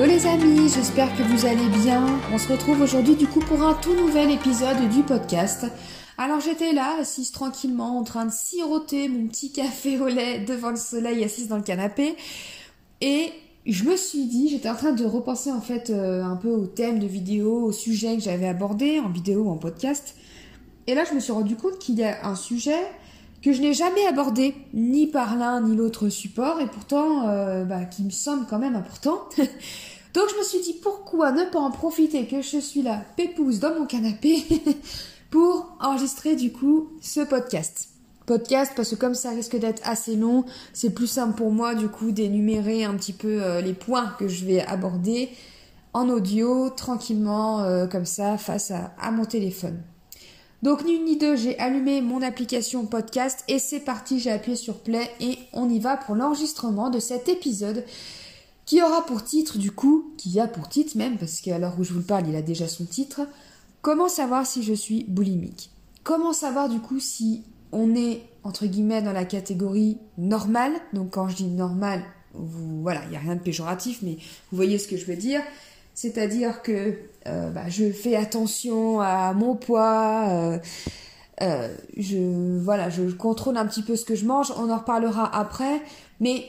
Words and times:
Hello 0.00 0.10
les 0.10 0.26
amis, 0.26 0.70
j'espère 0.74 1.14
que 1.14 1.22
vous 1.22 1.44
allez 1.44 1.68
bien. 1.82 2.02
On 2.32 2.38
se 2.38 2.50
retrouve 2.50 2.80
aujourd'hui 2.80 3.16
du 3.16 3.26
coup 3.26 3.40
pour 3.40 3.60
un 3.60 3.74
tout 3.74 3.94
nouvel 3.94 4.30
épisode 4.30 4.88
du 4.88 5.02
podcast. 5.02 5.66
Alors 6.16 6.40
j'étais 6.40 6.72
là, 6.72 6.96
assise 6.98 7.32
tranquillement, 7.32 7.98
en 7.98 8.02
train 8.02 8.24
de 8.24 8.32
siroter 8.32 9.10
mon 9.10 9.26
petit 9.26 9.52
café 9.52 10.00
au 10.00 10.08
lait 10.08 10.38
devant 10.38 10.70
le 10.70 10.76
soleil, 10.76 11.22
assise 11.22 11.48
dans 11.48 11.58
le 11.58 11.62
canapé. 11.62 12.16
Et 13.02 13.30
je 13.66 13.84
me 13.84 13.94
suis 13.94 14.24
dit, 14.24 14.48
j'étais 14.48 14.70
en 14.70 14.74
train 14.74 14.92
de 14.92 15.04
repenser 15.04 15.52
en 15.52 15.60
fait 15.60 15.90
euh, 15.90 16.24
un 16.24 16.36
peu 16.36 16.48
au 16.48 16.64
thème 16.64 16.98
de 16.98 17.06
vidéo, 17.06 17.62
au 17.62 17.72
sujet 17.72 18.16
que 18.16 18.22
j'avais 18.22 18.48
abordé 18.48 19.00
en 19.00 19.10
vidéo 19.10 19.42
ou 19.42 19.50
en 19.50 19.58
podcast. 19.58 20.16
Et 20.86 20.94
là 20.94 21.04
je 21.04 21.14
me 21.14 21.20
suis 21.20 21.32
rendu 21.32 21.56
compte 21.56 21.78
qu'il 21.78 21.96
y 21.96 22.04
a 22.04 22.26
un 22.26 22.36
sujet 22.36 22.86
que 23.42 23.52
je 23.52 23.60
n'ai 23.60 23.74
jamais 23.74 24.06
abordé, 24.06 24.54
ni 24.74 25.06
par 25.06 25.36
l'un 25.36 25.62
ni 25.62 25.76
l'autre 25.76 26.08
support, 26.08 26.60
et 26.60 26.66
pourtant 26.66 27.28
euh, 27.28 27.64
bah, 27.64 27.84
qui 27.84 28.02
me 28.02 28.10
semble 28.10 28.46
quand 28.48 28.58
même 28.58 28.76
important. 28.76 29.28
Donc 30.14 30.24
je 30.30 30.38
me 30.38 30.44
suis 30.44 30.60
dit 30.60 30.74
pourquoi 30.82 31.32
ne 31.32 31.44
pas 31.44 31.60
en 31.60 31.70
profiter 31.70 32.26
que 32.26 32.42
je 32.42 32.58
suis 32.58 32.82
là, 32.82 33.04
pépouze 33.16 33.60
dans 33.60 33.74
mon 33.74 33.86
canapé, 33.86 34.42
pour 35.30 35.76
enregistrer 35.80 36.36
du 36.36 36.52
coup 36.52 36.90
ce 37.00 37.20
podcast. 37.20 37.88
Podcast 38.26 38.72
parce 38.74 38.90
que 38.90 38.96
comme 38.96 39.14
ça 39.14 39.30
risque 39.30 39.56
d'être 39.56 39.80
assez 39.88 40.16
long, 40.16 40.44
c'est 40.72 40.90
plus 40.90 41.06
simple 41.06 41.36
pour 41.36 41.52
moi 41.52 41.74
du 41.74 41.88
coup 41.88 42.10
d'énumérer 42.10 42.84
un 42.84 42.94
petit 42.94 43.12
peu 43.12 43.42
euh, 43.42 43.60
les 43.60 43.72
points 43.72 44.14
que 44.18 44.28
je 44.28 44.44
vais 44.44 44.60
aborder 44.60 45.30
en 45.92 46.08
audio 46.08 46.70
tranquillement 46.70 47.60
euh, 47.60 47.86
comme 47.86 48.04
ça 48.04 48.38
face 48.38 48.70
à 48.72 49.10
mon 49.10 49.24
téléphone. 49.24 49.80
Donc 50.62 50.84
ni 50.84 50.94
une 50.94 51.06
ni 51.06 51.16
deux, 51.16 51.36
j'ai 51.36 51.58
allumé 51.58 52.02
mon 52.02 52.20
application 52.20 52.84
podcast 52.84 53.44
et 53.48 53.58
c'est 53.58 53.80
parti, 53.80 54.20
j'ai 54.20 54.30
appuyé 54.30 54.56
sur 54.56 54.80
play 54.80 55.10
et 55.18 55.38
on 55.54 55.70
y 55.70 55.78
va 55.78 55.96
pour 55.96 56.14
l'enregistrement 56.14 56.90
de 56.90 56.98
cet 56.98 57.30
épisode 57.30 57.82
qui 58.70 58.80
aura 58.80 59.04
pour 59.04 59.24
titre 59.24 59.58
du 59.58 59.72
coup, 59.72 60.12
qui 60.16 60.38
a 60.38 60.46
pour 60.46 60.68
titre 60.68 60.96
même, 60.96 61.18
parce 61.18 61.40
qu'à 61.40 61.58
l'heure 61.58 61.74
où 61.80 61.82
je 61.82 61.92
vous 61.92 61.98
le 61.98 62.04
parle, 62.04 62.28
il 62.28 62.36
a 62.36 62.40
déjà 62.40 62.68
son 62.68 62.84
titre, 62.84 63.22
Comment 63.82 64.08
savoir 64.08 64.46
si 64.46 64.62
je 64.62 64.72
suis 64.72 65.02
boulimique? 65.08 65.70
Comment 66.04 66.32
savoir 66.32 66.68
du 66.68 66.78
coup 66.78 67.00
si 67.00 67.42
on 67.72 67.96
est 67.96 68.22
entre 68.44 68.66
guillemets 68.66 69.02
dans 69.02 69.10
la 69.10 69.24
catégorie 69.24 69.98
normale? 70.18 70.74
Donc 70.92 71.10
quand 71.10 71.28
je 71.28 71.34
dis 71.34 71.48
normal, 71.48 72.04
vous, 72.34 72.80
voilà, 72.80 73.00
il 73.06 73.10
n'y 73.10 73.16
a 73.16 73.18
rien 73.18 73.34
de 73.34 73.40
péjoratif, 73.40 74.02
mais 74.02 74.18
vous 74.52 74.56
voyez 74.56 74.78
ce 74.78 74.86
que 74.86 74.96
je 74.96 75.04
veux 75.04 75.16
dire. 75.16 75.42
C'est-à-dire 75.94 76.62
que 76.62 76.94
euh, 77.26 77.50
bah, 77.50 77.68
je 77.68 77.90
fais 77.90 78.14
attention 78.14 79.00
à 79.00 79.32
mon 79.32 79.56
poids, 79.56 80.28
euh, 80.28 80.58
euh, 81.42 81.74
je, 81.96 82.60
voilà, 82.62 82.88
je 82.88 83.02
contrôle 83.10 83.56
un 83.56 83.66
petit 83.66 83.82
peu 83.82 83.96
ce 83.96 84.04
que 84.04 84.14
je 84.14 84.26
mange, 84.26 84.52
on 84.56 84.70
en 84.70 84.78
reparlera 84.78 85.36
après, 85.36 85.82
mais 86.20 86.44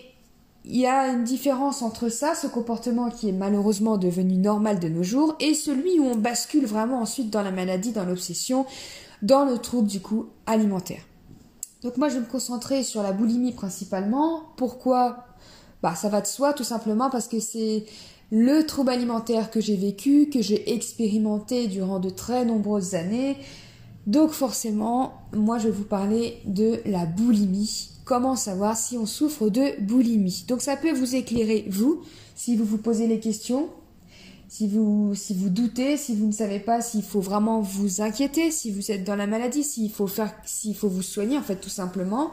il 0.64 0.78
y 0.78 0.86
a 0.86 1.08
une 1.08 1.24
différence 1.24 1.82
entre 1.82 2.10
ça, 2.10 2.36
ce 2.36 2.48
comportement 2.48 3.10
qui 3.10 3.30
est 3.30 3.34
malheureusement 3.34 3.98
devenu 3.98 4.38
normal 4.38 4.80
de 4.80 4.90
nos 4.90 5.04
jours, 5.04 5.36
et 5.40 5.54
celui 5.54 6.00
où 6.00 6.06
on 6.06 6.16
bascule 6.16 6.66
vraiment 6.66 7.02
ensuite 7.02 7.30
dans 7.30 7.42
la 7.42 7.52
maladie, 7.52 7.92
dans 7.92 8.06
l'obsession, 8.06 8.66
dans 9.22 9.46
le 9.46 9.58
trouble 9.58 9.88
du 9.88 10.02
coup 10.02 10.28
alimentaire. 10.46 11.02
Donc 11.84 11.98
moi 11.98 12.10
je 12.10 12.16
vais 12.16 12.22
me 12.22 12.26
concentrer 12.26 12.84
sur 12.84 13.02
la 13.02 13.12
boulimie 13.12 13.54
principalement. 13.54 14.44
Pourquoi? 14.56 15.26
Bah 15.82 15.96
ça 15.96 16.10
va 16.10 16.22
de 16.22 16.28
soi 16.28 16.54
tout 16.54 16.64
simplement 16.64 17.10
parce 17.10 17.28
que 17.28 17.40
c'est 17.40 17.86
le 18.32 18.66
trouble 18.66 18.92
alimentaire 18.92 19.50
que 19.50 19.60
j'ai 19.60 19.76
vécu, 19.76 20.30
que 20.30 20.42
j'ai 20.42 20.74
expérimenté 20.74 21.68
durant 21.68 22.00
de 22.00 22.10
très 22.10 22.46
nombreuses 22.46 22.94
années. 22.94 23.38
Donc 24.06 24.32
forcément, 24.32 25.14
moi 25.34 25.58
je 25.58 25.66
vais 25.66 25.74
vous 25.74 25.84
parler 25.84 26.38
de 26.46 26.82
la 26.86 27.06
boulimie. 27.06 27.91
Comment 28.06 28.36
savoir 28.36 28.78
si 28.78 28.98
on 28.98 29.06
souffre 29.06 29.50
de 29.50 29.80
boulimie? 29.82 30.46
Donc 30.48 30.62
ça 30.62 30.76
peut 30.76 30.92
vous 30.92 31.16
éclairer, 31.16 31.66
vous, 31.70 32.02
si 32.36 32.56
vous 32.56 32.66
vous 32.66 32.78
posez 32.78 33.08
les 33.08 33.20
questions, 33.20 33.70
si 34.50 34.68
vous, 34.68 35.14
si 35.16 35.34
vous 35.34 35.50
doutez, 35.50 35.96
si 35.98 36.16
vous 36.16 36.26
ne 36.26 36.32
savez 36.32 36.60
pas 36.60 36.82
s'il 36.82 37.04
faut 37.04 37.22
vraiment 37.22 37.62
vous 37.62 38.02
inquiéter, 38.02 38.52
si 38.52 38.72
vous 38.72 38.92
êtes 38.92 39.04
dans 39.04 39.16
la 39.16 39.28
maladie, 39.28 39.64
s'il 39.64 39.92
faut 39.92 40.08
faire, 40.08 40.34
s'il 40.46 40.76
faut 40.76 40.90
vous 40.90 41.04
soigner 41.04 41.38
en 41.38 41.42
fait 41.42 41.56
tout 41.56 41.70
simplement. 41.70 42.32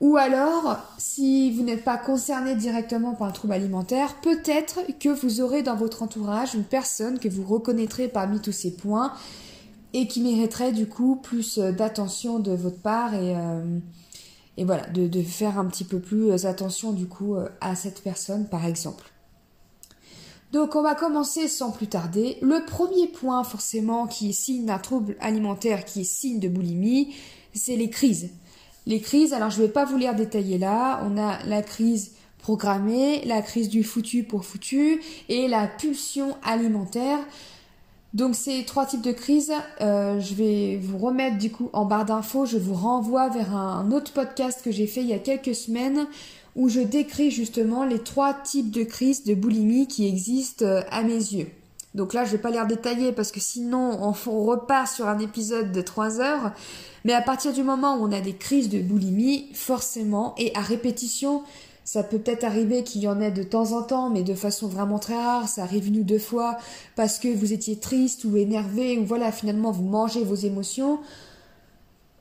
Ou 0.00 0.16
alors, 0.16 0.78
si 0.98 1.52
vous 1.52 1.62
n'êtes 1.62 1.84
pas 1.84 1.96
concerné 1.96 2.54
directement 2.56 3.14
par 3.14 3.28
un 3.28 3.30
trouble 3.30 3.54
alimentaire, 3.54 4.16
peut-être 4.20 4.80
que 4.98 5.08
vous 5.08 5.40
aurez 5.40 5.62
dans 5.62 5.76
votre 5.76 6.02
entourage 6.02 6.54
une 6.54 6.64
personne 6.64 7.18
que 7.18 7.28
vous 7.28 7.44
reconnaîtrez 7.44 8.08
parmi 8.08 8.40
tous 8.40 8.52
ces 8.52 8.72
points 8.72 9.12
et 9.94 10.06
qui 10.08 10.20
mériterait 10.20 10.72
du 10.72 10.86
coup 10.86 11.16
plus 11.16 11.58
euh, 11.58 11.70
d'attention 11.72 12.38
de 12.38 12.52
votre 12.52 12.80
part 12.80 13.14
et, 13.14 13.36
euh, 13.36 13.78
et 14.62 14.64
voilà, 14.64 14.86
de, 14.90 15.22
faire 15.22 15.58
un 15.58 15.64
petit 15.64 15.82
peu 15.82 15.98
plus 15.98 16.46
attention 16.46 16.92
du 16.92 17.06
coup 17.06 17.34
euh, 17.34 17.48
à 17.60 17.74
cette 17.74 18.00
personne 18.00 18.46
par 18.46 18.64
exemple. 18.64 19.10
Donc 20.52 20.76
on 20.76 20.82
va 20.82 20.94
commencer 20.94 21.48
sans 21.48 21.72
plus 21.72 21.88
tarder. 21.88 22.38
Le 22.42 22.64
premier 22.64 23.08
point 23.08 23.42
forcément 23.42 24.06
qui 24.06 24.28
est 24.28 24.32
signe 24.32 24.66
d'un 24.66 24.78
trouble 24.78 25.16
alimentaire, 25.18 25.84
qui 25.84 26.02
est 26.02 26.04
signe 26.04 26.38
de 26.38 26.46
boulimie, 26.46 27.12
c'est 27.52 27.74
les 27.74 27.90
crises. 27.90 28.30
Les 28.86 29.00
crises, 29.00 29.32
alors 29.32 29.50
je 29.50 29.60
ne 29.60 29.66
vais 29.66 29.72
pas 29.72 29.84
vous 29.84 29.96
les 29.96 30.14
détailler 30.14 30.58
là, 30.58 31.04
on 31.10 31.18
a 31.18 31.44
la 31.44 31.62
crise 31.62 32.12
programmée, 32.38 33.24
la 33.24 33.42
crise 33.42 33.68
du 33.68 33.82
foutu 33.82 34.22
pour 34.22 34.44
foutu 34.44 35.02
et 35.28 35.48
la 35.48 35.66
pulsion 35.66 36.36
alimentaire. 36.44 37.18
Donc 38.14 38.34
ces 38.34 38.64
trois 38.64 38.84
types 38.84 39.00
de 39.00 39.12
crises, 39.12 39.52
euh, 39.80 40.20
je 40.20 40.34
vais 40.34 40.76
vous 40.76 40.98
remettre 40.98 41.38
du 41.38 41.50
coup 41.50 41.70
en 41.72 41.86
barre 41.86 42.04
d'infos, 42.04 42.44
je 42.44 42.58
vous 42.58 42.74
renvoie 42.74 43.30
vers 43.30 43.56
un 43.56 43.90
autre 43.90 44.12
podcast 44.12 44.60
que 44.62 44.70
j'ai 44.70 44.86
fait 44.86 45.00
il 45.00 45.06
y 45.06 45.14
a 45.14 45.18
quelques 45.18 45.54
semaines 45.54 46.06
où 46.54 46.68
je 46.68 46.80
décris 46.80 47.30
justement 47.30 47.84
les 47.84 47.98
trois 47.98 48.34
types 48.34 48.70
de 48.70 48.82
crises 48.82 49.24
de 49.24 49.34
boulimie 49.34 49.86
qui 49.86 50.06
existent 50.06 50.66
euh, 50.66 50.82
à 50.90 51.02
mes 51.02 51.14
yeux. 51.14 51.48
Donc 51.94 52.14
là, 52.14 52.24
je 52.24 52.32
vais 52.32 52.38
pas 52.38 52.50
les 52.50 52.64
détailler 52.66 53.12
parce 53.12 53.32
que 53.32 53.40
sinon 53.40 53.98
on, 54.02 54.42
repart 54.44 54.88
sur 54.88 55.08
un 55.08 55.18
épisode 55.18 55.72
de 55.72 55.82
3 55.82 56.20
heures. 56.20 56.52
Mais 57.04 57.12
à 57.12 57.20
partir 57.20 57.52
du 57.52 57.62
moment 57.62 57.96
où 57.96 58.06
on 58.06 58.12
a 58.12 58.20
des 58.20 58.34
crises 58.34 58.70
de 58.70 58.80
boulimie, 58.80 59.48
forcément, 59.52 60.34
et 60.38 60.52
à 60.56 60.60
répétition, 60.60 61.42
ça 61.84 62.02
peut 62.02 62.18
peut-être 62.18 62.44
arriver 62.44 62.84
qu'il 62.84 63.02
y 63.02 63.08
en 63.08 63.20
ait 63.20 63.30
de 63.30 63.42
temps 63.42 63.72
en 63.72 63.82
temps, 63.82 64.10
mais 64.10 64.22
de 64.22 64.34
façon 64.34 64.68
vraiment 64.68 64.98
très 64.98 65.16
rare. 65.16 65.48
Ça 65.48 65.62
arrive 65.62 65.88
une 65.88 65.98
ou 65.98 66.04
deux 66.04 66.18
fois 66.18 66.58
parce 66.96 67.18
que 67.18 67.34
vous 67.34 67.52
étiez 67.52 67.76
triste 67.76 68.24
ou 68.24 68.36
énervé, 68.36 68.98
ou 68.98 69.04
voilà, 69.04 69.32
finalement 69.32 69.72
vous 69.72 69.84
mangez 69.84 70.24
vos 70.24 70.34
émotions. 70.34 71.00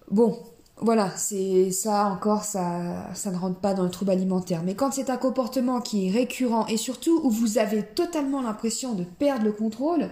Bon, 0.09 0.37
voilà, 0.77 1.11
c'est 1.15 1.71
ça 1.71 2.07
encore, 2.07 2.43
ça, 2.43 3.13
ça 3.13 3.31
ne 3.31 3.37
rentre 3.37 3.59
pas 3.59 3.75
dans 3.75 3.83
le 3.83 3.91
trouble 3.91 4.11
alimentaire. 4.11 4.63
Mais 4.63 4.73
quand 4.73 4.91
c'est 4.91 5.11
un 5.11 5.17
comportement 5.17 5.79
qui 5.79 6.07
est 6.07 6.11
récurrent 6.11 6.65
et 6.67 6.77
surtout 6.77 7.21
où 7.23 7.29
vous 7.29 7.59
avez 7.59 7.83
totalement 7.83 8.41
l'impression 8.41 8.93
de 8.93 9.03
perdre 9.03 9.45
le 9.45 9.51
contrôle, 9.51 10.09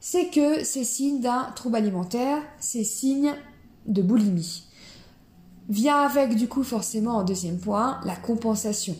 c'est 0.00 0.26
que 0.26 0.64
c'est 0.64 0.84
signe 0.84 1.20
d'un 1.20 1.50
trouble 1.56 1.76
alimentaire, 1.76 2.42
c'est 2.60 2.84
signe 2.84 3.34
de 3.86 4.02
boulimie. 4.02 4.65
Vient 5.68 6.00
avec 6.02 6.36
du 6.36 6.48
coup 6.48 6.62
forcément 6.62 7.16
en 7.16 7.24
deuxième 7.24 7.58
point 7.58 8.00
la 8.04 8.16
compensation. 8.16 8.94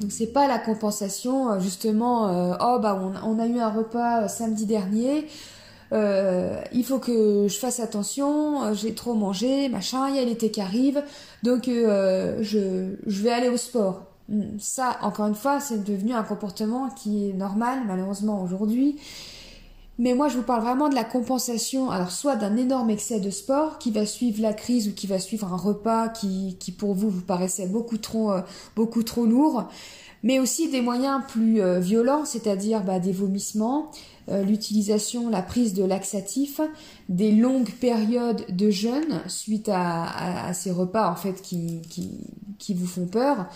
Donc 0.00 0.12
c'est 0.12 0.32
pas 0.32 0.46
la 0.46 0.58
compensation 0.58 1.50
euh, 1.50 1.60
justement 1.60 2.28
euh, 2.28 2.54
oh 2.60 2.78
bah 2.80 3.00
on, 3.24 3.38
a 3.38 3.46
eu 3.46 3.58
un 3.58 3.70
repas 3.70 4.22
euh, 4.22 4.28
samedi 4.28 4.64
dernier 4.64 5.26
euh, 5.92 6.60
il 6.72 6.84
faut 6.84 6.98
que 6.98 7.48
je 7.48 7.58
fasse 7.58 7.80
attention, 7.80 8.62
euh, 8.62 8.74
j'ai 8.74 8.94
trop 8.94 9.14
mangé, 9.14 9.68
machin, 9.68 10.08
il 10.10 10.16
y 10.16 10.18
a 10.18 10.24
l'été 10.24 10.50
qui 10.50 10.60
arrive, 10.60 11.02
donc 11.42 11.68
euh, 11.68 12.38
je, 12.42 12.96
je 13.06 13.22
vais 13.22 13.30
aller 13.30 13.48
au 13.48 13.56
sport. 13.56 14.02
Hmm, 14.28 14.58
ça, 14.58 14.98
encore 15.02 15.26
une 15.26 15.34
fois, 15.34 15.60
c'est 15.60 15.82
devenu 15.82 16.12
un 16.12 16.22
comportement 16.22 16.90
qui 16.90 17.30
est 17.30 17.32
normal, 17.32 17.80
malheureusement, 17.86 18.42
aujourd'hui. 18.42 18.96
Mais 19.98 20.14
moi, 20.14 20.28
je 20.28 20.36
vous 20.36 20.44
parle 20.44 20.62
vraiment 20.62 20.88
de 20.88 20.94
la 20.94 21.04
compensation, 21.04 21.90
alors 21.90 22.12
soit 22.12 22.36
d'un 22.36 22.56
énorme 22.56 22.90
excès 22.90 23.20
de 23.20 23.30
sport 23.30 23.78
qui 23.78 23.90
va 23.90 24.06
suivre 24.06 24.40
la 24.40 24.52
crise 24.52 24.88
ou 24.88 24.92
qui 24.92 25.06
va 25.06 25.18
suivre 25.18 25.52
un 25.52 25.56
repas 25.56 26.08
qui, 26.08 26.56
qui 26.60 26.70
pour 26.70 26.94
vous 26.94 27.10
vous 27.10 27.22
paraissait 27.22 27.66
beaucoup 27.66 27.98
trop, 27.98 28.32
beaucoup 28.76 29.02
trop 29.02 29.26
lourd, 29.26 29.68
mais 30.22 30.38
aussi 30.38 30.70
des 30.70 30.82
moyens 30.82 31.22
plus 31.26 31.60
violents, 31.80 32.24
c'est-à-dire 32.24 32.84
bah, 32.84 33.00
des 33.00 33.10
vomissements, 33.10 33.90
euh, 34.30 34.42
l'utilisation, 34.42 35.30
la 35.30 35.40
prise 35.40 35.72
de 35.72 35.84
laxatifs, 35.84 36.60
des 37.08 37.32
longues 37.32 37.70
périodes 37.70 38.44
de 38.54 38.68
jeûne 38.68 39.22
suite 39.26 39.70
à, 39.72 40.52
ces 40.52 40.70
repas 40.70 41.10
en 41.10 41.16
fait 41.16 41.40
qui, 41.40 41.80
qui, 42.58 42.74
vous 42.74 42.86
font 42.86 43.06
peur. 43.06 43.46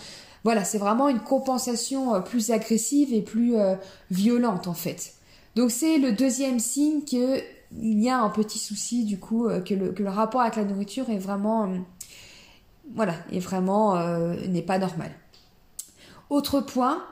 Voilà, 0.43 0.63
c'est 0.63 0.79
vraiment 0.79 1.09
une 1.09 1.19
compensation 1.19 2.15
euh, 2.15 2.19
plus 2.21 2.49
agressive 2.49 3.13
et 3.13 3.21
plus 3.21 3.55
euh, 3.55 3.75
violente 4.09 4.67
en 4.67 4.73
fait. 4.73 5.13
Donc 5.55 5.71
c'est 5.71 5.97
le 5.97 6.13
deuxième 6.13 6.59
signe 6.59 7.01
qu'il 7.03 7.43
y 7.71 8.09
a 8.09 8.19
un 8.19 8.29
petit 8.29 8.59
souci 8.59 9.05
du 9.05 9.19
coup, 9.19 9.47
que 9.65 9.73
le, 9.73 9.91
que 9.91 10.03
le 10.03 10.09
rapport 10.09 10.41
avec 10.41 10.55
la 10.55 10.65
nourriture 10.65 11.09
est 11.09 11.17
vraiment, 11.17 11.71
voilà, 12.93 13.15
est 13.31 13.39
vraiment 13.39 13.95
n'est 14.47 14.61
pas 14.61 14.79
normal. 14.79 15.11
Autre 16.29 16.61
point, 16.61 17.03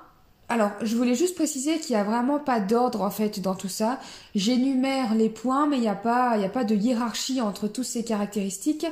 alors, 0.51 0.71
je 0.81 0.97
voulais 0.97 1.15
juste 1.15 1.35
préciser 1.35 1.79
qu'il 1.79 1.95
n'y 1.95 2.01
a 2.01 2.03
vraiment 2.03 2.38
pas 2.38 2.59
d'ordre 2.59 3.03
en 3.03 3.09
fait 3.09 3.39
dans 3.39 3.55
tout 3.55 3.69
ça. 3.69 4.01
J'énumère 4.35 5.15
les 5.15 5.29
points, 5.29 5.65
mais 5.65 5.77
il 5.77 5.81
n'y 5.81 5.88
a 5.88 5.95
pas, 5.95 6.35
il 6.35 6.43
a 6.43 6.49
pas 6.49 6.65
de 6.65 6.75
hiérarchie 6.75 7.39
entre 7.39 7.69
toutes 7.69 7.85
ces 7.85 8.03
caractéristiques. 8.03 8.85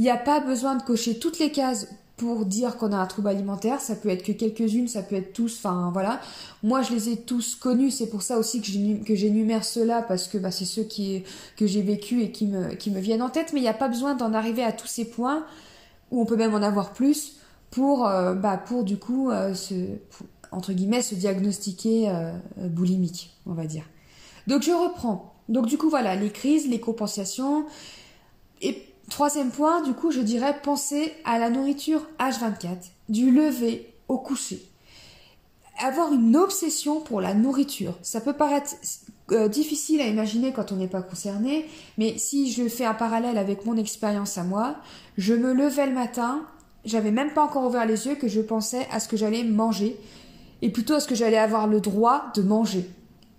Il 0.00 0.02
n'y 0.02 0.10
a 0.10 0.16
pas 0.16 0.40
besoin 0.40 0.74
de 0.74 0.82
cocher 0.82 1.20
toutes 1.20 1.38
les 1.38 1.52
cases 1.52 1.86
pour 2.16 2.46
dire 2.46 2.76
qu'on 2.76 2.92
a 2.92 2.96
un 2.96 3.06
trouble 3.06 3.28
alimentaire. 3.28 3.80
Ça 3.80 3.94
peut 3.94 4.08
être 4.08 4.22
que 4.22 4.32
quelques-unes, 4.32 4.88
ça 4.88 5.02
peut 5.02 5.16
être 5.16 5.32
tous, 5.32 5.58
enfin 5.58 5.90
voilà. 5.92 6.20
Moi, 6.62 6.82
je 6.82 6.92
les 6.92 7.10
ai 7.10 7.16
tous 7.16 7.54
connus, 7.54 7.90
c'est 7.90 8.08
pour 8.08 8.22
ça 8.22 8.38
aussi 8.38 8.60
que 8.60 9.14
j'énumère 9.14 9.64
ceux-là, 9.64 10.02
parce 10.02 10.26
que 10.28 10.38
bah, 10.38 10.50
c'est 10.50 10.64
ceux 10.64 10.84
qui, 10.84 11.24
que 11.56 11.66
j'ai 11.66 11.82
vécu 11.82 12.22
et 12.22 12.32
qui 12.32 12.46
me, 12.46 12.74
qui 12.74 12.90
me 12.90 13.00
viennent 13.00 13.22
en 13.22 13.28
tête, 13.28 13.52
mais 13.52 13.60
il 13.60 13.64
n'y 13.64 13.68
a 13.68 13.74
pas 13.74 13.88
besoin 13.88 14.14
d'en 14.14 14.32
arriver 14.32 14.62
à 14.62 14.72
tous 14.72 14.86
ces 14.86 15.04
points, 15.04 15.44
où 16.10 16.20
on 16.20 16.24
peut 16.24 16.36
même 16.36 16.54
en 16.54 16.62
avoir 16.62 16.92
plus, 16.92 17.36
pour, 17.70 18.06
euh, 18.06 18.34
bah, 18.34 18.56
pour 18.56 18.84
du 18.84 18.96
coup, 18.96 19.30
euh, 19.30 19.54
se, 19.54 19.74
entre 20.52 20.72
guillemets, 20.72 21.02
se 21.02 21.14
diagnostiquer 21.14 22.08
euh, 22.08 22.32
boulimique, 22.58 23.36
on 23.44 23.52
va 23.52 23.66
dire. 23.66 23.84
Donc 24.46 24.62
je 24.62 24.70
reprends. 24.70 25.34
Donc 25.50 25.66
du 25.66 25.76
coup, 25.76 25.90
voilà, 25.90 26.16
les 26.16 26.30
crises, 26.30 26.66
les 26.68 26.80
compensations, 26.80 27.66
et 28.62 28.82
Troisième 29.10 29.50
point, 29.50 29.82
du 29.82 29.92
coup, 29.92 30.10
je 30.10 30.20
dirais 30.20 30.60
penser 30.62 31.12
à 31.24 31.38
la 31.38 31.48
nourriture 31.48 32.02
H24, 32.18 32.90
du 33.08 33.30
lever 33.30 33.94
au 34.08 34.18
coucher. 34.18 34.68
Avoir 35.78 36.12
une 36.12 36.36
obsession 36.36 37.00
pour 37.00 37.20
la 37.20 37.34
nourriture, 37.34 37.94
ça 38.02 38.20
peut 38.20 38.32
paraître 38.32 38.74
euh, 39.30 39.48
difficile 39.48 40.00
à 40.00 40.06
imaginer 40.06 40.52
quand 40.52 40.72
on 40.72 40.76
n'est 40.76 40.88
pas 40.88 41.02
concerné, 41.02 41.66
mais 41.98 42.18
si 42.18 42.50
je 42.50 42.68
fais 42.68 42.84
un 42.84 42.94
parallèle 42.94 43.38
avec 43.38 43.64
mon 43.64 43.76
expérience 43.76 44.38
à 44.38 44.42
moi, 44.42 44.76
je 45.18 45.34
me 45.34 45.52
levais 45.52 45.86
le 45.86 45.92
matin, 45.92 46.44
j'avais 46.84 47.10
même 47.10 47.32
pas 47.32 47.44
encore 47.44 47.66
ouvert 47.66 47.86
les 47.86 48.06
yeux 48.06 48.14
que 48.16 48.28
je 48.28 48.40
pensais 48.40 48.88
à 48.90 48.98
ce 48.98 49.08
que 49.08 49.16
j'allais 49.16 49.44
manger, 49.44 50.00
et 50.62 50.70
plutôt 50.70 50.94
à 50.94 51.00
ce 51.00 51.06
que 51.06 51.14
j'allais 51.14 51.38
avoir 51.38 51.66
le 51.68 51.80
droit 51.80 52.32
de 52.34 52.42
manger. 52.42 52.90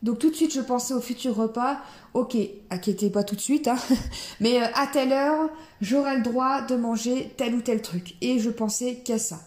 Donc 0.04 0.20
tout 0.20 0.30
de 0.30 0.36
suite, 0.36 0.54
je 0.54 0.62
pensais 0.62 0.94
au 0.94 1.02
futur 1.02 1.36
repas. 1.36 1.78
Ok, 2.14 2.38
inquiétez 2.70 3.10
pas 3.10 3.24
tout 3.24 3.36
de 3.36 3.42
suite, 3.42 3.68
hein. 3.68 3.78
mais 4.40 4.62
euh, 4.62 4.68
à 4.76 4.88
telle 4.88 5.12
heure, 5.12 5.50
j'aurai 5.82 6.18
le 6.18 6.24
droit 6.24 6.62
de 6.62 6.76
manger 6.76 7.34
tel 7.38 7.56
ou 7.56 7.62
tel 7.62 7.82
truc. 7.82 8.16
Et 8.22 8.40
je 8.40 8.50
pensais 8.50 8.96
qu'à 9.04 9.18
ça. 9.18 9.40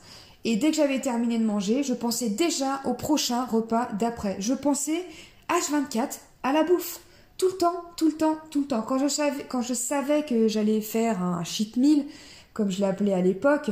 Et 0.45 0.57
dès 0.57 0.71
que 0.71 0.77
j'avais 0.77 1.01
terminé 1.01 1.39
de 1.39 1.45
manger, 1.45 1.83
je 1.83 1.95
pensais 1.95 2.31
déjà 2.31 2.81
au 2.85 2.95
prochain 2.95 3.45
repas 3.45 3.89
d'après. 3.99 4.37
Je 4.39 4.55
pensais 4.55 5.05
H24 5.49 6.19
à 6.43 6.53
la 6.53 6.65
bouffe. 6.65 7.01
Tout 7.37 7.49
le 7.49 7.57
temps, 7.57 7.85
tout 7.97 8.07
le 8.07 8.13
temps, 8.13 8.37
tout 8.51 8.61
le 8.61 8.67
temps. 8.67 8.83
Quand 8.83 8.99
je 8.99 9.09
savais, 9.09 9.45
quand 9.49 9.63
je 9.63 9.75
savais 9.75 10.25
que 10.25 10.49
j'allais 10.49 10.81
faire 10.81 11.23
un 11.23 11.45
cheat 11.45 11.77
meal, 11.77 12.05
comme 12.53 12.71
je 12.71 12.81
l'appelais 12.81 13.15
à 13.15 13.21
l'époque, 13.21 13.71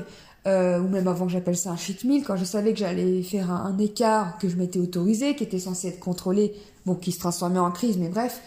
euh, 0.48 0.80
ou 0.80 0.88
même 0.88 1.06
avant 1.08 1.28
j'appelle 1.28 1.56
ça 1.56 1.70
un 1.70 1.76
cheat 1.76 2.04
meal, 2.04 2.24
quand 2.24 2.36
je 2.36 2.44
savais 2.44 2.72
que 2.72 2.78
j'allais 2.78 3.22
faire 3.22 3.50
un, 3.50 3.76
écart 3.78 4.38
que 4.38 4.48
je 4.48 4.56
m'étais 4.56 4.78
autorisé, 4.78 5.36
qui 5.36 5.44
était 5.44 5.58
censé 5.58 5.88
être 5.88 6.00
contrôlé, 6.00 6.54
bon, 6.86 6.94
qui 6.94 7.12
se 7.12 7.18
transformait 7.18 7.58
en 7.58 7.70
crise, 7.70 7.98
mais 7.98 8.08
bref, 8.08 8.40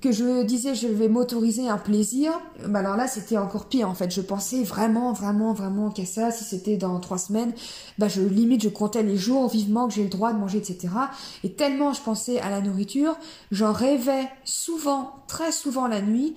que 0.00 0.10
je 0.12 0.42
disais 0.42 0.74
je 0.74 0.88
vais 0.88 1.08
m'autoriser 1.08 1.68
un 1.68 1.76
plaisir, 1.76 2.32
bah 2.66 2.80
alors 2.80 2.96
là 2.96 3.06
c'était 3.06 3.36
encore 3.36 3.66
pire 3.66 3.88
en 3.88 3.94
fait. 3.94 4.12
Je 4.12 4.22
pensais 4.22 4.62
vraiment, 4.62 5.12
vraiment, 5.12 5.52
vraiment 5.52 5.90
qu'à 5.90 6.06
ça. 6.06 6.30
Si 6.30 6.42
c'était 6.42 6.76
dans 6.76 6.98
trois 7.00 7.18
semaines, 7.18 7.52
bah 7.98 8.08
je 8.08 8.22
limite 8.22 8.62
je 8.62 8.70
comptais 8.70 9.02
les 9.02 9.16
jours 9.16 9.48
vivement 9.48 9.86
que 9.86 9.94
j'ai 9.94 10.02
le 10.02 10.08
droit 10.08 10.32
de 10.32 10.38
manger, 10.38 10.58
etc. 10.58 10.88
Et 11.44 11.52
tellement 11.52 11.92
je 11.92 12.00
pensais 12.00 12.40
à 12.40 12.50
la 12.50 12.60
nourriture, 12.60 13.14
j'en 13.52 13.72
rêvais 13.72 14.26
souvent, 14.44 15.12
très 15.26 15.52
souvent 15.52 15.86
la 15.86 16.00
nuit, 16.00 16.34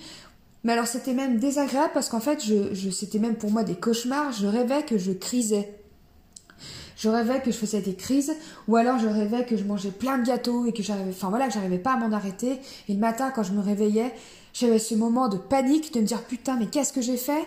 mais 0.63 0.73
alors 0.73 0.87
c'était 0.87 1.13
même 1.13 1.37
désagréable 1.37 1.91
parce 1.93 2.09
qu'en 2.09 2.19
fait, 2.19 2.43
je, 2.43 2.73
je 2.73 2.89
c'était 2.89 3.19
même 3.19 3.35
pour 3.35 3.51
moi 3.51 3.63
des 3.63 3.75
cauchemars. 3.75 4.31
Je 4.31 4.47
rêvais 4.47 4.83
que 4.83 4.97
je 4.97 5.11
crisais. 5.11 5.73
Je 6.95 7.09
rêvais 7.09 7.41
que 7.41 7.51
je 7.51 7.57
faisais 7.57 7.81
des 7.81 7.95
crises, 7.95 8.33
ou 8.67 8.75
alors 8.75 8.99
je 8.99 9.07
rêvais 9.07 9.45
que 9.45 9.57
je 9.57 9.63
mangeais 9.63 9.91
plein 9.91 10.19
de 10.19 10.25
gâteaux 10.25 10.65
et 10.65 10.71
que 10.71 10.83
j'arrivais, 10.83 11.09
enfin 11.09 11.29
voilà, 11.29 11.47
que 11.47 11.53
j'arrivais 11.53 11.79
pas 11.79 11.93
à 11.93 11.97
m'en 11.97 12.15
arrêter. 12.15 12.59
Et 12.87 12.93
le 12.93 12.99
matin, 12.99 13.31
quand 13.35 13.43
je 13.43 13.51
me 13.51 13.61
réveillais, 13.61 14.13
j'avais 14.53 14.79
ce 14.79 14.95
moment 14.95 15.27
de 15.27 15.37
panique 15.37 15.93
de 15.93 15.99
me 15.99 16.05
dire 16.05 16.21
putain, 16.23 16.55
mais 16.55 16.67
qu'est-ce 16.67 16.93
que 16.93 17.01
j'ai 17.01 17.17
fait? 17.17 17.45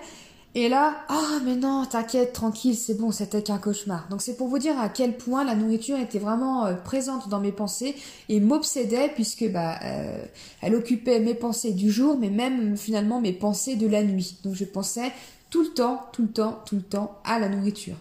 Et 0.59 0.71
là, 0.71 1.05
ah 1.11 1.21
oh, 1.21 1.41
mais 1.45 1.55
non, 1.55 1.85
t'inquiète, 1.85 2.33
tranquille, 2.33 2.75
c'est 2.75 2.95
bon, 2.95 3.11
c'était 3.11 3.43
qu'un 3.43 3.59
cauchemar. 3.59 4.09
Donc 4.09 4.23
c'est 4.23 4.39
pour 4.39 4.49
vous 4.49 4.59
dire 4.59 4.81
à 4.81 4.89
quel 4.89 5.19
point 5.19 5.45
la 5.45 5.55
nourriture 5.55 5.99
était 5.99 6.19
vraiment 6.19 6.65
euh, 6.65 6.73
présente 6.73 7.29
dans 7.29 7.41
mes 7.41 7.53
pensées 7.53 7.95
et 8.31 8.41
m'obsédait 8.41 9.11
puisque 9.15 9.47
bah 9.53 9.79
euh, 9.85 10.25
elle 10.63 10.75
occupait 10.75 11.21
mes 11.21 11.35
pensées 11.35 11.73
du 11.73 11.91
jour, 11.91 12.17
mais 12.19 12.31
même 12.31 12.79
finalement 12.79 13.21
mes 13.21 13.35
pensées 13.35 13.77
de 13.77 13.87
la 13.87 14.03
nuit. 14.03 14.39
Donc 14.45 14.55
je 14.55 14.65
pensais 14.65 15.13
tout 15.51 15.61
le 15.61 15.75
temps, 15.75 16.07
tout 16.15 16.23
le 16.23 16.33
temps, 16.33 16.63
tout 16.65 16.77
le 16.77 16.83
temps 16.83 17.19
à 17.25 17.39
la 17.39 17.51
nourriture. 17.51 17.97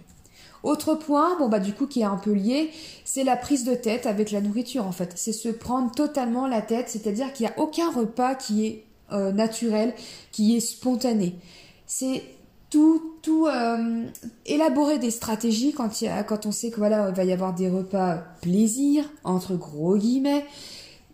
Autre 0.63 0.95
point, 0.95 1.37
bon 1.37 1.49
bah 1.49 1.59
du 1.59 1.73
coup 1.73 1.87
qui 1.87 1.99
est 1.99 2.05
un 2.05 2.15
peu 2.15 2.31
lié, 2.31 2.71
c'est 3.03 3.25
la 3.25 3.35
prise 3.35 3.65
de 3.65 3.75
tête 3.75 4.05
avec 4.05 4.31
la 4.31 4.39
nourriture 4.39 4.87
en 4.87 4.93
fait. 4.93 5.11
C'est 5.17 5.33
se 5.33 5.49
prendre 5.49 5.91
totalement 5.91 6.47
la 6.47 6.61
tête, 6.61 6.87
c'est-à-dire 6.87 7.33
qu'il 7.33 7.47
n'y 7.47 7.51
a 7.51 7.59
aucun 7.59 7.91
repas 7.91 8.33
qui 8.33 8.65
est 8.65 8.85
euh, 9.11 9.33
naturel, 9.33 9.93
qui 10.31 10.55
est 10.55 10.61
spontané. 10.61 11.35
C'est 11.85 12.23
tout, 13.21 13.47
euh, 13.47 14.03
élaborer 14.45 14.99
des 14.99 15.11
stratégies 15.11 15.73
quand, 15.73 15.89
a, 16.03 16.23
quand 16.23 16.45
on 16.45 16.51
sait 16.51 16.69
que 16.69 16.77
voilà, 16.77 17.09
il 17.09 17.15
va 17.15 17.23
y 17.23 17.31
avoir 17.31 17.53
des 17.53 17.69
repas 17.69 18.23
plaisir, 18.41 19.05
entre 19.23 19.55
gros 19.55 19.97
guillemets, 19.97 20.45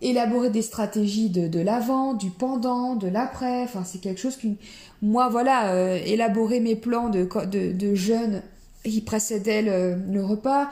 élaborer 0.02 0.50
des 0.50 0.62
stratégies 0.62 1.30
de, 1.30 1.48
de 1.48 1.60
l'avant, 1.60 2.14
du 2.14 2.30
pendant, 2.30 2.96
de 2.96 3.08
l'après, 3.08 3.62
enfin 3.62 3.82
c'est 3.84 4.00
quelque 4.00 4.20
chose 4.20 4.36
qui, 4.36 4.56
moi 5.00 5.28
voilà, 5.28 5.72
euh, 5.72 5.98
élaborer 6.04 6.60
mes 6.60 6.76
plans 6.76 7.08
de, 7.08 7.26
de, 7.72 7.94
jeûne 7.94 8.42
qui 8.84 9.00
précédaient 9.00 9.62
le, 9.62 10.24
repas, 10.24 10.68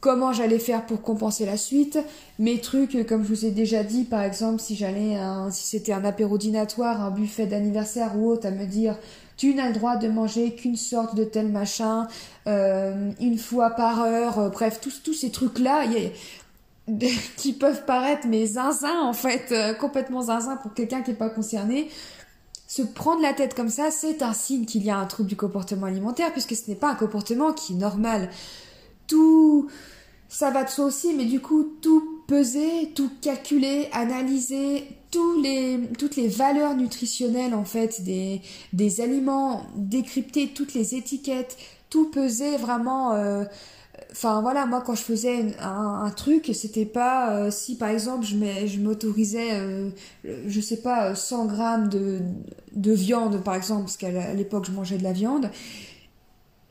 comment 0.00 0.32
j'allais 0.32 0.58
faire 0.58 0.86
pour 0.86 1.02
compenser 1.02 1.46
la 1.46 1.56
suite, 1.56 1.98
mes 2.38 2.60
trucs, 2.60 3.06
comme 3.06 3.22
je 3.22 3.28
vous 3.28 3.44
ai 3.46 3.50
déjà 3.50 3.84
dit, 3.84 4.04
par 4.04 4.22
exemple, 4.22 4.60
si 4.60 4.74
j'allais, 4.74 5.16
si 5.50 5.66
c'était 5.66 5.92
un 5.92 6.04
apéro 6.04 6.38
dînatoire, 6.38 7.02
un 7.02 7.10
buffet 7.10 7.46
d'anniversaire 7.46 8.18
ou 8.18 8.30
autre, 8.30 8.46
à 8.46 8.50
me 8.50 8.64
dire, 8.64 8.96
tu 9.42 9.54
n'as 9.54 9.66
le 9.66 9.74
droit 9.74 9.96
de 9.96 10.06
manger 10.06 10.54
qu'une 10.54 10.76
sorte 10.76 11.16
de 11.16 11.24
tel 11.24 11.48
machin, 11.48 12.06
euh, 12.46 13.10
une 13.18 13.38
fois 13.38 13.70
par 13.70 14.00
heure, 14.00 14.38
euh, 14.38 14.48
bref, 14.50 14.78
tous, 14.80 15.02
tous 15.02 15.14
ces 15.14 15.32
trucs-là, 15.32 15.84
qui 17.36 17.52
peuvent 17.52 17.84
paraître 17.84 18.28
mes 18.28 18.46
zinzin, 18.46 19.00
en 19.00 19.12
fait, 19.12 19.50
euh, 19.50 19.74
complètement 19.74 20.22
zinzin 20.22 20.54
pour 20.58 20.74
quelqu'un 20.74 21.02
qui 21.02 21.10
n'est 21.10 21.16
pas 21.16 21.28
concerné. 21.28 21.90
Se 22.68 22.82
prendre 22.82 23.20
la 23.20 23.32
tête 23.32 23.54
comme 23.54 23.68
ça, 23.68 23.90
c'est 23.90 24.22
un 24.22 24.32
signe 24.32 24.64
qu'il 24.64 24.84
y 24.84 24.90
a 24.90 24.96
un 24.96 25.06
trouble 25.06 25.28
du 25.28 25.34
comportement 25.34 25.86
alimentaire, 25.86 26.30
puisque 26.30 26.54
ce 26.54 26.70
n'est 26.70 26.76
pas 26.76 26.92
un 26.92 26.94
comportement 26.94 27.52
qui 27.52 27.72
est 27.72 27.76
normal. 27.76 28.30
Tout, 29.08 29.68
ça 30.28 30.52
va 30.52 30.62
de 30.62 30.70
soi 30.70 30.84
aussi, 30.84 31.14
mais 31.14 31.24
du 31.24 31.40
coup, 31.40 31.64
tout 31.82 32.22
peser, 32.28 32.92
tout 32.94 33.10
calculer, 33.20 33.88
analyser, 33.90 34.86
les, 35.42 35.80
toutes 35.98 36.16
les 36.16 36.28
valeurs 36.28 36.74
nutritionnelles 36.74 37.54
en 37.54 37.64
fait 37.64 38.02
des, 38.02 38.40
des 38.72 39.00
aliments, 39.00 39.66
décrypter 39.76 40.48
toutes 40.48 40.74
les 40.74 40.94
étiquettes, 40.94 41.56
tout 41.90 42.10
peser 42.10 42.56
vraiment. 42.56 43.12
Euh, 43.12 43.44
enfin 44.10 44.40
voilà, 44.40 44.66
moi 44.66 44.82
quand 44.84 44.94
je 44.94 45.02
faisais 45.02 45.54
un, 45.60 46.10
truc, 46.10 46.50
c'était 46.54 46.86
pas 46.86 47.30
euh, 47.30 47.50
si 47.50 47.76
par 47.76 47.88
exemple 47.88 48.24
je 48.24 48.78
m'autorisais, 48.78 49.52
euh, 49.52 49.90
je 50.24 50.60
sais 50.60 50.78
pas, 50.78 51.14
100 51.14 51.46
grammes 51.46 51.88
de, 51.88 52.20
de 52.74 52.92
viande 52.92 53.42
par 53.42 53.54
exemple, 53.54 53.82
parce 53.82 53.96
qu'à 53.96 54.34
l'époque 54.34 54.66
je 54.66 54.72
mangeais 54.72 54.98
de 54.98 55.04
la 55.04 55.12
viande 55.12 55.50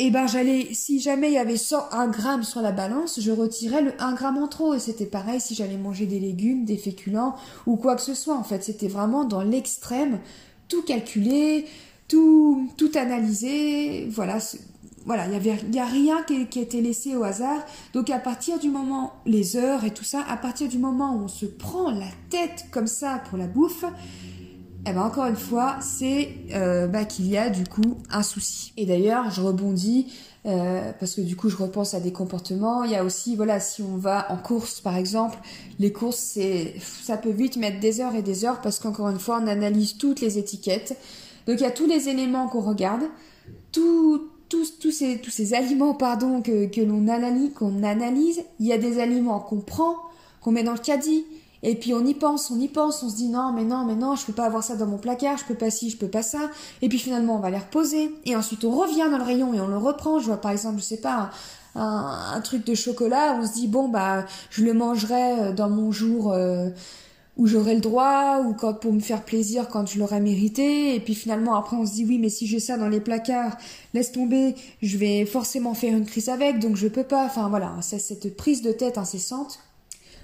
et 0.03 0.09
ben 0.09 0.25
j'allais, 0.25 0.69
si 0.73 0.99
jamais 0.99 1.27
il 1.27 1.33
y 1.33 1.37
avait 1.37 1.57
101 1.57 2.07
gramme 2.07 2.41
sur 2.41 2.59
la 2.63 2.71
balance, 2.71 3.19
je 3.21 3.31
retirais 3.31 3.83
le 3.83 3.93
1 4.01 4.13
gramme 4.13 4.39
en 4.39 4.47
trop. 4.47 4.73
Et 4.73 4.79
c'était 4.79 5.05
pareil 5.05 5.39
si 5.39 5.53
j'allais 5.53 5.77
manger 5.77 6.07
des 6.07 6.19
légumes, 6.19 6.65
des 6.65 6.75
féculents 6.75 7.35
ou 7.67 7.75
quoi 7.75 7.95
que 7.95 8.01
ce 8.01 8.15
soit. 8.15 8.35
En 8.35 8.43
fait, 8.43 8.63
c'était 8.63 8.87
vraiment 8.87 9.25
dans 9.25 9.43
l'extrême, 9.43 10.19
tout 10.69 10.81
calculé, 10.81 11.67
tout, 12.07 12.67
tout 12.77 12.89
analysé. 12.95 14.07
Voilà, 14.09 14.39
voilà, 15.05 15.27
il 15.27 15.33
y 15.33 15.35
avait, 15.35 15.55
y 15.71 15.79
a 15.79 15.85
rien 15.85 16.23
qui, 16.23 16.47
qui 16.47 16.61
était 16.61 16.81
laissé 16.81 17.15
au 17.15 17.23
hasard. 17.23 17.63
Donc 17.93 18.09
à 18.09 18.17
partir 18.17 18.57
du 18.57 18.69
moment, 18.69 19.13
les 19.27 19.55
heures 19.55 19.85
et 19.85 19.91
tout 19.91 20.03
ça, 20.03 20.25
à 20.27 20.35
partir 20.35 20.67
du 20.67 20.79
moment 20.79 21.13
où 21.13 21.25
on 21.25 21.27
se 21.27 21.45
prend 21.45 21.91
la 21.91 22.09
tête 22.31 22.65
comme 22.71 22.87
ça 22.87 23.21
pour 23.29 23.37
la 23.37 23.45
bouffe, 23.45 23.85
eh 24.87 24.93
ben 24.93 25.03
encore 25.03 25.25
une 25.27 25.35
fois, 25.35 25.77
c'est 25.79 26.29
euh, 26.53 26.87
bah, 26.87 27.05
qu'il 27.05 27.27
y 27.27 27.37
a 27.37 27.49
du 27.49 27.65
coup 27.65 27.97
un 28.09 28.23
souci. 28.23 28.73
Et 28.77 28.87
d'ailleurs, 28.87 29.29
je 29.29 29.39
rebondis 29.39 30.07
euh, 30.47 30.91
parce 30.99 31.13
que 31.13 31.21
du 31.21 31.35
coup, 31.35 31.49
je 31.49 31.57
repense 31.57 31.93
à 31.93 31.99
des 31.99 32.11
comportements. 32.11 32.83
Il 32.83 32.91
y 32.91 32.95
a 32.95 33.03
aussi, 33.03 33.35
voilà, 33.35 33.59
si 33.59 33.83
on 33.83 33.97
va 33.97 34.31
en 34.31 34.37
course, 34.37 34.81
par 34.81 34.97
exemple, 34.97 35.37
les 35.77 35.91
courses, 35.91 36.17
c'est, 36.17 36.73
ça 36.79 37.17
peut 37.17 37.29
vite 37.29 37.57
mettre 37.57 37.79
des 37.79 38.01
heures 38.01 38.15
et 38.15 38.23
des 38.23 38.43
heures 38.43 38.59
parce 38.61 38.79
qu'encore 38.79 39.09
une 39.09 39.19
fois, 39.19 39.39
on 39.41 39.47
analyse 39.47 39.97
toutes 39.97 40.19
les 40.19 40.39
étiquettes. 40.39 40.97
Donc 41.45 41.59
il 41.59 41.61
y 41.61 41.67
a 41.67 41.71
tous 41.71 41.87
les 41.87 42.09
éléments 42.09 42.47
qu'on 42.47 42.61
regarde, 42.61 43.03
tous, 43.71 44.29
tous, 44.49 44.91
ces, 44.91 45.19
tous 45.19 45.29
ces 45.29 45.53
aliments, 45.53 45.93
pardon, 45.93 46.41
que, 46.41 46.65
que 46.65 46.81
l'on 46.81 47.07
analyse, 47.07 47.53
qu'on 47.53 47.83
analyse. 47.83 48.41
Il 48.59 48.65
y 48.65 48.73
a 48.73 48.79
des 48.79 48.99
aliments 48.99 49.39
qu'on 49.39 49.59
prend, 49.59 49.95
qu'on 50.41 50.51
met 50.51 50.63
dans 50.63 50.73
le 50.73 50.79
caddie 50.79 51.23
et 51.63 51.75
puis 51.75 51.93
on 51.93 52.05
y 52.05 52.13
pense, 52.13 52.49
on 52.49 52.59
y 52.59 52.67
pense, 52.67 53.03
on 53.03 53.09
se 53.09 53.15
dit 53.15 53.27
non, 53.27 53.51
mais 53.53 53.63
non, 53.63 53.85
mais 53.85 53.95
non, 53.95 54.15
je 54.15 54.25
peux 54.25 54.33
pas 54.33 54.45
avoir 54.45 54.63
ça 54.63 54.75
dans 54.75 54.87
mon 54.87 54.97
placard, 54.97 55.37
je 55.37 55.45
peux 55.45 55.55
pas 55.55 55.69
ci, 55.69 55.89
je 55.89 55.97
peux 55.97 56.07
pas 56.07 56.23
ça. 56.23 56.49
Et 56.81 56.89
puis 56.89 56.97
finalement, 56.97 57.35
on 57.35 57.39
va 57.39 57.51
les 57.51 57.57
reposer. 57.57 58.11
Et 58.25 58.35
ensuite, 58.35 58.63
on 58.63 58.71
revient 58.71 59.07
dans 59.11 59.17
le 59.17 59.23
rayon 59.23 59.53
et 59.53 59.61
on 59.61 59.67
le 59.67 59.77
reprend. 59.77 60.19
Je 60.19 60.25
vois 60.25 60.37
par 60.37 60.51
exemple, 60.51 60.79
je 60.79 60.83
sais 60.83 61.01
pas, 61.01 61.29
un, 61.75 62.41
truc 62.41 62.65
de 62.65 62.73
chocolat, 62.75 63.37
on 63.39 63.45
se 63.45 63.53
dit 63.53 63.67
bon 63.67 63.89
bah, 63.89 64.25
je 64.49 64.63
le 64.63 64.73
mangerai 64.73 65.39
euh, 65.39 65.53
dans 65.53 65.69
mon 65.69 65.91
jour. 65.91 66.31
Euh, 66.31 66.69
où 67.37 67.47
j'aurai 67.47 67.75
le 67.75 67.81
droit 67.81 68.41
ou 68.45 68.53
quand 68.53 68.73
pour 68.73 68.91
me 68.91 68.99
faire 68.99 69.23
plaisir 69.23 69.69
quand 69.69 69.87
je 69.87 69.97
l'aurai 69.97 70.19
mérité 70.19 70.95
et 70.95 70.99
puis 70.99 71.15
finalement 71.15 71.55
après 71.55 71.77
on 71.77 71.85
se 71.85 71.93
dit 71.93 72.05
oui 72.05 72.17
mais 72.19 72.27
si 72.27 72.45
j'ai 72.45 72.59
ça 72.59 72.77
dans 72.77 72.89
les 72.89 72.99
placards 72.99 73.57
laisse 73.93 74.11
tomber 74.11 74.53
je 74.81 74.97
vais 74.97 75.25
forcément 75.25 75.73
faire 75.73 75.95
une 75.95 76.05
crise 76.05 76.27
avec 76.27 76.59
donc 76.59 76.75
je 76.75 76.89
peux 76.89 77.05
pas 77.05 77.25
enfin 77.25 77.47
voilà 77.47 77.73
c'est 77.79 77.99
cette 77.99 78.35
prise 78.35 78.61
de 78.61 78.73
tête 78.73 78.97
incessante 78.97 79.59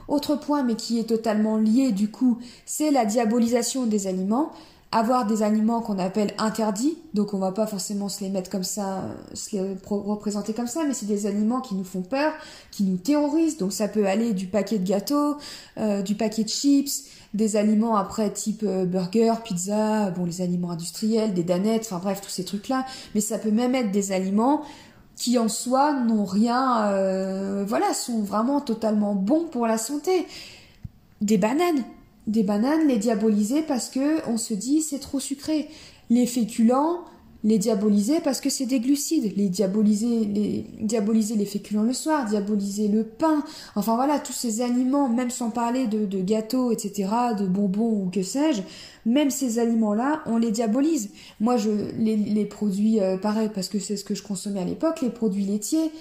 autre 0.08 0.36
point 0.36 0.64
mais 0.64 0.76
qui 0.76 1.00
est 1.00 1.10
totalement 1.10 1.58
lié 1.58 1.92
du 1.92 2.10
coup 2.10 2.38
c'est 2.66 2.92
la 2.92 3.06
diabolisation 3.06 3.86
des 3.86 4.08
aliments. 4.08 4.52
Avoir 4.94 5.26
des 5.26 5.44
aliments 5.44 5.82
qu'on 5.82 6.00
appelle 6.00 6.34
interdits, 6.38 6.98
donc 7.14 7.34
on 7.34 7.40
va 7.40 7.52
pas 7.52 7.68
forcément 7.68 8.08
se 8.08 8.24
les 8.24 8.30
mettre 8.30 8.50
comme 8.50 8.64
ça, 8.64 9.04
se 9.34 9.54
les 9.54 9.76
représenter 9.86 10.54
comme 10.54 10.68
ça, 10.68 10.86
mais 10.88 10.94
c'est 10.94 11.06
des 11.06 11.26
aliments 11.26 11.60
qui 11.60 11.76
nous 11.76 11.84
font 11.84 12.02
peur, 12.02 12.32
qui 12.72 12.84
nous 12.84 12.96
terrorisent, 12.96 13.58
donc 13.58 13.74
ça 13.74 13.90
peut 13.90 14.08
aller 14.08 14.32
du 14.32 14.48
paquet 14.48 14.80
de 14.80 14.88
gâteaux, 14.88 15.36
euh, 15.78 16.02
du 16.02 16.16
paquet 16.16 16.46
de 16.46 16.50
chips, 16.50 17.04
des 17.34 17.58
aliments 17.58 17.98
après 17.98 18.32
type 18.32 18.64
euh, 18.64 18.86
burger, 18.86 19.34
pizza, 19.44 20.10
bon 20.12 20.24
les 20.24 20.40
aliments 20.40 20.72
industriels, 20.72 21.34
des 21.34 21.44
danettes, 21.44 21.84
enfin 21.86 22.00
bref 22.02 22.22
tous 22.22 22.30
ces 22.30 22.46
trucs 22.46 22.70
là, 22.70 22.86
mais 23.14 23.20
ça 23.20 23.40
peut 23.40 23.52
même 23.52 23.76
être 23.76 23.92
des 23.92 24.14
aliments 24.14 24.62
qui 25.18 25.40
en 25.40 25.50
soi 25.50 25.94
n'ont 25.94 26.26
rien, 26.26 26.92
euh, 26.92 27.66
voilà, 27.68 27.94
sont 27.94 28.22
vraiment 28.22 28.62
totalement 28.62 29.16
bons 29.16 29.46
pour 29.46 29.66
la 29.66 29.80
santé. 29.80 30.28
Des 31.22 31.40
bananes, 31.40 31.84
des 32.28 32.44
bananes, 32.44 32.88
les 32.88 32.98
diaboliser 32.98 33.64
parce 33.64 33.90
que 33.90 34.26
on 34.30 34.38
se 34.38 34.54
dit 34.54 34.82
c'est 34.82 35.00
trop 35.00 35.20
sucré. 35.20 35.70
Les 36.12 36.28
féculents, 36.28 37.00
les 37.48 37.58
diaboliser 37.58 38.20
parce 38.20 38.42
que 38.42 38.50
c'est 38.50 38.66
des 38.66 38.82
glucides. 38.82 39.32
Les 39.38 39.48
diaboliser, 39.48 40.25
les 40.25 40.66
diaboliser 40.82 41.36
les 41.36 41.46
féculents 41.46 41.84
le 41.84 41.94
soir, 41.94 42.25
diaboliser 42.25 42.89
le 42.89 43.06
pain. 43.06 43.42
Enfin 43.75 43.96
voilà, 43.96 44.20
tous 44.20 44.34
ces 44.34 44.60
aliments, 44.62 45.08
même 45.08 45.30
sans 45.30 45.50
parler 45.50 45.88
de, 45.88 46.06
de 46.06 46.20
gâteaux, 46.20 46.72
etc., 46.74 47.10
de 47.39 47.48
bonbons 47.48 48.04
ou 48.04 48.10
que 48.13 48.22
sais-je, 48.22 48.63
même 49.06 49.30
ces 49.30 49.60
aliments-là, 49.60 50.24
on 50.25 50.38
les 50.38 50.51
diabolise. 50.51 51.10
Moi, 51.39 51.56
je 51.56 51.70
les, 51.98 52.46
produits, 52.46 53.00
euh, 53.00 53.18
pareil, 53.18 53.50
parce 53.56 53.70
que 53.70 53.80
c'est 53.80 53.96
ce 53.96 54.04
que 54.04 54.13
je 54.13 54.24
consommais 54.24 54.60
à 54.60 54.66
l'époque, 54.66 55.01
les 55.01 55.10
produits 55.10 55.46
laitiers, 55.46 55.92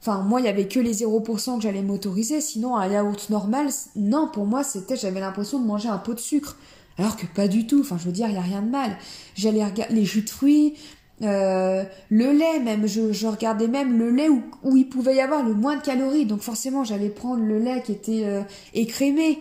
Enfin, 0.00 0.20
moi, 0.20 0.40
il 0.40 0.44
y 0.44 0.48
avait 0.48 0.68
que 0.68 0.78
les 0.78 0.94
0% 0.94 1.56
que 1.56 1.62
j'allais 1.62 1.82
m'autoriser. 1.82 2.40
Sinon, 2.40 2.76
un 2.76 2.86
yaourt 2.86 3.30
normal, 3.30 3.66
non, 3.96 4.28
pour 4.32 4.46
moi, 4.46 4.62
c'était, 4.62 4.94
j'avais 4.94 5.18
l'impression 5.18 5.58
de 5.58 5.66
manger 5.66 5.88
un 5.88 5.98
pot 5.98 6.14
de 6.14 6.20
sucre. 6.20 6.56
Alors 6.98 7.16
que 7.16 7.26
pas 7.26 7.48
du 7.48 7.66
tout. 7.66 7.80
Enfin, 7.80 7.96
je 7.98 8.04
veux 8.04 8.12
dire, 8.12 8.28
il 8.28 8.34
y 8.34 8.38
a 8.38 8.42
rien 8.42 8.62
de 8.62 8.70
mal. 8.70 8.96
J'allais 9.34 9.64
regarder 9.64 9.94
les 9.94 10.04
jus 10.04 10.22
de 10.22 10.30
fruits, 10.30 10.74
euh, 11.22 11.84
le 12.10 12.32
lait 12.32 12.60
même. 12.60 12.86
Je, 12.86 13.26
regardais 13.26 13.68
même 13.68 13.98
le 13.98 14.10
lait 14.10 14.28
où, 14.28 14.76
il 14.76 14.88
pouvait 14.88 15.16
y 15.16 15.20
avoir 15.20 15.44
le 15.44 15.54
moins 15.54 15.76
de 15.76 15.82
calories. 15.82 16.26
Donc 16.26 16.40
forcément, 16.40 16.84
j'allais 16.84 17.10
prendre 17.10 17.42
le 17.42 17.58
lait 17.58 17.82
qui 17.82 17.92
était 17.92 18.24
euh, 18.24 18.42
écrémé. 18.74 19.38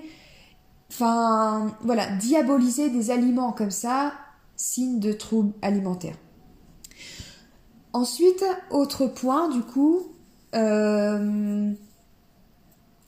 Enfin, 0.89 1.75
voilà, 1.81 2.07
diaboliser 2.07 2.89
des 2.89 3.11
aliments 3.11 3.51
comme 3.51 3.71
ça, 3.71 4.13
signe 4.55 4.99
de 4.99 5.11
troubles 5.11 5.53
alimentaires. 5.61 6.15
Ensuite, 7.93 8.45
autre 8.69 9.07
point, 9.07 9.49
du 9.49 9.61
coup, 9.61 10.07
euh, 10.55 11.71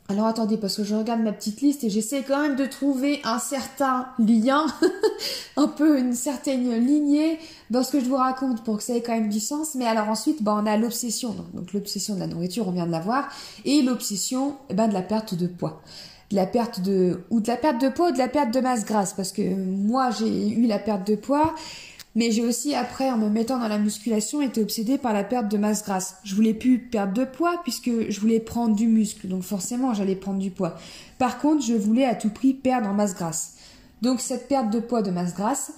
alors 0.10 0.26
attendez, 0.26 0.58
parce 0.58 0.76
que 0.76 0.84
je 0.84 0.96
regarde 0.96 1.22
ma 1.22 1.32
petite 1.32 1.62
liste 1.62 1.84
et 1.84 1.90
j'essaie 1.92 2.24
quand 2.28 2.42
même 2.42 2.56
de 2.56 2.66
trouver 2.66 3.22
un 3.24 3.38
certain 3.38 4.08
lien, 4.18 4.66
un 5.56 5.68
peu 5.68 6.00
une 6.00 6.16
certaine 6.16 6.74
lignée 6.84 7.38
dans 7.70 7.84
ce 7.84 7.92
que 7.92 8.00
je 8.00 8.06
vous 8.06 8.16
raconte 8.16 8.64
pour 8.64 8.78
que 8.78 8.84
ça 8.84 8.96
ait 8.96 9.04
quand 9.04 9.14
même 9.14 9.30
du 9.30 9.40
sens. 9.40 9.76
Mais 9.76 9.86
alors 9.86 10.10
ensuite, 10.10 10.42
bah, 10.42 10.60
on 10.60 10.66
a 10.66 10.78
l'obsession, 10.78 11.36
donc, 11.54 11.74
l'obsession 11.74 12.16
de 12.16 12.22
la 12.22 12.28
nourriture, 12.28 12.68
on 12.68 12.72
vient 12.72 12.88
de 12.88 12.92
la 12.92 13.02
voir, 13.02 13.30
et 13.66 13.84
l'obsession 13.84 14.56
eh 14.70 14.74
ben, 14.74 14.88
de 14.88 14.96
la 14.96 15.04
perte 15.04 15.36
de 15.36 15.46
poids. 15.46 15.84
De 16.32 16.36
la 16.36 16.48
perte 16.48 16.82
de, 16.82 17.22
ou 17.30 17.40
de 17.40 17.48
la 17.48 17.58
perte 17.58 17.80
de 17.80 17.90
poids 17.90 18.10
ou 18.10 18.12
de 18.12 18.18
la 18.18 18.28
perte 18.28 18.52
de 18.52 18.62
masse 18.62 18.86
grasse, 18.86 19.14
parce 19.14 19.32
que 19.32 19.44
moi 19.44 20.10
j'ai 20.10 20.50
eu 20.50 20.66
la 20.66 20.80
perte 20.80 21.06
de 21.06 21.16
poids 21.16 21.54
mais 22.16 22.32
j'ai 22.32 22.44
aussi, 22.44 22.74
après, 22.74 23.12
en 23.12 23.18
me 23.18 23.30
mettant 23.30 23.60
dans 23.60 23.68
la 23.68 23.78
musculation, 23.78 24.42
été 24.42 24.62
obsédée 24.62 24.98
par 24.98 25.14
la 25.14 25.24
perte 25.24 25.48
de 25.48 25.58
masse 25.58 25.84
grasse. 25.84 26.18
Je 26.24 26.36
voulais 26.36 26.56
plus 26.56 26.80
perdre 26.80 27.14
de 27.14 27.24
poids 27.24 27.62
puisque 27.64 28.10
je 28.10 28.20
voulais 28.20 28.40
prendre 28.40 28.76
du 28.76 28.88
muscle. 28.88 29.28
Donc 29.28 29.44
forcément, 29.44 29.94
j'allais 29.94 30.16
prendre 30.16 30.40
du 30.40 30.50
poids. 30.50 30.76
Par 31.20 31.40
contre, 31.40 31.64
je 31.64 31.74
voulais 31.74 32.06
à 32.06 32.16
tout 32.16 32.30
prix 32.30 32.54
perdre 32.54 32.90
en 32.90 32.94
masse 32.94 33.14
grasse. 33.14 33.56
Donc 34.02 34.22
cette 34.22 34.48
perte 34.48 34.72
de 34.72 34.80
poids 34.80 35.02
de 35.02 35.12
masse 35.12 35.36
grasse, 35.36 35.72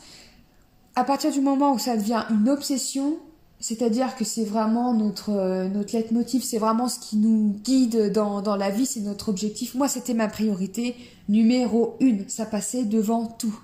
à 0.95 1.03
partir 1.03 1.31
du 1.31 1.41
moment 1.41 1.73
où 1.73 1.79
ça 1.79 1.97
devient 1.97 2.23
une 2.29 2.50
obsession, 2.50 3.17
c'est-à-dire 3.59 4.15
que 4.15 4.23
c'est 4.25 4.43
vraiment 4.43 4.93
notre, 4.93 5.31
euh, 5.31 5.67
notre 5.67 5.95
leitmotiv, 5.95 6.43
c'est 6.43 6.57
vraiment 6.57 6.88
ce 6.88 7.00
qui 7.00 7.17
nous 7.17 7.55
guide 7.63 8.11
dans, 8.11 8.41
dans 8.41 8.55
la 8.55 8.69
vie, 8.69 8.85
c'est 8.85 9.01
notre 9.01 9.29
objectif. 9.29 9.75
Moi, 9.75 9.88
c'était 9.88 10.13
ma 10.13 10.27
priorité 10.27 10.95
numéro 11.29 11.95
une. 12.00 12.27
Ça 12.27 12.45
passait 12.45 12.85
devant 12.85 13.25
tout. 13.25 13.59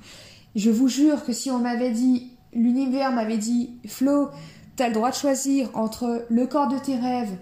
Je 0.55 0.69
vous 0.69 0.87
jure 0.87 1.23
que 1.25 1.33
si 1.33 1.49
on 1.49 1.59
m'avait 1.59 1.91
dit 1.91 2.31
l'univers 2.53 3.11
m'avait 3.11 3.37
dit 3.37 3.71
Flo, 3.85 4.29
tu 4.75 4.83
as 4.83 4.87
le 4.87 4.93
droit 4.93 5.11
de 5.11 5.15
choisir 5.15 5.69
entre 5.73 6.25
le 6.29 6.47
corps 6.47 6.67
de 6.67 6.77
tes 6.77 6.95
rêves 6.95 7.37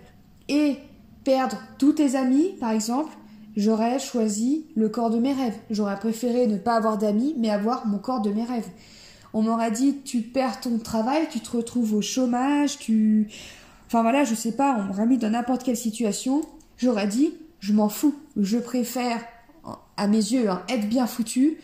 et 0.47 0.77
perdre 1.24 1.57
tous 1.77 1.93
tes 1.93 2.15
amis, 2.15 2.55
par 2.59 2.71
exemple, 2.71 3.12
j'aurais 3.57 4.00
choisi 4.00 4.67
le 4.75 4.89
corps 4.89 5.09
de 5.09 5.19
mes 5.19 5.33
rêves. 5.33 5.57
J'aurais 5.69 5.97
préféré 5.97 6.47
ne 6.47 6.57
pas 6.57 6.75
avoir 6.75 6.97
d'amis, 6.97 7.35
mais 7.38 7.50
avoir 7.50 7.88
mon 7.88 7.97
corps 7.97 8.21
de 8.21 8.31
mes 8.31 8.43
rêves. 8.43 8.69
On 9.33 9.41
m'aurait 9.41 9.71
dit 9.71 9.97
tu 10.05 10.21
perds 10.21 10.62
ton 10.62 10.77
travail, 10.77 11.27
tu 11.29 11.39
te 11.39 11.57
retrouves 11.57 11.93
au 11.93 12.01
chômage, 12.01 12.77
tu. 12.77 13.27
Enfin 13.88 14.01
voilà, 14.01 14.24
je 14.24 14.33
sais 14.33 14.53
pas, 14.53 14.77
on 14.79 14.83
m'aurait 14.83 15.05
mis 15.05 15.17
dans 15.17 15.29
n'importe 15.29 15.63
quelle 15.63 15.77
situation. 15.77 16.41
J'aurais 16.77 17.07
dit 17.07 17.33
je 17.59 17.74
m'en 17.74 17.89
fous. 17.89 18.15
Je 18.38 18.57
préfère, 18.57 19.19
à 19.97 20.07
mes 20.07 20.17
yeux, 20.17 20.50
hein, 20.50 20.62
être 20.69 20.88
bien 20.88 21.07
foutu 21.07 21.57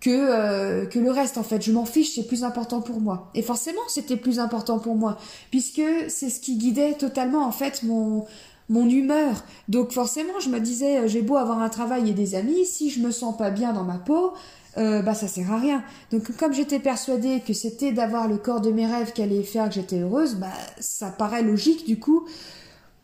que, 0.00 0.10
euh, 0.10 0.86
que 0.86 0.98
le 0.98 1.10
reste 1.10 1.38
en 1.38 1.42
fait. 1.42 1.62
Je 1.62 1.72
m'en 1.72 1.84
fiche, 1.84 2.14
c'est 2.14 2.26
plus 2.26 2.44
important 2.44 2.80
pour 2.80 3.00
moi. 3.00 3.30
Et 3.34 3.42
forcément, 3.42 3.80
c'était 3.88 4.16
plus 4.16 4.38
important 4.38 4.78
pour 4.78 4.94
moi, 4.94 5.18
puisque 5.50 5.82
c'est 6.08 6.30
ce 6.30 6.40
qui 6.40 6.56
guidait 6.56 6.94
totalement 6.94 7.44
en 7.44 7.52
fait 7.52 7.82
mon, 7.82 8.24
mon 8.68 8.88
humeur. 8.88 9.44
Donc 9.68 9.92
forcément, 9.92 10.38
je 10.40 10.50
me 10.50 10.60
disais, 10.60 10.98
euh, 10.98 11.08
j'ai 11.08 11.22
beau 11.22 11.36
avoir 11.36 11.60
un 11.60 11.68
travail 11.68 12.10
et 12.10 12.14
des 12.14 12.34
amis, 12.34 12.64
si 12.64 12.90
je 12.90 13.00
me 13.00 13.10
sens 13.10 13.36
pas 13.36 13.50
bien 13.50 13.72
dans 13.72 13.84
ma 13.84 13.98
peau, 13.98 14.32
euh, 14.76 15.02
bah 15.02 15.14
ça 15.14 15.26
sert 15.26 15.52
à 15.52 15.58
rien. 15.58 15.82
Donc 16.12 16.30
comme 16.36 16.52
j'étais 16.52 16.78
persuadée 16.78 17.42
que 17.44 17.52
c'était 17.52 17.92
d'avoir 17.92 18.28
le 18.28 18.36
corps 18.36 18.60
de 18.60 18.70
mes 18.70 18.86
rêves 18.86 19.12
qui 19.12 19.22
allait 19.22 19.42
faire 19.42 19.68
que 19.68 19.74
j'étais 19.74 20.00
heureuse, 20.00 20.36
bah 20.36 20.52
ça 20.78 21.10
paraît 21.10 21.42
logique 21.42 21.86
du 21.86 21.98
coup 21.98 22.26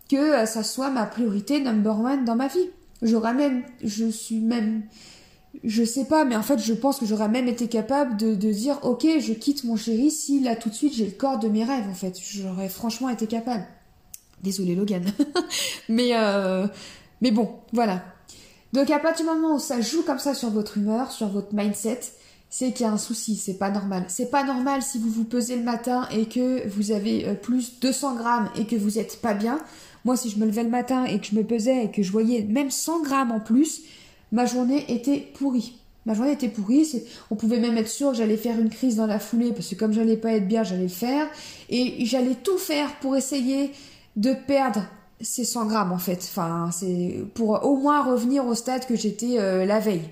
que 0.09 0.45
ça 0.47 0.63
soit 0.63 0.91
ma 0.91 1.07
priorité 1.07 1.61
number 1.61 1.99
one 1.99 2.25
dans 2.25 2.37
ma 2.37 2.47
vie. 2.47 2.71
J'aurais 3.03 3.35
même, 3.35 3.65
je 3.83 4.07
suis 4.07 4.39
même 4.39 4.83
je 5.63 5.85
sais 5.85 6.07
pas, 6.07 6.25
mais 6.25 6.37
en 6.37 6.43
fait, 6.43 6.59
je 6.59 6.73
pense 6.75 6.99
que 6.99 7.07
j'aurais 7.07 7.29
même 7.29 7.49
été 7.49 7.69
capable 7.69 8.17
de, 8.17 8.35
dire, 8.35 8.79
ok, 8.83 9.07
je 9.21 9.33
quitte 9.33 9.65
mon 9.65 9.77
chéri 9.77 10.11
si 10.11 10.41
là 10.41 10.57
tout 10.57 10.69
de 10.69 10.75
suite 10.75 10.95
j'ai 10.95 11.07
le 11.07 11.13
corps 11.13 11.39
de 11.39 11.49
mes 11.49 11.65
rêves, 11.65 11.89
en 11.89 11.95
fait. 11.95 12.19
J'aurais 12.21 12.69
franchement 12.69 13.09
été 13.09 13.27
capable. 13.27 13.65
Désolée, 14.43 14.75
Logan. 14.75 15.05
mais, 15.89 16.11
euh, 16.15 16.67
mais 17.21 17.31
bon, 17.31 17.51
voilà. 17.73 18.03
Donc 18.73 18.91
à 18.91 18.99
partir 18.99 19.25
du 19.25 19.33
moment 19.33 19.55
où 19.55 19.59
ça 19.61 19.81
joue 19.81 20.03
comme 20.03 20.19
ça 20.19 20.35
sur 20.35 20.51
votre 20.51 20.79
humeur, 20.79 21.13
sur 21.13 21.29
votre 21.29 21.55
mindset, 21.55 22.01
c'est 22.51 22.73
qu'il 22.73 22.87
y 22.87 22.89
a 22.89 22.93
un 22.93 22.99
souci, 22.99 23.37
c'est 23.37 23.59
pas 23.59 23.71
normal. 23.71 24.05
C'est 24.09 24.31
pas 24.31 24.45
normal 24.45 24.83
si 24.83 24.99
vous 24.99 25.11
vous 25.11 25.25
pesez 25.25 25.57
le 25.57 25.63
matin 25.63 26.09
et 26.11 26.27
que 26.27 26.69
vous 26.69 26.91
avez 26.91 27.27
euh, 27.27 27.35
plus 27.35 27.81
200 27.81 28.17
grammes 28.17 28.51
et 28.57 28.67
que 28.67 28.77
vous 28.77 28.99
êtes 28.99 29.21
pas 29.21 29.35
bien. 29.35 29.61
Moi, 30.05 30.17
si 30.17 30.29
je 30.29 30.39
me 30.39 30.45
levais 30.45 30.65
le 30.65 30.71
matin 30.71 31.05
et 31.05 31.19
que 31.19 31.27
je 31.27 31.35
me 31.35 31.45
pesais 31.45 31.85
et 31.85 31.91
que 31.91 32.03
je 32.03 32.13
voyais 32.13 32.43
même 32.43 32.71
100 32.71 33.03
grammes 33.03 33.33
en 33.33 33.41
plus, 33.41 33.83
ma 34.35 34.47
journée 34.47 34.85
était 34.89 35.19
pourrie. 35.19 35.79
Ma 36.07 36.13
journée 36.13 36.33
était 36.33 36.49
pourrie, 36.49 37.03
on 37.31 37.37
pouvait 37.37 37.61
même 37.61 37.79
être 37.79 37.89
sûr 37.89 38.11
que 38.11 38.19
j'allais 38.19 38.37
faire 38.37 38.59
une 38.59 38.69
crise 38.69 38.97
dans 38.97 39.07
la 39.07 39.19
foulée 39.19 39.53
parce 39.53 39.69
que 39.69 39.75
comme 39.75 39.93
j'allais 39.93 40.19
pas 40.19 40.33
être 40.33 40.47
bien, 40.47 40.63
j'allais 40.63 40.83
le 40.83 40.89
faire 40.89 41.27
et 41.71 42.05
j'allais 42.05 42.35
tout 42.35 42.59
faire 42.59 42.95
pour 42.97 43.17
essayer 43.17 43.71
de 44.17 44.35
perdre 44.35 44.83
ces 45.21 45.45
100 45.45 45.67
grammes 45.67 45.93
en 45.93 45.99
fait. 45.99 46.19
Enfin, 46.19 46.69
c'est 46.73 47.25
pour 47.35 47.65
au 47.65 47.77
moins 47.77 48.05
revenir 48.05 48.45
au 48.45 48.55
stade 48.55 48.87
que 48.87 48.97
j'étais 48.97 49.39
euh, 49.39 49.65
la 49.65 49.79
veille. 49.79 50.11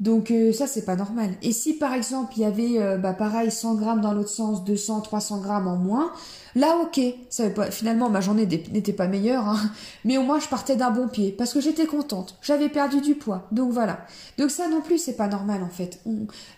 Donc 0.00 0.30
euh, 0.30 0.52
ça 0.52 0.66
c'est 0.66 0.84
pas 0.84 0.96
normal. 0.96 1.30
Et 1.42 1.52
si 1.52 1.74
par 1.74 1.92
exemple 1.94 2.32
il 2.36 2.42
y 2.42 2.44
avait 2.44 2.80
euh, 2.80 2.96
bah, 2.98 3.12
pareil 3.12 3.50
100 3.50 3.74
grammes 3.76 4.00
dans 4.00 4.12
l'autre 4.12 4.30
sens, 4.30 4.64
200, 4.64 5.02
300 5.02 5.40
grammes 5.40 5.68
en 5.68 5.76
moins, 5.76 6.12
là 6.56 6.76
ok, 6.82 7.00
ça 7.30 7.48
pas, 7.50 7.70
finalement 7.70 8.10
ma 8.10 8.20
journée 8.20 8.46
n'était 8.46 8.92
pas 8.92 9.06
meilleure, 9.06 9.48
hein, 9.48 9.60
mais 10.04 10.18
au 10.18 10.22
moins 10.22 10.40
je 10.40 10.48
partais 10.48 10.74
d'un 10.74 10.90
bon 10.90 11.06
pied 11.06 11.30
parce 11.30 11.52
que 11.52 11.60
j'étais 11.60 11.86
contente, 11.86 12.36
j'avais 12.42 12.68
perdu 12.68 13.00
du 13.00 13.14
poids, 13.14 13.46
donc 13.52 13.72
voilà. 13.72 14.04
Donc 14.38 14.50
ça 14.50 14.68
non 14.68 14.80
plus 14.80 14.98
c'est 14.98 15.16
pas 15.16 15.28
normal 15.28 15.62
en 15.62 15.70
fait. 15.70 16.00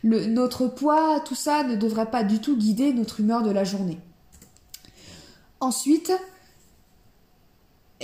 le, 0.03 0.27
notre 0.27 0.67
poids, 0.67 1.21
tout 1.25 1.35
ça 1.35 1.65
ne 1.65 1.77
devrait 1.77 2.11
pas 2.11 2.25
du 2.25 2.39
tout 2.39 2.57
guider 2.57 2.95
notre 2.95 3.21
humeur 3.21 3.43
de 3.43 3.51
la 3.51 3.65
journée. 3.65 3.99
Ensuite, 5.61 6.13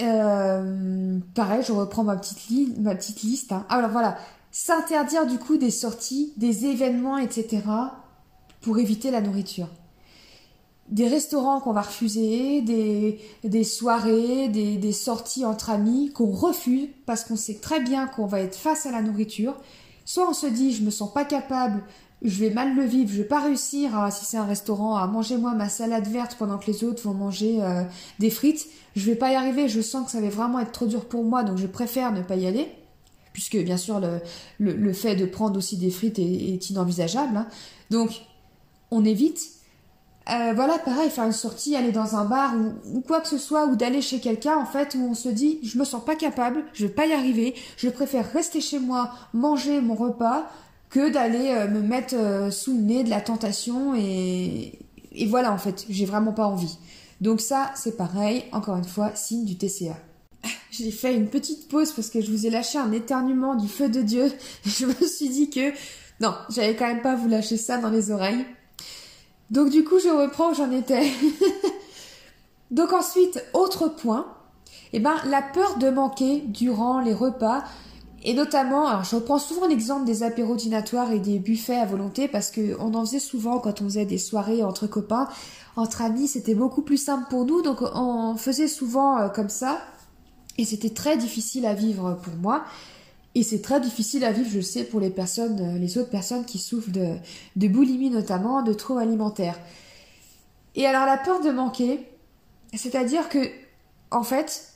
euh, 0.01 1.19
pareil, 1.35 1.63
je 1.67 1.73
reprends 1.73 2.05
ma 2.05 2.17
petite, 2.17 2.79
ma 2.79 2.95
petite 2.95 3.23
liste. 3.23 3.53
Hein. 3.53 3.67
Alors 3.69 3.91
voilà, 3.91 4.19
s'interdire 4.51 5.27
du 5.27 5.39
coup 5.39 5.57
des 5.57 5.71
sorties, 5.71 6.33
des 6.37 6.67
événements, 6.67 7.19
etc. 7.19 7.63
pour 8.61 8.79
éviter 8.79 9.11
la 9.11 9.21
nourriture. 9.21 9.69
Des 10.89 11.07
restaurants 11.07 11.61
qu'on 11.61 11.73
va 11.73 11.83
refuser, 11.83 12.63
des, 12.63 13.21
des 13.45 13.63
soirées, 13.63 14.49
des, 14.49 14.77
des 14.77 14.93
sorties 14.93 15.45
entre 15.45 15.71
amis 15.71 16.13
qu'on 16.13 16.33
refuse 16.33 16.89
parce 17.07 17.23
qu'on 17.23 17.37
sait 17.37 17.59
très 17.63 17.81
bien 17.81 18.09
qu'on 18.09 18.27
va 18.27 18.41
être 18.41 18.57
face 18.57 18.87
à 18.87 18.91
la 18.91 19.01
nourriture. 19.01 19.55
soit 20.05 20.29
on 20.29 20.33
se 20.33 20.47
dit 20.47 20.73
je 20.73 20.83
me 20.83 20.91
sens 20.91 21.13
pas 21.13 21.25
capable, 21.25 21.85
je 22.23 22.41
vais 22.41 22.51
mal 22.51 22.75
le 22.75 22.83
vivre, 22.83 23.11
je 23.11 23.19
vais 23.19 23.29
pas 23.29 23.41
réussir 23.41 23.97
à, 23.97 24.11
si 24.11 24.25
c'est 24.25 24.37
un 24.37 24.45
restaurant, 24.45 24.97
à 24.97 25.07
manger 25.07 25.37
moi 25.37 25.55
ma 25.55 25.69
salade 25.69 26.09
verte 26.09 26.37
pendant 26.39 26.59
que 26.59 26.67
les 26.67 26.83
autres 26.83 27.03
vont 27.05 27.15
manger 27.15 27.63
euh, 27.63 27.85
des 28.19 28.31
frites. 28.31 28.67
Je 28.97 29.07
vais 29.07 29.15
pas 29.15 29.31
y 29.31 29.37
arriver, 29.37 29.69
je 29.69 29.81
sens 29.81 30.07
que 30.07 30.11
ça 30.11 30.21
va 30.21 30.29
vraiment 30.29 30.59
être 30.59 30.73
trop 30.73 30.87
dur 30.87 31.05
pour 31.07 31.23
moi, 31.25 31.45
donc 31.45 31.57
je 31.57 31.69
préfère 31.69 32.13
ne 32.13 32.23
pas 32.23 32.35
y 32.35 32.47
aller. 32.47 32.69
Puisque 33.33 33.57
bien 33.57 33.77
sûr 33.77 34.01
le, 34.01 34.21
le, 34.59 34.93
fait 34.93 35.15
de 35.15 35.25
prendre 35.25 35.57
aussi 35.57 35.77
des 35.77 35.91
frites 35.91 36.19
est, 36.19 36.71
inenvisageable. 36.71 37.37
Hein. 37.37 37.47
Donc 37.91 38.23
on 38.91 39.05
évite. 39.05 39.51
Euh, 40.31 40.53
voilà, 40.55 40.79
pareil, 40.79 41.11
faire 41.11 41.25
une 41.25 41.33
sortie, 41.33 41.75
aller 41.75 41.93
dans 41.93 42.15
un 42.15 42.25
bar 42.25 42.55
ou, 42.93 43.01
quoi 43.01 43.21
que 43.21 43.29
ce 43.29 43.39
soit, 43.39 43.67
ou 43.67 43.75
d'aller 43.75 44.03
chez 44.03 44.21
quelqu'un 44.21 44.57
en 44.57 44.67
fait 44.67 44.95
où 44.95 45.01
on 45.11 45.15
se 45.15 45.29
dit 45.29 45.59
je 45.63 45.79
me 45.79 45.85
sens 45.85 46.05
pas 46.05 46.15
capable, 46.15 46.65
je 46.73 46.87
vais 46.87 46.93
pas 46.93 47.07
y 47.07 47.13
arriver, 47.13 47.55
je 47.77 47.89
préfère 47.89 48.31
rester 48.33 48.61
chez 48.61 48.79
moi, 48.79 49.11
manger 49.33 49.81
mon 49.81 49.95
repas, 49.95 50.47
que 50.91 51.11
d'aller 51.11 51.49
euh, 51.49 51.69
me 51.69 51.81
mettre 51.81 52.15
euh, 52.17 52.51
sous 52.51 52.75
le 52.75 52.83
nez 52.83 53.03
de 53.03 53.11
la 53.11 53.21
tentation 53.21 53.95
et, 53.97 54.79
et 55.13 55.27
voilà 55.27 55.53
en 55.53 55.59
fait, 55.59 55.87
j'ai 55.89 56.05
vraiment 56.05 56.33
pas 56.33 56.47
envie. 56.47 56.79
Donc 57.21 57.41
ça, 57.41 57.71
c'est 57.75 57.97
pareil, 57.97 58.45
encore 58.53 58.77
une 58.77 58.85
fois, 58.85 59.15
signe 59.15 59.45
du 59.45 59.57
TCA. 59.57 59.97
J'ai 60.71 60.91
fait 60.91 61.15
une 61.15 61.29
petite 61.29 61.69
pause 61.69 61.93
parce 61.93 62.11
que 62.11 62.21
je 62.21 62.31
vous 62.31 62.47
ai 62.47 62.51
lâché 62.51 62.79
un 62.79 62.93
éternuement 62.93 63.55
du 63.55 63.69
feu 63.69 63.89
de 63.89 64.03
Dieu. 64.03 64.33
Je 64.65 64.87
me 64.87 65.07
suis 65.07 65.29
dit 65.29 65.51
que 65.51 65.73
non, 66.21 66.35
j'allais 66.51 66.77
quand 66.77 66.87
même 66.87 67.03
pas 67.03 67.15
vous 67.15 67.29
lâcher 67.29 67.57
ça 67.57 67.79
dans 67.79 67.91
les 67.91 68.11
oreilles. 68.11 68.45
Donc 69.51 69.71
du 69.71 69.85
coup, 69.85 69.99
je 69.99 70.09
reprends 70.09 70.51
où 70.51 70.55
j'en 70.55 70.71
étais. 70.71 71.11
Donc 72.71 72.93
ensuite, 72.93 73.43
autre 73.53 73.89
point, 73.89 74.27
eh 74.93 75.01
ben 75.01 75.15
la 75.27 75.43
peur 75.43 75.79
de 75.79 75.91
manquer 75.91 76.43
durant 76.47 77.01
les 77.01 77.15
repas 77.15 77.65
et 78.23 78.35
notamment, 78.35 78.87
alors 78.87 79.05
je 79.05 79.17
reprends 79.17 79.39
souvent 79.39 79.67
l'exemple 79.67 80.05
des 80.05 80.23
apéros 80.23 80.55
dînatoires 80.55 81.11
et 81.11 81.21
des 81.21 81.39
buffets 81.39 81.79
à 81.79 81.87
volonté 81.87 82.29
parce 82.29 82.51
que 82.51 82.77
on 82.79 82.93
en 82.95 83.05
faisait 83.07 83.19
souvent 83.19 83.59
quand 83.59 83.81
on 83.81 83.85
faisait 83.85 84.05
des 84.05 84.19
soirées 84.19 84.63
entre 84.63 84.87
copains, 84.87 85.27
entre 85.75 86.03
amis, 86.03 86.29
c'était 86.29 86.55
beaucoup 86.55 86.83
plus 86.83 86.99
simple 86.99 87.25
pour 87.31 87.47
nous, 87.47 87.63
donc 87.63 87.79
on 87.81 88.37
faisait 88.37 88.69
souvent 88.69 89.19
euh, 89.19 89.29
comme 89.29 89.49
ça. 89.49 89.81
Et 90.61 90.67
c'était 90.67 90.91
très 90.91 91.17
difficile 91.17 91.65
à 91.65 91.73
vivre 91.73 92.21
pour 92.23 92.35
moi. 92.35 92.65
Et 93.35 93.43
c'est 93.43 93.63
très 93.63 93.81
difficile 93.81 94.27
à 94.27 94.31
vivre, 94.31 94.51
je 94.53 94.61
sais, 94.61 94.85
pour 94.85 95.01
les 95.01 95.09
personnes, 95.09 95.59
euh, 95.59 95.79
les 95.79 95.97
autres 95.97 96.11
personnes 96.11 96.45
qui 96.45 96.59
souffrent 96.59 96.91
de, 96.91 97.67
boulimie 97.67 98.11
notamment, 98.11 98.63
de 98.63 98.75
trop 98.75 98.99
alimentaire. 98.99 99.59
Et 100.75 100.85
alors 100.85 101.07
la 101.07 101.17
peur 101.17 101.41
de 101.41 101.49
manquer, 101.49 102.07
c'est-à-dire 102.75 103.31
que, 103.31 103.39
en 104.11 104.23
fait, 104.23 104.75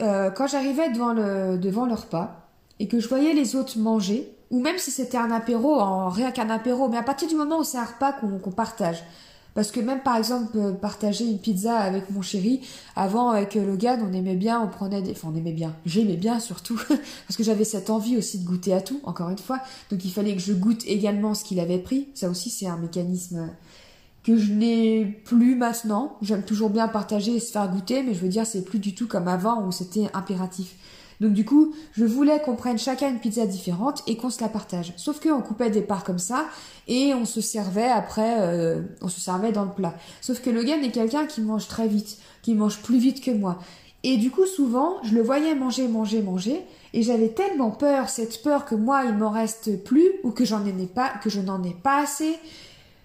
euh, 0.00 0.32
quand 0.32 0.48
j'arrivais 0.48 0.90
devant 0.90 1.12
le, 1.12 1.56
devant 1.56 1.88
repas, 1.88 2.48
et 2.80 2.88
que 2.88 2.98
je 2.98 3.08
voyais 3.08 3.32
les 3.32 3.54
autres 3.54 3.78
manger, 3.78 4.28
ou 4.50 4.60
même 4.60 4.78
si 4.78 4.90
c'était 4.90 5.18
un 5.18 5.30
apéro, 5.30 5.78
en 5.78 6.08
rien 6.08 6.32
qu'un 6.32 6.50
apéro, 6.50 6.88
mais 6.88 6.96
à 6.96 7.04
partir 7.04 7.28
du 7.28 7.36
moment 7.36 7.60
où 7.60 7.64
c'est 7.64 7.78
un 7.78 7.84
repas 7.84 8.12
qu'on 8.12 8.50
partage. 8.50 9.04
Parce 9.54 9.70
que 9.70 9.80
même 9.80 10.02
par 10.02 10.16
exemple 10.16 10.56
euh, 10.56 10.72
partager 10.72 11.24
une 11.26 11.38
pizza 11.38 11.76
avec 11.78 12.10
mon 12.10 12.22
chéri, 12.22 12.60
avant 12.96 13.30
avec 13.30 13.56
euh, 13.56 13.66
Logan, 13.66 14.00
on 14.08 14.12
aimait 14.12 14.36
bien, 14.36 14.60
on 14.60 14.68
prenait 14.68 15.02
des, 15.02 15.12
enfin 15.12 15.28
on 15.32 15.36
aimait 15.36 15.52
bien, 15.52 15.74
j'aimais 15.84 16.16
bien 16.16 16.40
surtout, 16.40 16.80
parce 16.88 17.36
que 17.36 17.42
j'avais 17.42 17.64
cette 17.64 17.90
envie 17.90 18.16
aussi 18.16 18.38
de 18.38 18.46
goûter 18.46 18.72
à 18.72 18.80
tout, 18.80 19.00
encore 19.04 19.30
une 19.30 19.38
fois, 19.38 19.60
donc 19.90 20.04
il 20.04 20.10
fallait 20.10 20.34
que 20.34 20.40
je 20.40 20.52
goûte 20.52 20.82
également 20.86 21.34
ce 21.34 21.44
qu'il 21.44 21.60
avait 21.60 21.78
pris. 21.78 22.08
Ça 22.14 22.30
aussi 22.30 22.48
c'est 22.50 22.66
un 22.66 22.78
mécanisme 22.78 23.50
que 24.24 24.36
je 24.38 24.52
n'ai 24.52 25.04
plus 25.04 25.54
maintenant. 25.54 26.16
J'aime 26.22 26.44
toujours 26.44 26.70
bien 26.70 26.88
partager 26.88 27.36
et 27.36 27.40
se 27.40 27.52
faire 27.52 27.68
goûter, 27.68 28.02
mais 28.02 28.14
je 28.14 28.20
veux 28.20 28.28
dire 28.28 28.46
c'est 28.46 28.62
plus 28.62 28.78
du 28.78 28.94
tout 28.94 29.06
comme 29.06 29.28
avant 29.28 29.66
où 29.66 29.72
c'était 29.72 30.08
impératif. 30.14 30.76
Donc 31.22 31.34
du 31.34 31.44
coup, 31.44 31.72
je 31.92 32.04
voulais 32.04 32.40
qu'on 32.40 32.56
prenne 32.56 32.78
chacun 32.78 33.08
une 33.08 33.20
pizza 33.20 33.46
différente 33.46 34.02
et 34.08 34.16
qu'on 34.16 34.28
se 34.28 34.40
la 34.40 34.48
partage. 34.48 34.92
Sauf 34.96 35.20
qu'on 35.20 35.40
coupait 35.40 35.70
des 35.70 35.80
parts 35.80 36.02
comme 36.02 36.18
ça 36.18 36.46
et 36.88 37.14
on 37.14 37.24
se 37.24 37.40
servait 37.40 37.88
après, 37.88 38.38
euh, 38.40 38.82
on 39.00 39.08
se 39.08 39.20
servait 39.20 39.52
dans 39.52 39.64
le 39.64 39.70
plat. 39.70 39.94
Sauf 40.20 40.42
que 40.42 40.50
le 40.50 40.64
gars 40.64 40.76
est 40.78 40.90
quelqu'un 40.90 41.26
qui 41.26 41.40
mange 41.40 41.68
très 41.68 41.86
vite, 41.86 42.18
qui 42.42 42.54
mange 42.54 42.78
plus 42.78 42.98
vite 42.98 43.22
que 43.22 43.30
moi. 43.30 43.60
Et 44.02 44.16
du 44.16 44.32
coup, 44.32 44.46
souvent, 44.46 44.96
je 45.04 45.14
le 45.14 45.22
voyais 45.22 45.54
manger, 45.54 45.86
manger, 45.86 46.22
manger, 46.22 46.60
et 46.92 47.02
j'avais 47.02 47.28
tellement 47.28 47.70
peur, 47.70 48.08
cette 48.08 48.42
peur 48.42 48.64
que 48.64 48.74
moi, 48.74 49.04
il 49.04 49.14
m'en 49.14 49.30
reste 49.30 49.84
plus, 49.84 50.10
ou 50.24 50.32
que 50.32 50.42
que 50.42 51.30
je 51.30 51.40
n'en 51.40 51.62
ai 51.62 51.72
pas 51.72 52.02
assez, 52.02 52.34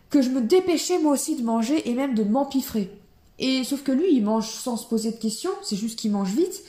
que 0.10 0.24
je 0.24 0.30
me 0.30 0.42
dépêchais 0.42 0.98
moi 0.98 1.14
aussi 1.14 1.36
de 1.36 1.44
manger 1.44 1.88
et 1.88 1.94
même 1.94 2.16
de 2.16 2.24
m'empiffrer. 2.24 2.90
Et 3.38 3.64
sauf 3.64 3.84
que 3.84 3.92
lui, 3.92 4.12
il 4.12 4.24
mange 4.24 4.50
sans 4.50 4.76
se 4.76 4.88
poser 4.88 5.12
de 5.12 5.18
questions, 5.18 5.52
c'est 5.62 5.76
juste 5.76 6.00
qu'il 6.00 6.12
mange 6.12 6.34
vite. 6.34 6.64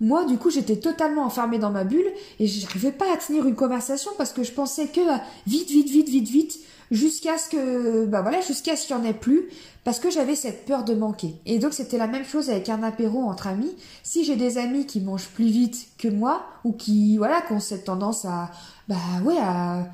Moi, 0.00 0.24
du 0.24 0.38
coup, 0.38 0.50
j'étais 0.50 0.76
totalement 0.76 1.24
enfermée 1.24 1.58
dans 1.58 1.70
ma 1.70 1.84
bulle 1.84 2.10
et 2.38 2.46
je 2.46 2.62
n'arrivais 2.62 2.92
pas 2.92 3.12
à 3.12 3.16
tenir 3.16 3.46
une 3.46 3.54
conversation 3.54 4.10
parce 4.16 4.32
que 4.32 4.42
je 4.42 4.52
pensais 4.52 4.86
que 4.86 5.00
euh, 5.00 5.18
vite, 5.46 5.70
vite, 5.70 5.90
vite, 5.90 6.08
vite, 6.08 6.28
vite, 6.28 6.58
jusqu'à 6.90 7.36
ce 7.36 7.50
que, 7.50 8.06
bah 8.06 8.22
voilà, 8.22 8.40
jusqu'à 8.40 8.76
ce 8.76 8.86
qu'il 8.86 8.96
n'y 8.96 9.02
en 9.02 9.04
ait 9.04 9.14
plus, 9.14 9.48
parce 9.84 10.00
que 10.00 10.10
j'avais 10.10 10.34
cette 10.34 10.64
peur 10.64 10.84
de 10.84 10.94
manquer. 10.94 11.34
Et 11.46 11.58
donc, 11.58 11.74
c'était 11.74 11.98
la 11.98 12.06
même 12.06 12.24
chose 12.24 12.50
avec 12.50 12.68
un 12.68 12.82
apéro 12.82 13.22
entre 13.22 13.46
amis. 13.46 13.74
Si 14.02 14.24
j'ai 14.24 14.36
des 14.36 14.58
amis 14.58 14.86
qui 14.86 15.00
mangent 15.00 15.28
plus 15.28 15.48
vite 15.48 15.88
que 15.98 16.08
moi 16.08 16.42
ou 16.64 16.72
qui, 16.72 17.18
voilà, 17.18 17.42
qui 17.42 17.52
ont 17.52 17.60
cette 17.60 17.84
tendance 17.84 18.24
à, 18.24 18.50
bah 18.88 18.96
ouais, 19.24 19.38
à, 19.38 19.86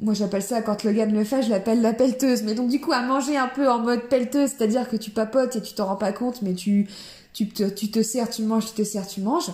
moi 0.00 0.14
j'appelle 0.14 0.42
ça 0.42 0.60
quand 0.60 0.84
le 0.84 0.92
gars 0.92 1.06
me 1.06 1.12
le 1.12 1.24
fait, 1.24 1.42
je 1.42 1.50
l'appelle 1.50 1.80
la 1.80 1.92
pelleteuse. 1.92 2.42
Mais 2.42 2.54
donc 2.54 2.68
du 2.68 2.80
coup 2.80 2.92
à 2.92 3.02
manger 3.02 3.36
un 3.36 3.48
peu 3.48 3.68
en 3.68 3.78
mode 3.78 4.02
pelleteuse, 4.02 4.50
c'est-à-dire 4.50 4.88
que 4.88 4.96
tu 4.96 5.10
papotes 5.10 5.56
et 5.56 5.62
tu 5.62 5.74
t'en 5.74 5.86
rends 5.86 5.96
pas 5.96 6.12
compte, 6.12 6.42
mais 6.42 6.54
tu 6.54 6.88
tu 7.36 7.46
te, 7.46 7.64
tu 7.64 7.90
te 7.90 8.02
sers, 8.02 8.30
tu 8.30 8.42
manges, 8.42 8.64
tu 8.64 8.72
te 8.72 8.82
sers, 8.82 9.06
tu 9.06 9.20
manges. 9.20 9.50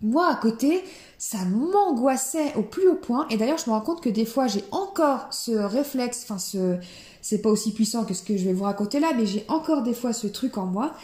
Moi, 0.00 0.26
à 0.26 0.34
côté, 0.36 0.82
ça 1.18 1.44
m'angoissait 1.44 2.54
au 2.56 2.62
plus 2.62 2.88
haut 2.88 2.94
point. 2.94 3.26
Et 3.28 3.36
d'ailleurs, 3.36 3.58
je 3.58 3.68
me 3.68 3.74
rends 3.74 3.82
compte 3.82 4.02
que 4.02 4.08
des 4.08 4.24
fois, 4.24 4.46
j'ai 4.46 4.64
encore 4.70 5.28
ce 5.30 5.52
réflexe, 5.52 6.22
enfin, 6.24 6.38
ce, 6.38 6.78
c'est 7.20 7.42
pas 7.42 7.50
aussi 7.50 7.74
puissant 7.74 8.06
que 8.06 8.14
ce 8.14 8.22
que 8.22 8.38
je 8.38 8.44
vais 8.46 8.54
vous 8.54 8.64
raconter 8.64 9.00
là, 9.00 9.12
mais 9.14 9.26
j'ai 9.26 9.44
encore 9.48 9.82
des 9.82 9.92
fois 9.92 10.14
ce 10.14 10.26
truc 10.26 10.56
en 10.56 10.64
moi 10.64 10.94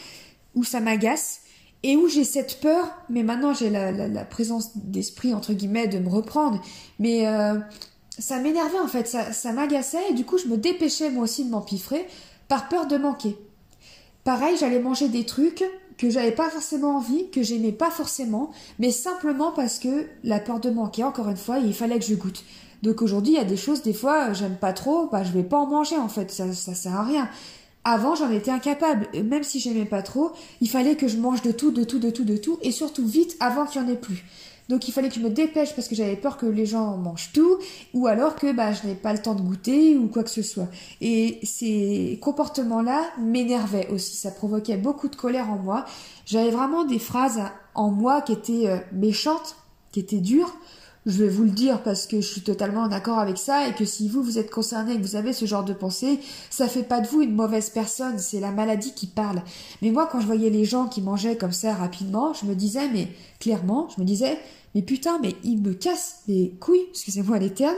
où 0.55 0.65
ça 0.65 0.81
m'agace 0.81 1.43
et 1.83 1.97
où 1.97 2.09
j'ai 2.09 2.25
cette 2.25 2.61
peur, 2.61 2.87
mais 3.11 3.23
maintenant 3.23 3.53
j'ai 3.53 3.69
la, 3.69 3.93
la, 3.93 4.25
présence 4.25 4.79
d'esprit, 4.79 5.35
entre 5.35 5.53
guillemets, 5.53 5.87
de 5.87 5.99
me 5.99 6.09
reprendre. 6.09 6.63
Mais 6.99 7.27
euh, 7.27 7.59
ça 8.19 8.39
m'énervait 8.39 8.79
en 8.79 8.89
fait, 8.89 9.07
ça, 9.07 9.35
ça 9.35 9.53
m'agaçait 9.53 10.11
et 10.11 10.15
du 10.15 10.25
coup, 10.25 10.39
je 10.39 10.47
me 10.47 10.57
dépêchais 10.57 11.11
moi 11.11 11.25
aussi 11.25 11.45
de 11.45 11.51
m'empiffrer 11.51 12.07
par 12.49 12.71
peur 12.71 12.87
de 12.87 12.97
manquer. 12.97 13.37
Pareil, 14.25 14.57
j'allais 14.59 14.81
manger 14.81 15.09
des 15.09 15.27
trucs 15.27 15.63
que 16.01 16.09
j'avais 16.09 16.33
pas 16.33 16.49
forcément 16.49 16.97
envie, 16.97 17.29
que 17.29 17.43
j'aimais 17.43 17.73
pas 17.73 17.91
forcément, 17.91 18.53
mais 18.79 18.91
simplement 18.91 19.53
parce 19.53 19.79
que 19.79 20.07
la 20.25 20.41
peur 20.41 20.59
de 20.59 20.71
manquer, 20.71 21.05
encore 21.05 21.29
une 21.29 21.37
fois, 21.37 21.59
il 21.59 21.75
fallait 21.75 21.99
que 21.99 22.07
je 22.07 22.15
goûte. 22.15 22.43
Donc 22.83 23.03
aujourd'hui, 23.03 23.35
il 23.35 23.37
y 23.37 23.41
a 23.41 23.45
des 23.45 23.59
choses, 23.59 23.83
des 23.83 23.93
fois, 23.93 24.33
j'aime 24.33 24.57
pas 24.57 24.73
trop, 24.73 25.09
bah 25.13 25.25
je 25.25 25.33
vais 25.33 25.43
pas 25.43 25.59
en 25.59 25.67
manger 25.67 25.99
en 25.99 26.09
fait, 26.09 26.31
ça, 26.31 26.51
ça 26.55 26.75
sert 26.75 26.97
à 26.97 27.05
rien. 27.05 27.29
Avant, 27.85 28.15
j'en 28.15 28.31
étais 28.31 28.51
incapable. 28.51 29.09
Même 29.23 29.43
si 29.43 29.61
j'aimais 29.61 29.85
pas 29.85 30.01
trop, 30.01 30.33
il 30.63 30.71
fallait 30.71 30.97
que 30.97 31.07
je 31.07 31.19
mange 31.19 31.43
de 31.43 31.53
tout, 31.53 31.71
de 31.71 31.85
tout, 31.85 31.99
de 31.99 32.09
tout, 32.09 32.25
de 32.25 32.39
tout, 32.39 32.59
et 32.63 32.73
surtout 32.73 33.07
vite 33.07 33.37
avant 33.39 33.67
qu'il 33.67 33.83
y 33.83 33.85
en 33.85 33.89
ait 33.89 33.95
plus. 33.95 34.25
Donc 34.71 34.87
il 34.87 34.93
fallait 34.93 35.09
que 35.09 35.17
je 35.17 35.21
me 35.21 35.31
dépêche 35.31 35.75
parce 35.75 35.89
que 35.89 35.97
j'avais 35.97 36.15
peur 36.15 36.37
que 36.37 36.47
les 36.47 36.65
gens 36.65 36.97
mangent 36.97 37.33
tout, 37.35 37.59
ou 37.93 38.07
alors 38.07 38.37
que 38.37 38.53
bah, 38.53 38.73
je 38.73 38.87
n'ai 38.87 38.95
pas 38.95 39.13
le 39.13 39.19
temps 39.19 39.35
de 39.35 39.43
goûter 39.43 39.99
ou 39.99 40.07
quoi 40.07 40.23
que 40.23 40.31
ce 40.31 40.43
soit. 40.43 40.69
Et 41.01 41.41
ces 41.43 42.21
comportements-là 42.23 43.03
m'énervaient 43.19 43.89
aussi, 43.89 44.17
ça 44.17 44.31
provoquait 44.31 44.77
beaucoup 44.77 45.09
de 45.09 45.17
colère 45.17 45.51
en 45.51 45.57
moi. 45.57 45.85
J'avais 46.25 46.51
vraiment 46.51 46.85
des 46.85 47.01
phrases 47.01 47.41
en 47.75 47.91
moi 47.91 48.23
qui 48.23 48.33
étaient 48.33 48.69
euh, 48.69 48.79
méchantes, 48.93 49.57
qui 49.91 49.99
étaient 49.99 50.19
dures. 50.21 50.55
Je 51.07 51.25
vais 51.25 51.31
vous 51.31 51.45
le 51.45 51.51
dire 51.51 51.83
parce 51.83 52.07
que 52.07 52.21
je 52.21 52.27
suis 52.27 52.43
totalement 52.43 52.83
en 52.83 52.93
accord 52.93 53.19
avec 53.19 53.39
ça 53.39 53.67
et 53.67 53.73
que 53.73 53.85
si 53.87 54.09
vous 54.09 54.23
vous 54.23 54.39
êtes 54.39 54.51
concerné 54.51 54.93
et 54.93 54.97
que 54.99 55.03
vous 55.03 55.17
avez 55.17 55.33
ce 55.33 55.47
genre 55.47 55.65
de 55.65 55.73
pensée, 55.73 56.21
ça 56.51 56.69
fait 56.69 56.83
pas 56.83 57.01
de 57.01 57.09
vous 57.09 57.23
une 57.23 57.35
mauvaise 57.35 57.71
personne, 57.71 58.19
c'est 58.19 58.39
la 58.39 58.53
maladie 58.53 58.93
qui 58.93 59.07
parle. 59.07 59.43
Mais 59.81 59.91
moi 59.91 60.09
quand 60.13 60.21
je 60.21 60.27
voyais 60.27 60.51
les 60.51 60.67
gens 60.67 60.87
qui 60.87 61.01
mangeaient 61.01 61.39
comme 61.39 61.53
ça 61.53 61.75
rapidement, 61.75 62.35
je 62.35 62.45
me 62.45 62.55
disais 62.55 62.89
mais 62.93 63.09
clairement, 63.41 63.89
je 63.97 64.01
me 64.01 64.07
disais 64.07 64.39
mais 64.75 64.83
putain, 64.83 65.19
mais 65.21 65.35
ils 65.45 65.61
me 65.61 65.75
cassent 65.75 66.23
les 66.29 66.55
couilles, 66.61 66.87
excusez-moi 66.91 67.39
les 67.39 67.51
termes. 67.51 67.77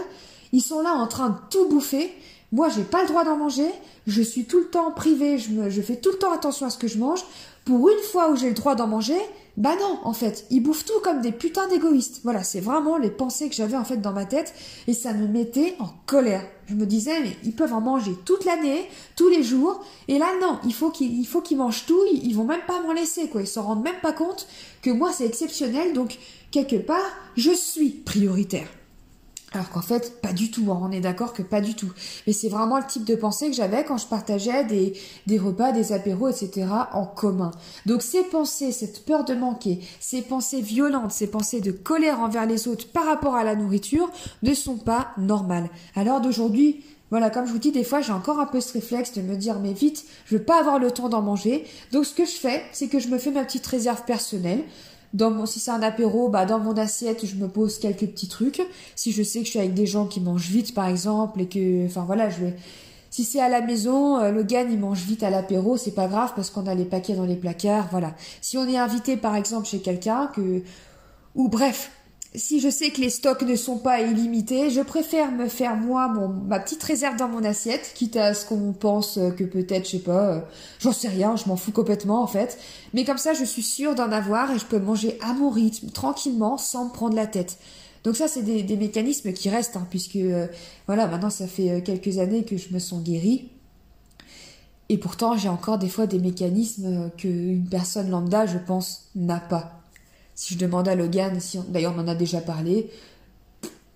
Ils 0.52 0.60
sont 0.60 0.82
là 0.82 0.92
en 0.92 1.06
train 1.06 1.30
de 1.30 1.36
tout 1.50 1.68
bouffer. 1.68 2.12
Moi, 2.52 2.68
j'ai 2.68 2.82
pas 2.82 3.02
le 3.02 3.08
droit 3.08 3.24
d'en 3.24 3.36
manger. 3.38 3.68
Je 4.06 4.20
suis 4.20 4.44
tout 4.44 4.58
le 4.58 4.66
temps 4.66 4.90
privé. 4.90 5.38
Je, 5.38 5.70
je 5.70 5.82
fais 5.82 5.96
tout 5.96 6.10
le 6.10 6.18
temps 6.18 6.32
attention 6.32 6.66
à 6.66 6.70
ce 6.70 6.76
que 6.76 6.88
je 6.88 6.98
mange. 6.98 7.24
Pour 7.64 7.88
une 7.88 8.02
fois 8.10 8.30
où 8.30 8.36
j'ai 8.36 8.48
le 8.48 8.54
droit 8.54 8.74
d'en 8.74 8.86
manger, 8.86 9.16
bah 9.56 9.74
non, 9.78 9.98
en 10.04 10.12
fait, 10.12 10.46
ils 10.50 10.60
bouffent 10.60 10.84
tout 10.84 11.00
comme 11.02 11.20
des 11.20 11.32
putains 11.32 11.68
d'égoïstes. 11.68 12.20
Voilà, 12.24 12.42
c'est 12.42 12.60
vraiment 12.60 12.98
les 12.98 13.10
pensées 13.10 13.48
que 13.48 13.54
j'avais 13.54 13.76
en 13.76 13.84
fait 13.84 13.98
dans 13.98 14.12
ma 14.12 14.26
tête 14.26 14.52
et 14.86 14.94
ça 14.94 15.14
me 15.14 15.26
mettait 15.26 15.76
en 15.78 15.88
colère. 16.06 16.44
Je 16.72 16.76
me 16.78 16.86
disais, 16.86 17.20
mais 17.20 17.36
ils 17.44 17.52
peuvent 17.52 17.74
en 17.74 17.82
manger 17.82 18.12
toute 18.24 18.46
l'année, 18.46 18.88
tous 19.14 19.28
les 19.28 19.42
jours, 19.42 19.84
et 20.08 20.18
là 20.18 20.28
non, 20.40 20.58
il 20.64 20.72
faut 20.72 20.90
qu'ils, 20.90 21.26
mangent 21.54 21.84
tout, 21.84 22.00
ils, 22.10 22.26
ils 22.26 22.34
vont 22.34 22.44
même 22.44 22.64
pas 22.66 22.80
m'en 22.80 22.94
laisser, 22.94 23.28
quoi. 23.28 23.42
Ils 23.42 23.46
se 23.46 23.58
rendent 23.58 23.84
même 23.84 24.00
pas 24.00 24.14
compte 24.14 24.48
que 24.80 24.88
moi 24.88 25.12
c'est 25.12 25.26
exceptionnel, 25.26 25.92
donc 25.92 26.18
quelque 26.50 26.76
part, 26.76 27.04
je 27.36 27.50
suis 27.50 27.90
prioritaire. 27.90 28.68
Alors 29.54 29.68
qu'en 29.68 29.82
fait, 29.82 30.20
pas 30.22 30.32
du 30.32 30.50
tout, 30.50 30.70
hein. 30.70 30.80
on 30.82 30.90
est 30.90 31.00
d'accord 31.00 31.32
que 31.32 31.42
pas 31.42 31.60
du 31.60 31.74
tout. 31.74 31.92
Mais 32.26 32.32
c'est 32.32 32.48
vraiment 32.48 32.78
le 32.78 32.86
type 32.86 33.04
de 33.04 33.14
pensée 33.14 33.50
que 33.50 33.56
j'avais 33.56 33.84
quand 33.84 33.98
je 33.98 34.06
partageais 34.06 34.64
des, 34.64 34.94
des 35.26 35.38
repas, 35.38 35.72
des 35.72 35.92
apéros, 35.92 36.28
etc. 36.28 36.66
en 36.92 37.04
commun. 37.04 37.50
Donc 37.84 38.02
ces 38.02 38.22
pensées, 38.24 38.72
cette 38.72 39.04
peur 39.04 39.24
de 39.24 39.34
manquer, 39.34 39.80
ces 40.00 40.22
pensées 40.22 40.62
violentes, 40.62 41.12
ces 41.12 41.26
pensées 41.26 41.60
de 41.60 41.70
colère 41.72 42.20
envers 42.20 42.46
les 42.46 42.66
autres 42.66 42.88
par 42.88 43.04
rapport 43.04 43.34
à 43.34 43.44
la 43.44 43.54
nourriture 43.54 44.10
ne 44.42 44.54
sont 44.54 44.78
pas 44.78 45.08
normales. 45.18 45.68
Alors 45.96 46.20
d'aujourd'hui, 46.20 46.82
voilà, 47.10 47.28
comme 47.28 47.46
je 47.46 47.52
vous 47.52 47.58
dis, 47.58 47.72
des 47.72 47.84
fois 47.84 48.00
j'ai 48.00 48.12
encore 48.12 48.40
un 48.40 48.46
peu 48.46 48.62
ce 48.62 48.72
réflexe 48.72 49.12
de 49.12 49.20
me 49.20 49.36
dire 49.36 49.60
mais 49.60 49.74
vite, 49.74 50.06
je 50.24 50.38
veux 50.38 50.42
pas 50.42 50.58
avoir 50.58 50.78
le 50.78 50.90
temps 50.90 51.10
d'en 51.10 51.20
manger. 51.20 51.66
Donc 51.92 52.06
ce 52.06 52.14
que 52.14 52.24
je 52.24 52.30
fais, 52.30 52.62
c'est 52.72 52.88
que 52.88 52.98
je 52.98 53.08
me 53.08 53.18
fais 53.18 53.30
ma 53.30 53.44
petite 53.44 53.66
réserve 53.66 54.02
personnelle 54.06 54.64
dans 55.12 55.30
mon, 55.30 55.46
si 55.46 55.60
c'est 55.60 55.70
un 55.70 55.82
apéro, 55.82 56.28
bah, 56.28 56.46
dans 56.46 56.58
mon 56.58 56.76
assiette, 56.76 57.26
je 57.26 57.36
me 57.36 57.48
pose 57.48 57.78
quelques 57.78 58.06
petits 58.06 58.28
trucs. 58.28 58.62
Si 58.96 59.12
je 59.12 59.22
sais 59.22 59.40
que 59.40 59.44
je 59.44 59.50
suis 59.50 59.58
avec 59.58 59.74
des 59.74 59.86
gens 59.86 60.06
qui 60.06 60.20
mangent 60.20 60.48
vite, 60.48 60.74
par 60.74 60.88
exemple, 60.88 61.40
et 61.40 61.46
que, 61.46 61.86
enfin 61.86 62.04
voilà, 62.06 62.30
je 62.30 62.44
vais, 62.44 62.56
si 63.12 63.24
c'est 63.24 63.40
à 63.40 63.50
la 63.50 63.60
maison, 63.60 64.18
euh, 64.18 64.30
le 64.30 64.42
gars 64.42 64.62
il 64.62 64.78
mange 64.78 65.02
vite 65.02 65.22
à 65.22 65.28
l'apéro, 65.28 65.76
c'est 65.76 65.94
pas 65.94 66.08
grave 66.08 66.32
parce 66.34 66.48
qu'on 66.48 66.66
a 66.66 66.74
les 66.74 66.86
paquets 66.86 67.14
dans 67.14 67.26
les 67.26 67.36
placards, 67.36 67.88
voilà. 67.90 68.14
Si 68.40 68.56
on 68.56 68.66
est 68.66 68.78
invité 68.78 69.18
par 69.18 69.36
exemple 69.36 69.66
chez 69.66 69.80
quelqu'un 69.80 70.28
que 70.34 70.62
ou 71.34 71.48
bref, 71.48 71.90
si 72.34 72.60
je 72.60 72.70
sais 72.70 72.90
que 72.90 73.00
les 73.00 73.10
stocks 73.10 73.42
ne 73.42 73.56
sont 73.56 73.76
pas 73.76 74.00
illimités, 74.00 74.70
je 74.70 74.80
préfère 74.80 75.30
me 75.32 75.48
faire 75.48 75.76
moi 75.76 76.08
mon, 76.08 76.28
ma 76.28 76.60
petite 76.60 76.82
réserve 76.82 77.16
dans 77.16 77.28
mon 77.28 77.44
assiette, 77.44 77.92
quitte 77.94 78.16
à 78.16 78.32
ce 78.32 78.46
qu'on 78.46 78.72
pense 78.72 79.18
que 79.36 79.44
peut-être, 79.44 79.84
je 79.84 79.92
sais 79.92 79.98
pas, 79.98 80.32
euh, 80.32 80.40
j'en 80.78 80.92
sais 80.92 81.08
rien, 81.08 81.36
je 81.36 81.46
m'en 81.46 81.56
fous 81.56 81.72
complètement 81.72 82.22
en 82.22 82.26
fait. 82.26 82.58
Mais 82.94 83.04
comme 83.04 83.18
ça, 83.18 83.34
je 83.34 83.44
suis 83.44 83.62
sûre 83.62 83.94
d'en 83.94 84.10
avoir 84.10 84.50
et 84.50 84.58
je 84.58 84.64
peux 84.64 84.78
manger 84.78 85.18
à 85.20 85.34
mon 85.34 85.50
rythme, 85.50 85.90
tranquillement, 85.90 86.56
sans 86.56 86.86
me 86.86 86.90
prendre 86.90 87.16
la 87.16 87.26
tête. 87.26 87.58
Donc 88.02 88.16
ça, 88.16 88.28
c'est 88.28 88.42
des, 88.42 88.76
mécanismes 88.76 89.32
qui 89.32 89.50
restent, 89.50 89.76
hein, 89.76 89.86
puisque 89.90 90.16
euh, 90.16 90.46
voilà, 90.86 91.06
maintenant 91.06 91.30
ça 91.30 91.46
fait 91.46 91.70
euh, 91.70 91.80
quelques 91.82 92.18
années 92.18 92.44
que 92.44 92.56
je 92.56 92.72
me 92.72 92.78
sens 92.78 93.02
guérie. 93.02 93.50
Et 94.88 94.96
pourtant, 94.96 95.36
j'ai 95.36 95.48
encore 95.48 95.78
des 95.78 95.88
fois 95.88 96.06
des 96.06 96.18
mécanismes 96.18 97.10
qu'une 97.16 97.66
personne 97.68 98.10
lambda, 98.10 98.46
je 98.46 98.58
pense, 98.58 99.10
n'a 99.14 99.38
pas. 99.38 99.81
Si 100.34 100.54
je 100.54 100.58
demande 100.58 100.88
à 100.88 100.94
Logan, 100.94 101.40
si 101.40 101.58
d'ailleurs 101.68 101.94
on 101.96 102.00
en 102.00 102.08
a 102.08 102.14
déjà 102.14 102.40
parlé, 102.40 102.90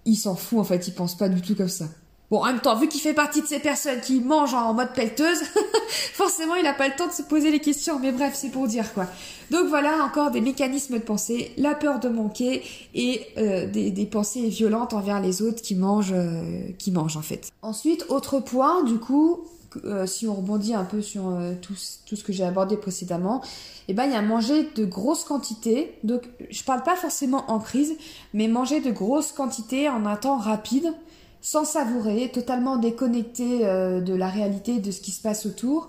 il 0.05 0.17
s'en 0.17 0.37
fout 0.37 0.59
en 0.59 0.65
fait, 0.65 0.89
il 0.89 0.95
pense 0.95 1.17
pas 1.17 1.29
du 1.29 1.41
tout 1.41 1.55
comme 1.55 1.69
ça. 1.69 1.87
Bon, 2.29 2.41
en 2.41 2.47
même 2.47 2.61
temps, 2.61 2.75
vu 2.77 2.89
qu'il 2.89 3.01
fait 3.01 3.15
partie 3.15 3.41
de 3.41 3.47
ces 3.47 3.61
personnes 3.61 4.01
qui 4.01 4.21
mangent 4.21 4.55
en 4.55 4.75
mode 4.75 4.93
pelleteuse, 4.95 5.39
forcément, 6.13 6.57
il 6.57 6.65
n'a 6.65 6.75
pas 6.75 6.89
le 6.89 6.97
temps 6.97 7.07
de 7.07 7.13
se 7.13 7.23
poser 7.23 7.53
les 7.53 7.61
questions. 7.61 8.01
Mais 8.01 8.11
bref, 8.11 8.35
c'est 8.35 8.49
pour 8.49 8.67
dire 8.67 8.93
quoi. 8.95 9.07
Donc 9.53 9.69
voilà, 9.69 10.03
encore 10.05 10.33
des 10.33 10.41
mécanismes 10.41 10.95
de 10.95 11.05
pensée, 11.05 11.53
la 11.57 11.77
peur 11.77 12.01
de 12.01 12.09
manquer 12.09 12.65
et 12.95 13.21
euh, 13.39 13.67
des, 13.69 14.07
pensées 14.07 14.49
violentes 14.49 14.93
envers 14.93 15.21
les 15.21 15.41
autres 15.41 15.63
qui 15.63 15.77
mangent, 15.77 16.13
euh, 16.13 16.69
qui 16.79 16.91
mangent 16.91 17.17
en 17.17 17.23
fait. 17.23 17.53
Ensuite, 17.63 18.07
autre 18.09 18.41
point, 18.41 18.83
du 18.83 18.99
coup, 18.99 19.45
euh, 19.85 20.07
si 20.07 20.27
on 20.27 20.35
rebondit 20.35 20.75
un 20.75 20.85
peu 20.85 21.03
sur 21.03 21.29
euh, 21.29 21.53
tout, 21.61 21.75
ce 21.75 22.25
que 22.25 22.33
j'ai 22.33 22.45
abordé 22.45 22.77
précédemment, 22.77 23.43
eh 23.89 23.95
ben, 23.95 24.05
il 24.05 24.13
y 24.13 24.17
a 24.17 24.23
manger 24.23 24.69
de 24.75 24.85
grosses 24.85 25.25
quantités. 25.25 25.99
Donc, 26.05 26.23
je 26.51 26.63
parle 26.65 26.83
pas 26.83 26.97
forcément 26.97 27.51
en 27.51 27.59
crise, 27.59 27.95
mais 28.35 28.49
manger 28.49 28.81
de 28.81 28.91
grosses 28.91 29.33
quantités 29.33 29.89
en 29.89 30.07
un 30.07 30.17
temps 30.17 30.39
rapide, 30.39 30.93
sans 31.41 31.65
savourer, 31.65 32.31
totalement 32.33 32.77
déconnecté 32.77 33.61
euh, 33.65 34.01
de 34.01 34.15
la 34.15 34.29
réalité, 34.29 34.79
de 34.81 34.91
ce 34.91 35.01
qui 35.01 35.11
se 35.11 35.23
passe 35.23 35.47
autour, 35.47 35.89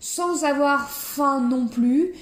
sans 0.00 0.44
avoir 0.44 0.90
faim 0.90 1.40
non 1.40 1.66
plus, 1.66 2.12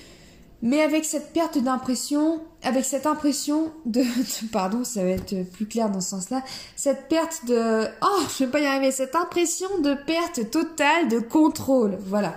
mais 0.62 0.80
avec 0.80 1.04
cette 1.04 1.32
perte 1.32 1.58
d'impression, 1.58 2.40
avec 2.62 2.84
cette 2.84 3.06
impression 3.06 3.72
de, 3.86 4.02
pardon, 4.52 4.84
ça 4.84 5.02
va 5.02 5.10
être 5.10 5.42
plus 5.52 5.66
clair 5.66 5.90
dans 5.90 6.00
ce 6.00 6.10
sens-là, 6.10 6.42
cette 6.76 7.08
perte 7.08 7.44
de, 7.46 7.84
oh, 8.02 8.22
je 8.38 8.44
vais 8.44 8.50
pas 8.50 8.60
y 8.60 8.66
arriver, 8.66 8.90
cette 8.90 9.16
impression 9.16 9.68
de 9.80 9.94
perte 9.94 10.50
totale 10.50 11.08
de 11.08 11.18
contrôle, 11.18 11.98
voilà. 12.06 12.34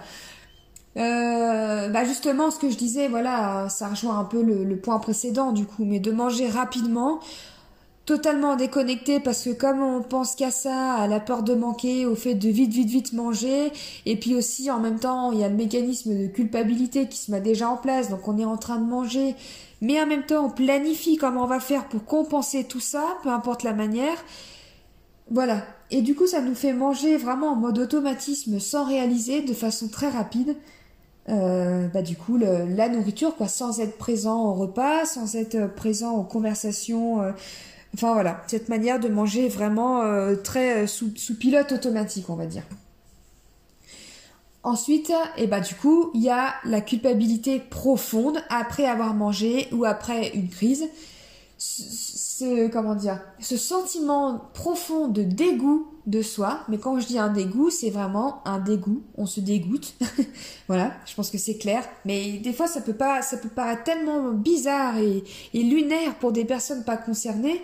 Euh, 0.98 1.90
bah 1.90 2.06
justement, 2.06 2.52
ce 2.52 2.60
que 2.60 2.70
je 2.70 2.78
disais, 2.78 3.10
voilà, 3.10 3.68
ça 3.70 3.90
rejoint 3.90 4.18
un 4.18 4.24
peu 4.24 4.42
le, 4.42 4.64
le 4.64 4.78
point 4.78 4.98
précédent 5.00 5.52
du 5.52 5.66
coup, 5.66 5.84
mais 5.84 6.00
de 6.00 6.12
manger 6.12 6.48
rapidement, 6.48 7.20
totalement 8.06 8.56
déconnecté 8.56 9.20
parce 9.20 9.44
que 9.44 9.50
comme 9.50 9.82
on 9.82 10.02
pense 10.02 10.36
qu'à 10.36 10.52
ça, 10.52 10.94
à 10.94 11.08
la 11.08 11.20
peur 11.20 11.44
de 11.44 11.54
manquer, 11.56 12.06
au 12.06 12.16
fait 12.16 12.36
de 12.36 12.50
vite 12.50 12.72
vite 12.72 12.90
vite 12.90 13.14
manger, 13.14 13.72
et 14.06 14.16
puis 14.16 14.36
aussi 14.36 14.70
en 14.72 14.80
même 14.80 15.00
temps 15.00 15.32
il 15.32 15.40
y 15.40 15.44
a 15.44 15.50
le 15.50 15.56
mécanisme 15.56 16.18
de 16.18 16.28
culpabilité 16.28 17.08
qui 17.08 17.18
se 17.18 17.32
met 17.32 17.42
déjà 17.42 17.70
en 17.70 17.78
place, 17.78 18.10
donc 18.10 18.28
on 18.28 18.38
est 18.38 18.46
en 18.46 18.58
train 18.58 18.78
de 18.78 18.86
manger, 18.86 19.36
mais 19.82 20.02
en 20.02 20.06
même 20.06 20.26
temps 20.26 20.46
on 20.46 20.50
planifie 20.50 21.18
comment 21.18 21.44
on 21.44 21.48
va 21.48 21.60
faire 21.60 21.88
pour 21.88 22.06
compenser 22.06 22.64
tout 22.64 22.80
ça, 22.80 23.18
peu 23.24 23.30
importe 23.30 23.64
la 23.64 23.74
manière. 23.74 24.18
Voilà. 25.32 25.64
Et 25.92 26.02
du 26.02 26.16
coup 26.16 26.28
ça 26.28 26.42
nous 26.42 26.56
fait 26.56 26.74
manger 26.74 27.18
vraiment 27.18 27.50
en 27.52 27.56
mode 27.56 27.80
automatisme 27.80 28.60
sans 28.60 28.86
réaliser, 28.86 29.42
de 29.42 29.54
façon 29.54 29.88
très 29.88 30.10
rapide. 30.10 30.56
Euh, 31.28 31.88
bah 31.88 32.04
du 32.04 32.16
coup 32.16 32.38
la 32.38 32.88
nourriture 32.88 33.36
quoi 33.36 33.48
sans 33.48 33.80
être 33.80 33.98
présent 33.98 34.46
au 34.46 34.54
repas 34.54 35.06
sans 35.06 35.36
être 35.36 35.74
présent 35.74 36.12
aux 36.12 36.24
conversations 36.24 37.24
euh, 37.24 37.32
Enfin 37.96 38.12
voilà, 38.12 38.44
cette 38.48 38.68
manière 38.68 39.00
de 39.00 39.08
manger 39.08 39.48
vraiment 39.48 40.02
euh, 40.02 40.36
très 40.36 40.84
euh, 40.84 40.88
sous, 40.88 41.14
pilote 41.40 41.72
automatique, 41.72 42.30
on 42.30 42.36
va 42.36 42.46
dire. 42.46 42.64
Ensuite, 44.66 45.14
eh 45.38 45.46
bah 45.46 45.60
du 45.60 45.76
coup, 45.76 46.10
il 46.16 46.24
y 46.24 46.30
a 46.32 46.56
la 46.66 46.82
culpabilité 46.82 47.60
profonde 47.60 48.40
après 48.50 48.86
avoir 48.86 49.14
mangé 49.14 49.68
ou 49.72 49.86
après 49.86 50.32
une 50.34 50.50
crise. 50.50 50.86
Ce, 51.60 52.68
comment 52.70 52.96
dire, 52.96 53.22
ce 53.40 53.58
sentiment 53.58 54.42
profond 54.56 55.08
de 55.08 55.22
dégoût 55.22 55.88
de 56.08 56.24
soi. 56.24 56.62
Mais 56.68 56.80
quand 56.80 57.00
je 57.00 57.06
dis 57.06 57.20
un 57.20 57.32
dégoût, 57.32 57.70
c'est 57.70 57.92
vraiment 57.92 58.42
un 58.48 58.58
dégoût. 58.58 59.04
On 59.14 59.28
se 59.28 59.40
dégoûte. 59.40 59.94
voilà, 60.68 60.94
je 61.06 61.14
pense 61.14 61.30
que 61.30 61.38
c'est 61.38 61.58
clair. 61.58 61.84
Mais 62.04 62.40
des 62.40 62.52
fois, 62.52 62.66
ça 62.66 62.82
peut 62.82 62.96
pas, 62.96 63.22
ça 63.22 63.38
peut 63.38 63.50
paraître 63.50 63.84
tellement 63.84 64.32
bizarre 64.32 64.98
et 64.98 65.24
lunaire 65.54 66.16
pour 66.16 66.32
des 66.32 66.44
personnes 66.44 66.84
pas 66.84 66.98
concernées. 66.98 67.62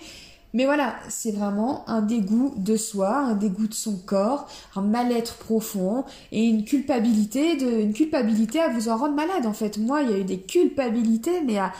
Mais 0.54 0.66
voilà, 0.66 0.96
c'est 1.08 1.32
vraiment 1.32 1.88
un 1.90 2.02
dégoût 2.02 2.54
de 2.58 2.76
soi, 2.76 3.16
un 3.18 3.36
dégoût 3.36 3.68
de 3.68 3.74
son 3.74 3.98
corps, 3.98 4.48
un 4.76 4.82
mal-être 4.82 5.36
profond 5.38 6.04
et 6.32 6.44
une 6.44 6.66
culpabilité 6.66 7.56
de, 7.56 7.70
une 7.82 7.94
culpabilité 7.94 8.60
à 8.60 8.68
vous 8.68 8.90
en 8.90 8.98
rendre 8.98 9.16
malade 9.16 9.46
en 9.46 9.54
fait. 9.54 9.78
Moi, 9.78 10.02
il 10.02 10.10
y 10.10 10.14
a 10.14 10.18
eu 10.18 10.24
des 10.26 10.42
culpabilités, 10.42 11.42
mais 11.46 11.58
à, 11.58 11.72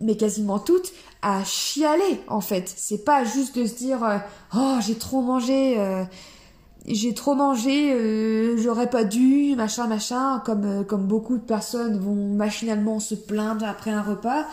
mais 0.00 0.16
quasiment 0.16 0.58
toutes, 0.58 0.92
à 1.22 1.44
chialer 1.44 2.20
en 2.28 2.40
fait. 2.40 2.72
C'est 2.76 3.04
pas 3.04 3.24
juste 3.24 3.58
de 3.58 3.64
se 3.66 3.74
dire, 3.74 4.04
euh, 4.04 4.18
oh 4.54 4.76
j'ai 4.80 4.96
trop 4.96 5.22
mangé. 5.22 5.78
Euh, 5.78 6.04
j'ai 6.86 7.14
trop 7.14 7.34
mangé, 7.34 7.94
euh, 7.94 8.58
j'aurais 8.58 8.90
pas 8.90 9.04
dû, 9.04 9.54
machin, 9.56 9.86
machin, 9.86 10.42
comme, 10.44 10.84
comme 10.84 11.06
beaucoup 11.06 11.38
de 11.38 11.42
personnes 11.42 11.98
vont 11.98 12.34
machinalement 12.34 13.00
se 13.00 13.14
plaindre 13.14 13.64
après 13.64 13.90
un 13.90 14.02
repas. 14.02 14.44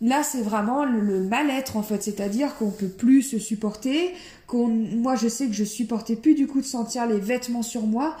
Là, 0.00 0.22
c'est 0.22 0.42
vraiment 0.42 0.84
le, 0.84 1.20
mal-être 1.20 1.76
en 1.76 1.82
fait, 1.82 2.02
c'est-à-dire 2.02 2.56
qu'on 2.56 2.70
peut 2.70 2.88
plus 2.88 3.22
se 3.22 3.38
supporter, 3.38 4.14
qu'on, 4.46 4.68
moi, 4.68 5.16
je 5.16 5.26
sais 5.28 5.46
que 5.46 5.52
je 5.52 5.64
supportais 5.64 6.14
plus 6.14 6.34
du 6.34 6.46
coup 6.46 6.60
de 6.60 6.66
sentir 6.66 7.06
les 7.06 7.18
vêtements 7.18 7.62
sur 7.62 7.82
moi, 7.82 8.16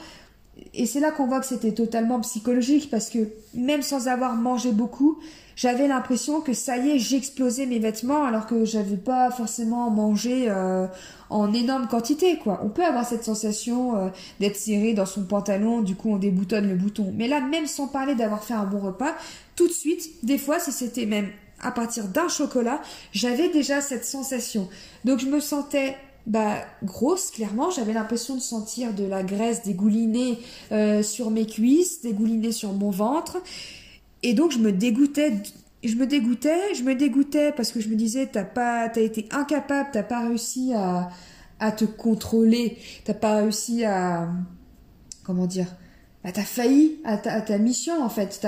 et 0.74 0.86
c'est 0.86 1.00
là 1.00 1.10
qu'on 1.10 1.26
voit 1.26 1.40
que 1.40 1.46
c'était 1.46 1.72
totalement 1.72 2.20
psychologique 2.20 2.90
parce 2.90 3.10
que 3.10 3.28
même 3.54 3.82
sans 3.82 4.08
avoir 4.08 4.34
mangé 4.34 4.72
beaucoup, 4.72 5.18
j'avais 5.56 5.88
l'impression 5.88 6.40
que 6.40 6.52
ça 6.52 6.76
y 6.76 6.90
est, 6.90 6.98
j'explosais 6.98 7.66
mes 7.66 7.78
vêtements 7.78 8.24
alors 8.24 8.46
que 8.46 8.64
j'avais 8.64 8.96
pas 8.96 9.30
forcément 9.30 9.90
mangé 9.90 10.46
euh, 10.48 10.86
en 11.30 11.52
énorme 11.52 11.88
quantité 11.88 12.38
quoi. 12.38 12.60
On 12.64 12.68
peut 12.68 12.84
avoir 12.84 13.06
cette 13.06 13.24
sensation 13.24 13.96
euh, 13.96 14.08
d'être 14.40 14.56
serré 14.56 14.94
dans 14.94 15.06
son 15.06 15.24
pantalon, 15.24 15.80
du 15.80 15.94
coup 15.94 16.10
on 16.10 16.16
déboutonne 16.16 16.68
le 16.68 16.76
bouton. 16.76 17.12
Mais 17.16 17.28
là, 17.28 17.40
même 17.40 17.66
sans 17.66 17.88
parler 17.88 18.14
d'avoir 18.14 18.44
fait 18.44 18.54
un 18.54 18.64
bon 18.64 18.80
repas, 18.80 19.14
tout 19.56 19.66
de 19.66 19.72
suite, 19.72 20.24
des 20.24 20.38
fois, 20.38 20.58
si 20.60 20.72
c'était 20.72 21.06
même 21.06 21.28
à 21.60 21.72
partir 21.72 22.08
d'un 22.08 22.28
chocolat, 22.28 22.80
j'avais 23.12 23.48
déjà 23.48 23.80
cette 23.80 24.04
sensation. 24.04 24.68
Donc 25.04 25.18
je 25.18 25.26
me 25.26 25.40
sentais 25.40 25.96
bah, 26.26 26.58
grosse, 26.84 27.30
clairement. 27.30 27.70
J'avais 27.70 27.92
l'impression 27.92 28.36
de 28.36 28.40
sentir 28.40 28.92
de 28.92 29.04
la 29.04 29.22
graisse 29.22 29.62
dégoulinée 29.62 30.38
euh, 30.72 31.02
sur 31.02 31.30
mes 31.30 31.46
cuisses, 31.46 32.02
dégoulinée 32.02 32.52
sur 32.52 32.72
mon 32.72 32.90
ventre. 32.90 33.38
Et 34.22 34.34
donc 34.34 34.52
je 34.52 34.58
me 34.58 34.72
dégoûtais 34.72 35.32
je 35.84 35.94
me 35.94 36.08
dégoûtais, 36.08 36.74
je 36.74 36.82
me 36.82 36.96
dégoûtais 36.96 37.52
parce 37.52 37.70
que 37.70 37.80
je 37.80 37.88
me 37.88 37.94
disais 37.94 38.26
t'as 38.26 38.44
pas 38.44 38.88
t'as 38.88 39.00
été 39.00 39.28
incapable, 39.30 39.90
t'as 39.92 40.02
pas 40.02 40.26
réussi 40.26 40.72
à 40.74 41.72
te 41.72 41.84
contrôler, 41.84 42.78
t'as 43.04 43.14
pas 43.14 43.36
réussi 43.36 43.84
à 43.84 44.28
comment 45.22 45.46
dire 45.46 45.68
bah, 46.28 46.32
t'as 46.34 46.42
failli 46.42 46.98
à 47.04 47.16
ta, 47.16 47.56
mission 47.56 48.02
en 48.02 48.10
fait. 48.10 48.46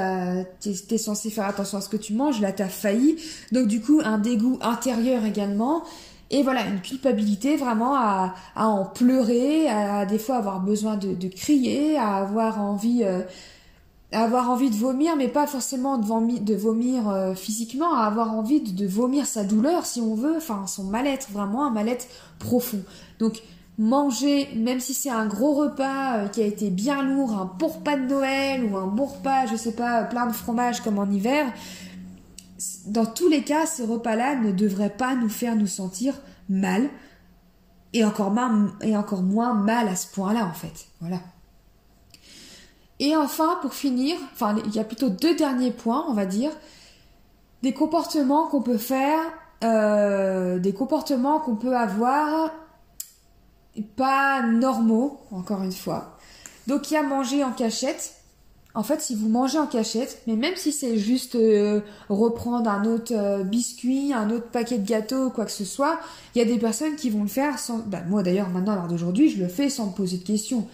T'es 0.60 0.98
censé 0.98 1.30
faire 1.30 1.46
attention 1.46 1.78
à 1.78 1.80
ce 1.80 1.88
que 1.88 1.96
tu 1.96 2.12
manges, 2.12 2.38
là 2.38 2.52
t'as 2.52 2.68
failli. 2.68 3.16
Donc 3.52 3.68
du 3.68 3.80
coup 3.80 4.02
un 4.04 4.18
dégoût 4.18 4.58
intérieur 4.60 5.24
également. 5.24 5.82
Et 6.30 6.42
voilà, 6.42 6.66
une 6.66 6.82
culpabilité 6.82 7.56
vraiment 7.56 7.96
à, 7.96 8.34
en 8.54 8.84
pleurer, 8.84 9.66
à, 9.70 10.04
des 10.04 10.18
fois 10.18 10.36
avoir 10.36 10.60
besoin 10.60 10.96
de, 10.96 11.14
de 11.14 11.28
crier, 11.28 11.96
à 11.96 12.16
avoir 12.16 12.60
envie... 12.60 13.02
Euh, 13.02 13.22
avoir 14.12 14.50
envie 14.50 14.70
de 14.70 14.74
vomir, 14.74 15.14
mais 15.14 15.28
pas 15.28 15.46
forcément 15.46 15.96
de 15.96 16.04
vomir, 16.04 16.40
de 16.40 16.54
vomir 16.54 17.08
euh, 17.08 17.34
physiquement, 17.36 17.94
à 17.94 18.06
avoir 18.06 18.32
envie 18.32 18.60
de, 18.60 18.72
de, 18.72 18.84
vomir 18.84 19.24
sa 19.24 19.44
douleur, 19.44 19.86
si 19.86 20.00
on 20.00 20.16
veut, 20.16 20.34
enfin 20.36 20.66
son 20.66 20.82
mal-être, 20.82 21.30
vraiment 21.30 21.64
un 21.64 21.70
mal-être 21.70 22.08
profond. 22.40 22.82
Donc 23.20 23.40
manger, 23.80 24.50
même 24.54 24.78
si 24.78 24.92
c'est 24.92 25.10
un 25.10 25.26
gros 25.26 25.54
repas 25.54 26.18
euh, 26.18 26.28
qui 26.28 26.42
a 26.42 26.46
été 26.46 26.68
bien 26.68 27.02
lourd, 27.02 27.32
un 27.32 27.46
bon 27.46 27.68
repas 27.68 27.96
de 27.96 28.02
Noël 28.02 28.64
ou 28.64 28.76
un 28.76 28.86
bon 28.86 29.06
repas, 29.06 29.46
je 29.46 29.56
sais 29.56 29.72
pas, 29.72 30.04
plein 30.04 30.26
de 30.26 30.32
fromage 30.32 30.82
comme 30.82 30.98
en 30.98 31.10
hiver, 31.10 31.50
dans 32.86 33.06
tous 33.06 33.28
les 33.28 33.42
cas, 33.42 33.64
ces 33.64 33.86
repas-là 33.86 34.36
ne 34.36 34.52
devraient 34.52 34.94
pas 34.94 35.14
nous 35.14 35.30
faire 35.30 35.56
nous 35.56 35.66
sentir 35.66 36.14
mal, 36.50 36.90
et 37.92 38.04
encore, 38.04 38.32
et 38.82 38.96
encore 38.96 39.22
moins 39.22 39.54
mal 39.54 39.88
à 39.88 39.96
ce 39.96 40.06
point-là, 40.08 40.44
en 40.44 40.52
fait. 40.52 40.86
Voilà. 41.00 41.18
Et 42.98 43.16
enfin, 43.16 43.58
pour 43.62 43.72
finir, 43.72 44.16
enfin, 44.34 44.56
il 44.66 44.74
y 44.74 44.78
a 44.78 44.84
plutôt 44.84 45.08
deux 45.08 45.34
derniers 45.34 45.70
points, 45.70 46.04
on 46.06 46.12
va 46.12 46.26
dire, 46.26 46.50
des 47.62 47.72
comportements 47.72 48.46
qu'on 48.46 48.60
peut 48.60 48.78
faire, 48.78 49.20
euh, 49.64 50.58
des 50.58 50.74
comportements 50.74 51.40
qu'on 51.40 51.56
peut 51.56 51.76
avoir 51.76 52.50
pas 53.82 54.42
normaux, 54.42 55.20
encore 55.30 55.62
une 55.62 55.72
fois. 55.72 56.18
Donc 56.66 56.90
il 56.90 56.94
y 56.94 56.96
a 56.96 57.02
manger 57.02 57.44
en 57.44 57.52
cachette. 57.52 58.14
En 58.72 58.84
fait, 58.84 59.00
si 59.00 59.16
vous 59.16 59.28
mangez 59.28 59.58
en 59.58 59.66
cachette, 59.66 60.22
mais 60.28 60.36
même 60.36 60.54
si 60.54 60.70
c'est 60.70 60.96
juste 60.96 61.34
euh, 61.34 61.80
reprendre 62.08 62.70
un 62.70 62.84
autre 62.84 63.12
euh, 63.12 63.42
biscuit, 63.42 64.12
un 64.12 64.30
autre 64.30 64.46
paquet 64.46 64.78
de 64.78 64.86
gâteaux, 64.86 65.30
quoi 65.30 65.44
que 65.44 65.50
ce 65.50 65.64
soit, 65.64 65.98
il 66.34 66.38
y 66.38 66.42
a 66.42 66.44
des 66.44 66.58
personnes 66.58 66.94
qui 66.94 67.10
vont 67.10 67.22
le 67.22 67.28
faire 67.28 67.58
sans... 67.58 67.78
Bah, 67.78 67.98
moi 68.08 68.22
d'ailleurs, 68.22 68.48
maintenant, 68.48 68.74
à 68.74 68.76
l'heure 68.76 68.86
d'aujourd'hui, 68.86 69.28
je 69.28 69.42
le 69.42 69.48
fais 69.48 69.68
sans 69.70 69.86
me 69.86 69.92
poser 69.92 70.18
de 70.18 70.22
questions. 70.22 70.68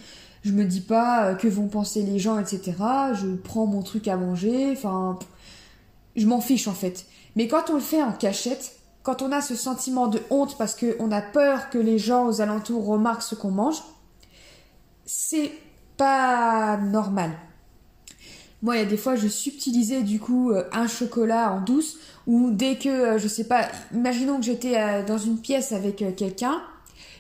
Je 0.45 0.53
me 0.53 0.65
dis 0.65 0.83
pas 0.83 1.29
euh, 1.29 1.35
que 1.35 1.49
vont 1.49 1.69
penser 1.69 2.03
les 2.03 2.19
gens, 2.19 2.39
etc. 2.39 2.75
Je 3.15 3.35
prends 3.35 3.67
mon 3.67 3.83
truc 3.83 4.09
à 4.09 4.17
manger, 4.17 4.71
enfin... 4.73 5.19
Je 6.17 6.27
m'en 6.27 6.41
fiche 6.41 6.67
en 6.67 6.73
fait. 6.73 7.07
Mais 7.35 7.47
quand 7.47 7.69
on 7.71 7.75
le 7.75 7.81
fait 7.81 8.03
en 8.03 8.13
cachette, 8.13 8.76
quand 9.07 9.23
on 9.23 9.31
a 9.31 9.41
ce 9.41 9.55
sentiment 9.55 10.09
de 10.09 10.21
honte 10.31 10.59
parce 10.59 10.75
qu'on 10.75 11.13
a 11.13 11.23
peur 11.23 11.71
que 11.71 11.79
les 11.79 11.97
gens 11.97 12.27
aux 12.27 12.41
alentours 12.41 12.85
remarquent 12.85 13.23
ce 13.23 13.37
qu'on 13.37 13.53
mange, 13.53 13.81
c'est 15.05 15.53
pas 15.97 16.77
normal. 16.77 17.31
Moi, 18.63 18.75
il 18.75 18.79
y 18.81 18.83
a 18.83 18.85
des 18.85 18.97
fois, 18.97 19.15
je 19.15 19.29
subtilisais 19.29 20.03
du 20.03 20.19
coup 20.19 20.51
euh, 20.51 20.65
un 20.73 20.89
chocolat 20.89 21.53
en 21.53 21.61
douce, 21.61 21.99
ou 22.27 22.51
dès 22.51 22.79
que, 22.79 22.89
euh, 22.89 23.19
je 23.19 23.29
sais 23.29 23.45
pas, 23.45 23.69
imaginons 23.95 24.39
que 24.39 24.45
j'étais 24.47 24.77
euh, 24.77 25.05
dans 25.05 25.19
une 25.19 25.39
pièce 25.39 25.71
avec 25.71 26.05
quelqu'un, 26.17 26.61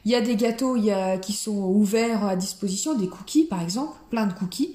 il 0.04 0.10
y 0.10 0.16
a 0.16 0.20
des 0.20 0.34
gâteaux 0.34 0.76
qui 1.22 1.32
sont 1.34 1.68
ouverts 1.68 2.24
à 2.24 2.34
disposition, 2.34 2.94
des 2.94 3.08
cookies 3.08 3.44
par 3.44 3.62
exemple, 3.62 3.92
plein 4.10 4.26
de 4.26 4.32
cookies, 4.32 4.74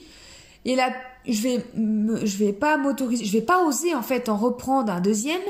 et 0.64 0.78
là, 0.78 0.94
je 1.28 1.42
vais, 1.42 1.66
je 1.76 2.38
vais 2.38 2.54
pas 2.54 2.78
m'autoriser, 2.78 3.26
je 3.26 3.34
vais 3.34 3.42
pas 3.42 3.66
oser 3.66 3.94
en 3.96 4.02
fait 4.02 4.30
en 4.30 4.38
reprendre 4.38 4.94
un 4.94 5.02
deuxième, 5.02 5.42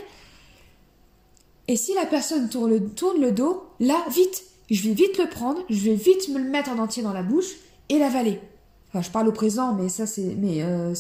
et 1.71 1.77
si 1.77 1.93
la 1.93 2.05
personne 2.05 2.49
tourne 2.49 2.81
le, 3.21 3.31
dos, 3.31 3.63
là, 3.79 3.95
vite, 4.09 4.43
je 4.69 4.89
vais 4.89 4.93
vite 4.93 5.17
le 5.17 5.29
prendre, 5.29 5.61
je 5.69 5.79
vais 5.79 5.95
vite 5.95 6.27
me 6.27 6.37
le 6.37 6.49
mettre 6.49 6.69
en 6.69 6.79
entier 6.79 7.01
dans 7.01 7.13
la 7.13 7.23
bouche 7.23 7.45
et 7.87 7.97
l'avaler. 7.97 8.41
Enfin, 8.89 9.01
je 9.01 9.09
parle 9.09 9.29
au 9.29 9.31
présent, 9.31 9.73
mais 9.73 9.87
ça, 9.87 10.05
c'est, 10.05 10.35
mais 10.37 10.63
euh, 10.63 10.93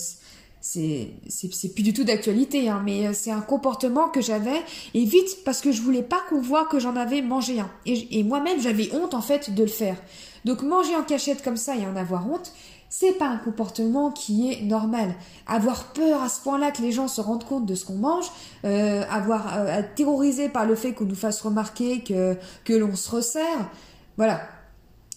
c'est, 0.61 1.09
c'est, 1.27 1.73
plus 1.73 1.83
du 1.83 1.91
tout 1.91 2.05
d'actualité, 2.05 2.69
hein, 2.69 2.81
mais 2.85 3.05
euh, 3.05 3.11
c'est 3.13 3.31
un 3.31 3.41
comportement 3.41 4.07
que 4.07 4.21
j'avais 4.21 4.61
et 4.93 5.03
vite 5.03 5.39
parce 5.43 5.59
que 5.59 5.73
je 5.73 5.81
voulais 5.81 6.03
pas 6.03 6.21
qu'on 6.29 6.39
voit 6.39 6.63
que 6.67 6.79
j'en 6.79 6.95
avais 6.95 7.21
mangé 7.21 7.59
un. 7.59 7.69
Et 7.85 8.23
moi-même, 8.23 8.61
j'avais 8.61 8.89
honte 8.93 9.13
en 9.13 9.21
fait 9.21 9.53
de 9.53 9.63
le 9.63 9.69
faire. 9.69 9.97
Donc 10.45 10.61
manger 10.61 10.95
en 10.95 11.03
cachette 11.03 11.43
comme 11.43 11.57
ça 11.57 11.75
et 11.75 11.85
en 11.85 11.97
avoir 11.97 12.31
honte, 12.31 12.53
c'est 12.91 13.13
pas 13.13 13.27
un 13.27 13.37
comportement 13.37 14.11
qui 14.11 14.51
est 14.51 14.61
normal. 14.63 15.15
Avoir 15.47 15.93
peur 15.93 16.21
à 16.21 16.27
ce 16.27 16.41
point-là 16.41 16.71
que 16.71 16.81
les 16.81 16.91
gens 16.91 17.07
se 17.07 17.21
rendent 17.21 17.45
compte 17.45 17.65
de 17.65 17.73
ce 17.73 17.85
qu'on 17.85 17.95
mange, 17.95 18.25
euh, 18.65 19.03
avoir 19.09 19.57
euh, 19.57 19.67
être 19.67 19.95
terrorisé 19.95 20.49
par 20.49 20.65
le 20.65 20.75
fait 20.75 20.91
qu'on 20.91 21.05
nous 21.05 21.15
fasse 21.15 21.41
remarquer 21.41 22.03
que 22.03 22.35
que 22.65 22.73
l'on 22.73 22.95
se 22.95 23.09
resserre, 23.09 23.69
voilà. 24.17 24.41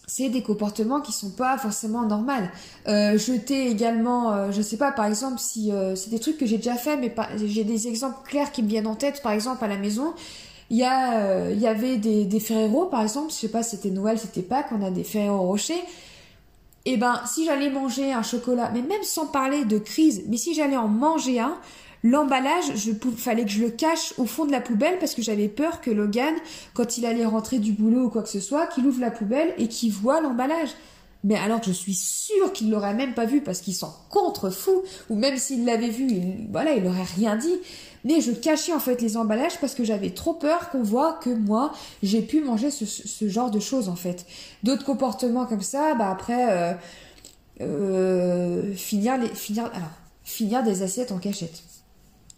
C'est 0.06 0.28
des 0.28 0.42
comportements 0.42 1.00
qui 1.00 1.12
sont 1.12 1.30
pas 1.30 1.58
forcément 1.58 2.06
normaux. 2.06 2.32
Euh, 2.86 3.18
jeter 3.18 3.68
également, 3.70 4.32
euh, 4.32 4.52
je 4.52 4.62
sais 4.62 4.76
pas, 4.76 4.92
par 4.92 5.06
exemple, 5.06 5.38
si 5.38 5.72
euh, 5.72 5.96
c'est 5.96 6.10
des 6.10 6.20
trucs 6.20 6.36
que 6.38 6.46
j'ai 6.46 6.58
déjà 6.58 6.74
fait, 6.74 6.96
mais 6.96 7.12
j'ai 7.44 7.64
des 7.64 7.88
exemples 7.88 8.18
clairs 8.28 8.52
qui 8.52 8.62
me 8.62 8.68
viennent 8.68 8.86
en 8.86 8.94
tête. 8.94 9.20
Par 9.22 9.32
exemple, 9.32 9.64
à 9.64 9.68
la 9.68 9.78
maison, 9.78 10.12
il 10.70 10.76
y 10.76 10.84
a, 10.84 11.50
il 11.50 11.58
y 11.58 11.66
avait 11.66 11.96
des, 11.96 12.24
des 12.24 12.40
Ferrero, 12.40 12.84
par 12.84 13.02
exemple. 13.02 13.30
Je 13.30 13.34
sais 13.34 13.48
pas, 13.48 13.62
c'était 13.64 13.90
Noël, 13.90 14.18
c'était 14.18 14.42
Pâques, 14.42 14.68
on 14.72 14.82
a 14.82 14.90
des 14.90 15.04
Ferrero 15.04 15.40
Rocher 15.40 15.82
eh 16.84 16.96
ben 16.96 17.20
si 17.26 17.44
j'allais 17.46 17.70
manger 17.70 18.12
un 18.12 18.22
chocolat, 18.22 18.70
mais 18.72 18.82
même 18.82 19.02
sans 19.02 19.26
parler 19.26 19.64
de 19.64 19.78
crise, 19.78 20.24
mais 20.28 20.36
si 20.36 20.54
j'allais 20.54 20.76
en 20.76 20.88
manger 20.88 21.40
un, 21.40 21.56
l'emballage, 22.02 22.76
je 22.76 22.92
fallait 23.16 23.44
que 23.44 23.50
je 23.50 23.62
le 23.62 23.70
cache 23.70 24.12
au 24.18 24.26
fond 24.26 24.44
de 24.44 24.52
la 24.52 24.60
poubelle 24.60 24.98
parce 24.98 25.14
que 25.14 25.22
j'avais 25.22 25.48
peur 25.48 25.80
que 25.80 25.90
Logan, 25.90 26.34
quand 26.74 26.98
il 26.98 27.06
allait 27.06 27.24
rentrer 27.24 27.58
du 27.58 27.72
boulot 27.72 28.04
ou 28.04 28.10
quoi 28.10 28.22
que 28.22 28.28
ce 28.28 28.40
soit, 28.40 28.66
qu'il 28.66 28.86
ouvre 28.86 29.00
la 29.00 29.10
poubelle 29.10 29.54
et 29.56 29.68
qu'il 29.68 29.90
voit 29.90 30.20
l'emballage. 30.20 30.70
Mais 31.24 31.36
alors 31.36 31.62
que 31.62 31.68
je 31.68 31.72
suis 31.72 31.94
sûre 31.94 32.52
qu'il 32.52 32.70
l'aurait 32.70 32.92
même 32.92 33.14
pas 33.14 33.24
vu 33.24 33.40
parce 33.40 33.62
qu'il 33.62 33.74
s'en 33.74 33.96
contrefou, 34.10 34.82
ou 35.08 35.16
même 35.16 35.38
s'il 35.38 35.64
l'avait 35.64 35.88
vu, 35.88 36.06
il, 36.06 36.48
voilà, 36.52 36.74
il 36.74 36.86
aurait 36.86 37.06
rien 37.16 37.36
dit 37.36 37.56
mais 38.04 38.20
je 38.20 38.30
cachais 38.30 38.72
en 38.72 38.78
fait 38.78 39.00
les 39.00 39.16
emballages 39.16 39.58
parce 39.60 39.74
que 39.74 39.82
j'avais 39.82 40.10
trop 40.10 40.34
peur 40.34 40.70
qu'on 40.70 40.82
voit 40.82 41.14
que 41.14 41.30
moi 41.30 41.72
j'ai 42.02 42.22
pu 42.22 42.42
manger 42.42 42.70
ce, 42.70 43.28
genre 43.28 43.50
de 43.50 43.60
choses 43.60 43.88
en 43.88 43.96
fait. 43.96 44.26
D'autres 44.62 44.84
comportements 44.84 45.46
comme 45.46 45.62
ça, 45.62 45.94
bah 45.94 46.10
après 46.10 46.52
euh, 46.52 46.74
euh, 47.62 48.74
finir 48.74 49.18
des 50.62 50.82
assiettes 50.82 51.12
en 51.12 51.18
cachette. 51.18 51.62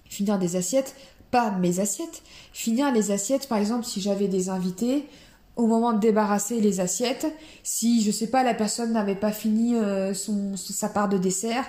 Finir 0.09 0.39
des 0.39 0.55
assiettes, 0.57 0.95
pas 1.33 1.51
mes 1.51 1.81
assiettes, 1.81 2.23
finir 2.53 2.93
les 2.93 3.11
assiettes 3.11 3.49
par 3.49 3.59
exemple 3.59 3.85
si 3.85 4.01
j'avais 4.01 4.29
des 4.29 4.49
invités 4.49 5.07
au 5.57 5.67
moment 5.67 5.95
de 5.95 5.99
débarrasser 5.99 6.61
les 6.61 6.81
assiettes, 6.81 7.27
si 7.63 8.03
je 8.03 8.11
sais 8.11 8.27
pas 8.27 8.43
la 8.43 8.55
personne 8.55 8.93
n'avait 8.93 9.15
pas 9.15 9.33
fini 9.33 9.75
euh, 9.75 10.13
sa 10.15 10.91
part 10.91 11.09
de 11.09 11.17
dessert, 11.17 11.65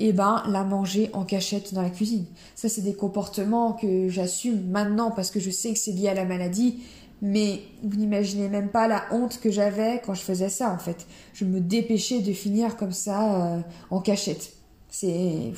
et 0.00 0.10
eh 0.10 0.12
ben 0.12 0.44
la 0.46 0.62
manger 0.62 1.10
en 1.12 1.24
cachette 1.24 1.74
dans 1.74 1.82
la 1.82 1.90
cuisine. 1.90 2.24
Ça 2.54 2.68
c'est 2.68 2.82
des 2.82 2.94
comportements 2.94 3.72
que 3.72 4.08
j'assume 4.08 4.70
maintenant 4.70 5.10
parce 5.10 5.32
que 5.32 5.40
je 5.40 5.50
sais 5.50 5.72
que 5.72 5.78
c'est 5.78 5.90
lié 5.90 6.08
à 6.08 6.14
la 6.14 6.24
maladie, 6.24 6.84
mais 7.20 7.62
vous 7.82 7.96
n'imaginez 7.96 8.48
même 8.48 8.68
pas 8.68 8.86
la 8.86 9.04
honte 9.10 9.40
que 9.40 9.50
j'avais 9.50 10.00
quand 10.06 10.14
je 10.14 10.22
faisais 10.22 10.50
ça 10.50 10.70
en 10.70 10.78
fait. 10.78 11.04
Je 11.32 11.44
me 11.44 11.58
dépêchais 11.58 12.20
de 12.20 12.32
finir 12.32 12.76
comme 12.76 12.92
ça 12.92 13.56
euh, 13.56 13.60
en 13.90 14.00
cachette. 14.00 14.52
C'est 14.88 15.52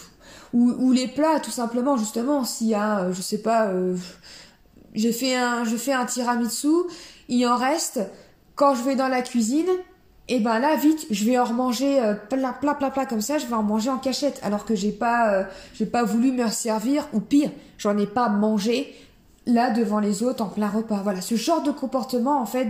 ou, 0.54 0.72
ou, 0.78 0.92
les 0.92 1.06
plats 1.06 1.38
tout 1.40 1.50
simplement 1.50 1.98
justement 1.98 2.44
s'il 2.44 2.68
y 2.68 2.74
a 2.74 3.00
euh, 3.00 3.12
je 3.12 3.20
sais 3.20 3.42
pas 3.42 3.68
euh, 3.68 3.94
je 4.94 5.10
fais 5.10 5.36
un 5.36 5.64
je 5.64 5.76
fais 5.76 5.92
un 5.92 6.06
tiramisu, 6.06 6.68
il 7.28 7.46
en 7.46 7.56
reste 7.56 8.00
quand 8.54 8.74
je 8.74 8.82
vais 8.84 8.96
dans 8.96 9.08
la 9.08 9.20
cuisine, 9.20 9.68
et 10.30 10.40
ben 10.40 10.58
là 10.58 10.76
vite 10.76 11.06
je 11.10 11.24
vais 11.24 11.38
en 11.38 11.44
remanger 11.44 12.00
euh, 12.00 12.14
plein 12.14 12.52
plein 12.52 12.74
plein 12.74 12.90
plein 12.90 13.04
comme 13.04 13.20
ça 13.20 13.38
je 13.38 13.46
vais 13.46 13.54
en 13.54 13.62
manger 13.62 13.90
en 13.90 13.98
cachette 13.98 14.40
alors 14.42 14.64
que 14.64 14.74
j'ai 14.74 14.92
pas 14.92 15.34
euh, 15.34 15.44
pas 15.86 16.04
voulu 16.04 16.32
me 16.32 16.48
servir 16.48 17.06
ou 17.12 17.20
pire 17.20 17.50
j'en 17.76 17.98
ai 17.98 18.06
pas 18.06 18.28
mangé 18.28 18.94
là 19.46 19.70
devant 19.70 20.00
les 20.00 20.22
autres 20.22 20.44
en 20.44 20.48
plein 20.48 20.68
repas. 20.68 21.00
Voilà 21.02 21.20
ce 21.20 21.34
genre 21.34 21.62
de 21.62 21.70
comportement 21.70 22.40
en 22.40 22.46
fait 22.46 22.66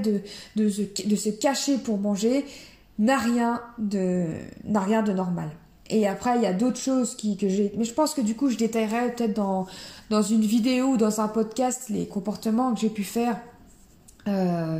de 0.57 0.69
se, 0.69 1.31
cacher 1.31 1.79
pour 1.79 1.99
manger 1.99 2.45
n'a 2.99 3.19
rien 3.19 3.61
de 3.79 4.27
n'a 4.65 4.81
rien 4.81 5.03
de 5.03 5.13
normal. 5.13 5.51
Et 5.89 6.07
après 6.07 6.37
il 6.37 6.43
y 6.43 6.47
a 6.47 6.53
d'autres 6.53 6.79
choses 6.79 7.17
qui 7.17 7.37
que 7.37 7.49
j'ai 7.49 7.73
mais 7.77 7.85
je 7.85 7.95
pense 7.95 8.15
que 8.15 8.21
du 8.21 8.35
coup 8.37 8.51
je 8.51 8.57
détaillerai 8.57 9.13
peut-être 9.13 9.35
dans 9.35 9.67
dans 10.11 10.23
une 10.23 10.43
vidéo 10.43 10.89
ou 10.89 10.97
dans 10.97 11.21
un 11.21 11.29
podcast 11.29 11.89
les 11.89 12.07
comportements 12.07 12.75
que 12.75 12.81
j'ai 12.81 12.91
pu 12.91 13.05
faire 13.05 13.37
euh, 14.29 14.79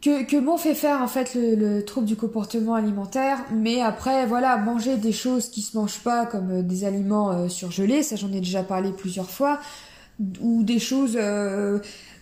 que, 0.00 0.24
que 0.24 0.58
fait 0.58 0.74
faire 0.74 1.02
en 1.02 1.08
fait 1.08 1.34
le, 1.34 1.82
trouble 1.82 2.06
du 2.06 2.16
comportement 2.16 2.74
alimentaire, 2.74 3.38
mais 3.52 3.80
après 3.80 4.26
voilà 4.26 4.56
manger 4.56 4.96
des 4.96 5.12
choses 5.12 5.48
qui 5.48 5.62
se 5.62 5.76
mangent 5.76 6.00
pas 6.00 6.26
comme 6.26 6.50
euh, 6.50 6.62
des 6.62 6.84
aliments 6.84 7.30
euh, 7.30 7.48
surgelés, 7.48 8.02
ça 8.02 8.16
j'en 8.16 8.32
ai 8.32 8.40
déjà 8.40 8.62
parlé 8.62 8.92
plusieurs 8.92 9.30
fois, 9.30 9.58
ou 10.40 10.62
des 10.62 10.78
choses, 10.78 11.16
euh, 11.20 11.78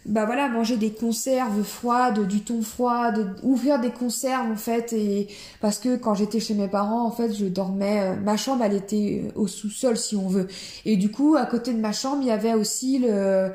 bah 0.07 0.25
voilà 0.25 0.49
manger 0.49 0.77
des 0.77 0.91
conserves 0.91 1.63
froides, 1.63 2.27
du 2.27 2.41
thon 2.41 2.63
froid, 2.63 3.11
ouvrir 3.43 3.81
des 3.81 3.91
conserves 3.91 4.51
en 4.51 4.57
fait. 4.57 4.93
Et 4.93 5.29
parce 5.61 5.79
que 5.79 5.97
quand 5.97 6.15
j'étais 6.15 6.39
chez 6.41 6.55
mes 6.55 6.69
parents 6.69 7.07
en 7.07 7.11
fait 7.11 7.33
je 7.33 7.47
dormais, 7.47 8.17
ma 8.17 8.37
chambre 8.37 8.63
elle 8.65 8.75
était 8.75 9.33
au 9.35 9.47
sous-sol 9.47 9.97
si 9.97 10.15
on 10.15 10.29
veut. 10.29 10.47
Et 10.85 10.97
du 10.97 11.11
coup 11.11 11.37
à 11.37 11.47
côté 11.47 11.73
de 11.73 11.81
ma 11.81 11.93
chambre 11.93 12.19
il 12.23 12.29
y 12.29 12.31
avait 12.31 12.55
aussi 12.55 12.99
le 12.99 13.51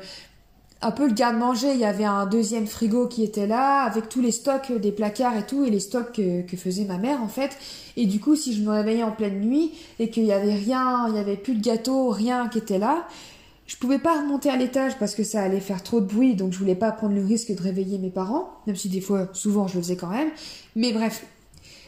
un 0.82 0.90
peu 0.90 1.06
le 1.06 1.14
garde-manger. 1.14 1.72
Il 1.72 1.80
y 1.80 1.84
avait 1.84 2.04
un 2.04 2.26
deuxième 2.26 2.66
frigo 2.66 3.06
qui 3.06 3.22
était 3.22 3.46
là, 3.46 3.82
avec 3.82 4.08
tous 4.08 4.20
les 4.20 4.32
stocks 4.32 4.72
des 4.72 4.92
placards 4.92 5.36
et 5.36 5.46
tout, 5.46 5.64
et 5.64 5.70
les 5.70 5.80
stocks 5.80 6.12
que, 6.12 6.56
faisait 6.56 6.84
ma 6.84 6.98
mère 6.98 7.22
en 7.22 7.28
fait. 7.28 7.56
Et 7.96 8.06
du 8.06 8.20
coup, 8.20 8.36
si 8.36 8.54
je 8.54 8.62
me 8.62 8.70
réveillais 8.70 9.02
en 9.02 9.12
pleine 9.12 9.40
nuit 9.40 9.72
et 9.98 10.10
qu'il 10.10 10.24
y 10.24 10.32
avait 10.32 10.54
rien, 10.54 11.06
il 11.08 11.16
y 11.16 11.18
avait 11.18 11.36
plus 11.36 11.54
de 11.54 11.62
gâteau, 11.62 12.10
rien 12.10 12.48
qui 12.48 12.58
était 12.58 12.78
là, 12.78 13.06
je 13.66 13.76
pouvais 13.76 13.98
pas 13.98 14.20
remonter 14.20 14.50
à 14.50 14.56
l'étage 14.56 14.98
parce 14.98 15.14
que 15.14 15.24
ça 15.24 15.42
allait 15.42 15.60
faire 15.60 15.82
trop 15.82 16.00
de 16.00 16.06
bruit, 16.06 16.34
donc 16.34 16.52
je 16.52 16.58
voulais 16.58 16.74
pas 16.74 16.92
prendre 16.92 17.14
le 17.14 17.24
risque 17.24 17.54
de 17.54 17.62
réveiller 17.62 17.98
mes 17.98 18.10
parents, 18.10 18.50
même 18.66 18.76
si 18.76 18.88
des 18.88 19.00
fois, 19.00 19.28
souvent, 19.32 19.66
je 19.66 19.76
le 19.76 19.82
faisais 19.82 19.96
quand 19.96 20.10
même. 20.10 20.28
Mais 20.76 20.92
bref, 20.92 21.24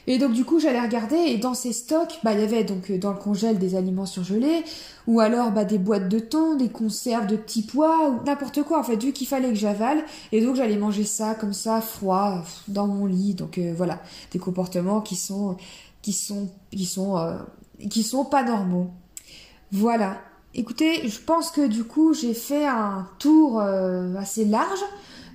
Et 0.07 0.19
donc 0.19 0.33
du 0.33 0.45
coup, 0.45 0.59
j'allais 0.59 0.81
regarder 0.81 1.17
et 1.17 1.39
dans 1.39 1.55
ces 1.55 1.73
stocks, 1.73 2.19
bah 2.23 2.33
il 2.33 2.41
y 2.41 2.43
avait 2.43 2.65
donc 2.65 2.91
euh, 2.91 2.99
dans 2.99 3.13
le 3.13 3.19
congèle 3.19 3.59
des 3.59 3.75
aliments 3.75 4.07
surgelés 4.07 4.63
ou 5.07 5.21
alors 5.21 5.51
bah 5.51 5.65
des 5.65 5.79
boîtes 5.79 6.09
de 6.09 6.19
thon, 6.19 6.57
des 6.57 6.69
conserves 6.69 7.27
de 7.27 7.37
petits 7.37 7.63
pois 7.63 8.11
ou 8.11 8.25
n'importe 8.25 8.63
quoi 8.63 8.81
en 8.81 8.83
fait, 8.83 9.03
vu 9.03 9.13
qu'il 9.13 9.27
fallait 9.27 9.49
que 9.49 9.55
j'avale 9.55 10.05
et 10.33 10.43
donc 10.43 10.57
j'allais 10.57 10.77
manger 10.77 11.05
ça 11.05 11.35
comme 11.35 11.55
ça 11.55 11.81
froid 11.81 12.43
dans 12.69 12.87
mon 12.87 13.07
lit. 13.07 13.35
Donc 13.35 13.59
euh, 13.59 13.73
voilà, 13.77 14.01
des 14.31 14.39
comportements 14.39 15.01
qui 15.01 15.17
sont 15.17 15.57
qui 16.03 16.13
sont 16.13 16.49
qui 16.71 16.85
sont 16.85 17.17
euh, 17.17 17.39
qui 17.89 18.03
sont 18.03 18.25
pas 18.25 18.43
normaux. 18.43 18.91
Voilà. 19.73 20.19
Écoutez, 20.57 21.09
je 21.09 21.19
pense 21.19 21.51
que 21.51 21.67
du 21.67 21.83
coup, 21.83 22.15
j'ai 22.15 22.33
fait 22.33 22.65
un 22.65 23.09
tour 23.19 23.61
assez 23.61 24.45
large 24.45 24.85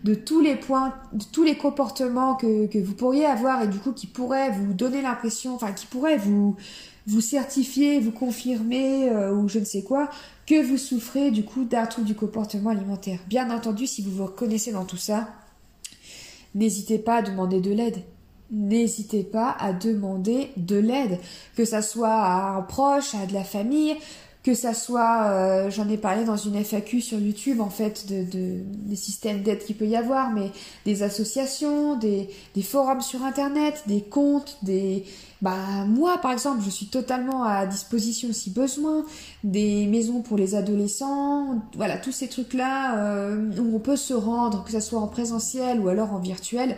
de 0.03 0.13
tous 0.13 0.39
les 0.39 0.55
points, 0.55 0.93
de 1.13 1.23
tous 1.31 1.43
les 1.43 1.55
comportements 1.55 2.35
que, 2.35 2.67
que 2.67 2.77
vous 2.79 2.93
pourriez 2.93 3.25
avoir 3.25 3.63
et 3.63 3.67
du 3.67 3.79
coup 3.79 3.91
qui 3.91 4.07
pourraient 4.07 4.51
vous 4.51 4.73
donner 4.73 5.01
l'impression, 5.01 5.55
enfin 5.55 5.71
qui 5.71 5.85
pourraient 5.85 6.17
vous 6.17 6.55
vous 7.07 7.21
certifier, 7.21 7.99
vous 7.99 8.11
confirmer 8.11 9.09
euh, 9.09 9.33
ou 9.33 9.49
je 9.49 9.59
ne 9.59 9.65
sais 9.65 9.81
quoi 9.81 10.09
que 10.45 10.63
vous 10.63 10.77
souffrez 10.77 11.31
du 11.31 11.43
coup 11.43 11.63
d'un 11.63 11.85
trouble 11.85 12.07
du 12.07 12.15
comportement 12.15 12.69
alimentaire. 12.69 13.19
Bien 13.27 13.49
entendu, 13.51 13.87
si 13.87 14.01
vous 14.01 14.11
vous 14.11 14.25
reconnaissez 14.25 14.71
dans 14.71 14.85
tout 14.85 14.97
ça, 14.97 15.27
n'hésitez 16.55 16.99
pas 16.99 17.17
à 17.17 17.21
demander 17.21 17.61
de 17.61 17.71
l'aide. 17.71 18.03
N'hésitez 18.51 19.23
pas 19.23 19.55
à 19.59 19.73
demander 19.73 20.49
de 20.57 20.77
l'aide, 20.77 21.19
que 21.55 21.65
ça 21.65 21.83
soit 21.83 22.09
à 22.09 22.57
un 22.57 22.61
proche, 22.61 23.13
à 23.13 23.27
de 23.27 23.33
la 23.33 23.43
famille, 23.43 23.95
que 24.41 24.53
ça 24.53 24.73
soit, 24.73 25.25
euh, 25.25 25.69
j'en 25.69 25.89
ai 25.89 25.97
parlé 25.97 26.23
dans 26.23 26.37
une 26.37 26.55
FAQ 26.55 27.01
sur 27.01 27.19
YouTube 27.19 27.59
en 27.59 27.69
fait 27.69 28.07
de, 28.07 28.23
de 28.23 28.59
des 28.63 28.95
systèmes 28.95 29.43
d'aide 29.43 29.59
qu'il 29.59 29.75
peut 29.75 29.87
y 29.87 29.97
avoir, 29.97 30.31
mais 30.31 30.51
des 30.85 31.03
associations, 31.03 31.97
des, 31.97 32.29
des 32.55 32.61
forums 32.61 33.01
sur 33.01 33.23
internet, 33.23 33.83
des 33.87 34.01
comptes, 34.01 34.57
des 34.63 35.03
bah 35.41 35.85
moi 35.87 36.17
par 36.19 36.31
exemple 36.31 36.61
je 36.63 36.69
suis 36.69 36.87
totalement 36.87 37.43
à 37.43 37.65
disposition 37.65 38.29
si 38.31 38.49
besoin, 38.49 39.05
des 39.43 39.85
maisons 39.87 40.21
pour 40.21 40.37
les 40.37 40.55
adolescents, 40.55 41.61
voilà 41.75 41.97
tous 41.97 42.13
ces 42.13 42.29
trucs 42.29 42.53
là 42.53 42.97
euh, 42.97 43.51
où 43.57 43.75
on 43.75 43.79
peut 43.79 43.97
se 43.97 44.13
rendre, 44.13 44.63
que 44.63 44.71
ça 44.71 44.81
soit 44.81 44.99
en 44.99 45.07
présentiel 45.07 45.81
ou 45.81 45.89
alors 45.89 46.13
en 46.13 46.19
virtuel. 46.19 46.77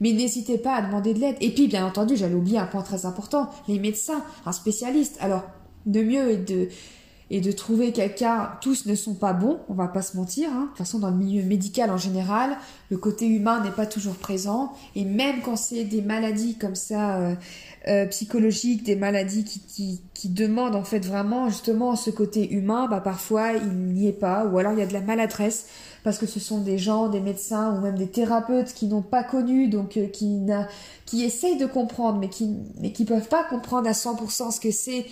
Mais 0.00 0.12
n'hésitez 0.12 0.58
pas 0.58 0.74
à 0.74 0.82
demander 0.82 1.14
de 1.14 1.20
l'aide. 1.20 1.36
Et 1.40 1.54
puis, 1.54 1.68
bien 1.68 1.86
entendu, 1.86 2.16
j'allais 2.16 2.34
oublier 2.34 2.58
un 2.58 2.66
point 2.66 2.82
très 2.82 3.06
important, 3.06 3.48
les 3.68 3.78
médecins, 3.78 4.24
un 4.44 4.50
spécialiste. 4.50 5.16
Alors, 5.20 5.44
de 5.86 6.02
mieux 6.02 6.32
et 6.32 6.36
de, 6.38 6.68
et 7.30 7.40
de 7.40 7.50
trouver 7.50 7.92
quelqu'un, 7.92 8.50
tous 8.60 8.86
ne 8.86 8.94
sont 8.94 9.14
pas 9.14 9.32
bons, 9.32 9.60
on 9.68 9.74
va 9.74 9.88
pas 9.88 10.02
se 10.02 10.16
mentir. 10.16 10.50
Hein. 10.50 10.62
De 10.62 10.68
toute 10.68 10.78
façon, 10.78 10.98
dans 10.98 11.10
le 11.10 11.16
milieu 11.16 11.42
médical 11.42 11.90
en 11.90 11.96
général, 11.96 12.56
le 12.90 12.98
côté 12.98 13.26
humain 13.26 13.62
n'est 13.64 13.70
pas 13.70 13.86
toujours 13.86 14.16
présent. 14.16 14.74
Et 14.94 15.04
même 15.04 15.40
quand 15.42 15.56
c'est 15.56 15.84
des 15.84 16.02
maladies 16.02 16.58
comme 16.58 16.74
ça, 16.74 17.16
euh, 17.16 17.34
euh, 17.88 18.06
psychologiques, 18.06 18.84
des 18.84 18.96
maladies 18.96 19.44
qui, 19.44 19.60
qui, 19.60 20.02
qui, 20.14 20.28
demandent 20.28 20.76
en 20.76 20.84
fait 20.84 21.04
vraiment 21.04 21.48
justement 21.48 21.96
ce 21.96 22.10
côté 22.10 22.52
humain, 22.52 22.86
bah 22.88 23.00
parfois 23.00 23.54
il 23.54 23.72
n'y 23.72 24.06
est 24.06 24.12
pas, 24.12 24.44
ou 24.44 24.58
alors 24.58 24.72
il 24.72 24.78
y 24.78 24.82
a 24.82 24.86
de 24.86 24.92
la 24.92 25.00
maladresse 25.00 25.66
parce 26.04 26.18
que 26.18 26.26
ce 26.26 26.38
sont 26.38 26.60
des 26.60 26.78
gens, 26.78 27.08
des 27.08 27.20
médecins 27.20 27.74
ou 27.74 27.80
même 27.80 27.96
des 27.96 28.08
thérapeutes 28.08 28.72
qui 28.74 28.86
n'ont 28.86 29.02
pas 29.02 29.24
connu, 29.24 29.68
donc 29.68 29.96
euh, 29.96 30.06
qui, 30.06 30.42
qui 31.06 31.24
essayent 31.24 31.58
de 31.58 31.66
comprendre, 31.66 32.18
mais 32.18 32.28
qui 32.28 32.54
mais 32.80 32.92
qui 32.92 33.04
peuvent 33.04 33.28
pas 33.28 33.42
comprendre 33.42 33.88
à 33.88 33.92
100% 33.92 34.52
ce 34.52 34.60
que 34.60 34.70
c'est 34.70 35.06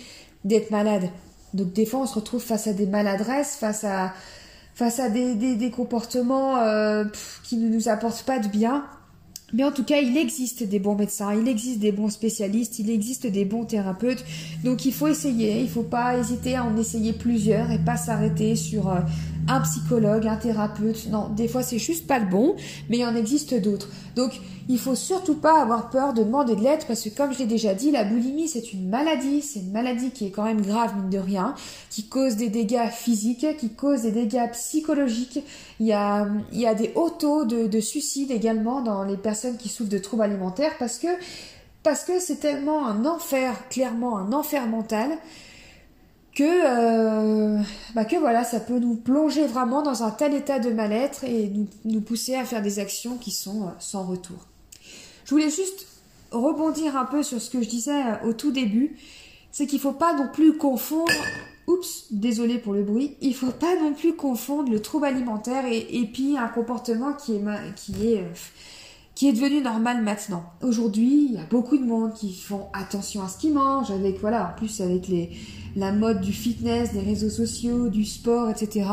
d'être 0.45 0.71
malade. 0.71 1.09
Donc 1.53 1.73
des 1.73 1.85
fois, 1.85 2.01
on 2.01 2.05
se 2.05 2.15
retrouve 2.15 2.41
face 2.41 2.67
à 2.67 2.73
des 2.73 2.85
maladresses, 2.85 3.55
face 3.55 3.83
à, 3.83 4.13
face 4.73 4.99
à 4.99 5.09
des, 5.09 5.35
des, 5.35 5.71
comportements 5.71 6.57
euh, 6.57 7.05
qui 7.43 7.57
ne 7.57 7.69
nous 7.69 7.89
apportent 7.89 8.23
pas 8.23 8.39
de 8.39 8.47
bien. 8.47 8.85
Mais 9.53 9.65
en 9.65 9.71
tout 9.71 9.83
cas, 9.83 9.99
il 9.99 10.17
existe 10.17 10.63
des 10.63 10.79
bons 10.79 10.95
médecins, 10.95 11.33
il 11.33 11.47
existe 11.47 11.79
des 11.79 11.91
bons 11.91 12.09
spécialistes, 12.09 12.79
il 12.79 12.89
existe 12.89 13.27
des 13.27 13.43
bons 13.43 13.65
thérapeutes. 13.65 14.23
Donc 14.63 14.85
il 14.85 14.93
faut 14.93 15.07
essayer, 15.07 15.59
il 15.61 15.69
faut 15.69 15.83
pas 15.83 16.17
hésiter 16.17 16.55
à 16.55 16.63
en 16.63 16.77
essayer 16.77 17.11
plusieurs 17.11 17.69
et 17.69 17.79
pas 17.79 17.97
s'arrêter 17.97 18.55
sur 18.55 18.89
euh, 18.89 18.99
un 19.49 19.59
psychologue, 19.61 20.25
un 20.25 20.37
thérapeute. 20.37 21.09
Non, 21.09 21.27
des 21.29 21.49
fois 21.49 21.63
c'est 21.63 21.79
juste 21.79 22.07
pas 22.07 22.19
le 22.19 22.27
bon, 22.27 22.55
mais 22.89 22.99
il 22.99 23.05
en 23.05 23.15
existe 23.15 23.53
d'autres. 23.61 23.89
Donc 24.15 24.39
il 24.71 24.79
faut 24.79 24.95
surtout 24.95 25.35
pas 25.35 25.61
avoir 25.61 25.89
peur 25.89 26.13
de 26.13 26.23
demander 26.23 26.55
de 26.55 26.61
l'aide 26.61 26.85
parce 26.87 27.03
que 27.03 27.09
comme 27.09 27.33
je 27.33 27.39
l'ai 27.39 27.45
déjà 27.45 27.73
dit, 27.73 27.91
la 27.91 28.03
boulimie 28.03 28.47
c'est 28.47 28.73
une 28.73 28.89
maladie, 28.89 29.41
c'est 29.41 29.59
une 29.59 29.71
maladie 29.71 30.11
qui 30.11 30.27
est 30.27 30.31
quand 30.31 30.43
même 30.43 30.61
grave 30.61 30.95
mine 30.97 31.09
de 31.09 31.17
rien, 31.17 31.55
qui 31.89 32.07
cause 32.07 32.35
des 32.35 32.49
dégâts 32.49 32.89
physiques, 32.89 33.57
qui 33.57 33.69
cause 33.69 34.03
des 34.03 34.11
dégâts 34.11 34.49
psychologiques. 34.51 35.39
Il 35.79 35.87
y 35.87 35.93
a, 35.93 36.27
il 36.51 36.59
y 36.59 36.67
a 36.67 36.73
des 36.73 36.91
hauts 36.95 37.09
taux 37.09 37.45
de, 37.45 37.67
de 37.67 37.79
suicide 37.79 38.31
également 38.31 38.81
dans 38.81 39.03
les 39.03 39.17
personnes 39.17 39.57
qui 39.57 39.69
souffrent 39.69 39.91
de 39.91 39.97
troubles 39.97 40.23
alimentaires 40.23 40.73
parce 40.79 40.97
que 40.97 41.07
parce 41.83 42.03
que 42.03 42.19
c'est 42.19 42.37
tellement 42.37 42.85
un 42.87 43.05
enfer, 43.05 43.67
clairement 43.69 44.17
un 44.17 44.33
enfer 44.33 44.67
mental 44.67 45.17
que, 46.35 46.43
euh, 46.43 47.61
bah 47.93 48.05
que 48.05 48.15
voilà, 48.15 48.43
ça 48.43 48.59
peut 48.59 48.79
nous 48.79 48.95
plonger 48.95 49.47
vraiment 49.47 49.81
dans 49.81 50.03
un 50.03 50.11
tel 50.11 50.33
état 50.33 50.59
de 50.59 50.69
mal-être 50.69 51.23
et 51.23 51.51
nous, 51.83 52.01
pousser 52.01 52.35
à 52.35 52.45
faire 52.45 52.61
des 52.61 52.79
actions 52.79 53.17
qui 53.17 53.31
sont 53.31 53.63
euh, 53.63 53.71
sans 53.79 54.03
retour. 54.03 54.37
Je 55.31 55.35
voulais 55.37 55.49
juste 55.49 55.87
rebondir 56.31 56.97
un 56.97 57.05
peu 57.05 57.23
sur 57.23 57.41
ce 57.41 57.49
que 57.49 57.61
je 57.61 57.69
disais 57.69 58.03
euh, 58.03 58.29
au 58.29 58.33
tout 58.33 58.51
début, 58.51 58.97
c'est 59.53 59.65
qu'il 59.65 59.79
faut 59.79 59.93
pas 59.93 60.13
non 60.13 60.27
plus 60.27 60.57
confondre, 60.57 61.13
oups, 61.67 62.07
désolé 62.11 62.57
pour 62.57 62.73
le 62.73 62.83
bruit, 62.83 63.15
il 63.21 63.33
faut 63.33 63.51
pas 63.51 63.79
non 63.79 63.93
plus 63.93 64.13
confondre 64.13 64.69
le 64.69 64.81
trouble 64.81 65.05
alimentaire 65.05 65.63
et, 65.71 66.09
puis 66.11 66.37
un 66.37 66.49
comportement 66.49 67.13
qui 67.13 67.35
est, 67.35 67.43
qui 67.77 68.07
est 68.09 68.25
qui 69.15 69.29
est 69.29 69.31
devenu 69.31 69.61
normal 69.61 70.03
maintenant. 70.03 70.43
Aujourd'hui, 70.61 71.27
il 71.29 71.35
y 71.35 71.37
a 71.37 71.45
beaucoup 71.45 71.77
de 71.77 71.85
monde 71.85 72.13
qui 72.13 72.33
font 72.33 72.67
attention 72.73 73.23
à 73.23 73.29
ce 73.29 73.37
qu'ils 73.37 73.53
mangent, 73.53 73.91
avec 73.91 74.19
voilà, 74.19 74.51
en 74.51 74.57
plus 74.57 74.81
avec 74.81 75.07
les, 75.07 75.29
la 75.77 75.93
mode 75.93 76.19
du 76.19 76.33
fitness, 76.33 76.91
des 76.91 76.99
réseaux 76.99 77.29
sociaux, 77.29 77.87
du 77.87 78.03
sport, 78.03 78.49
etc. 78.49 78.85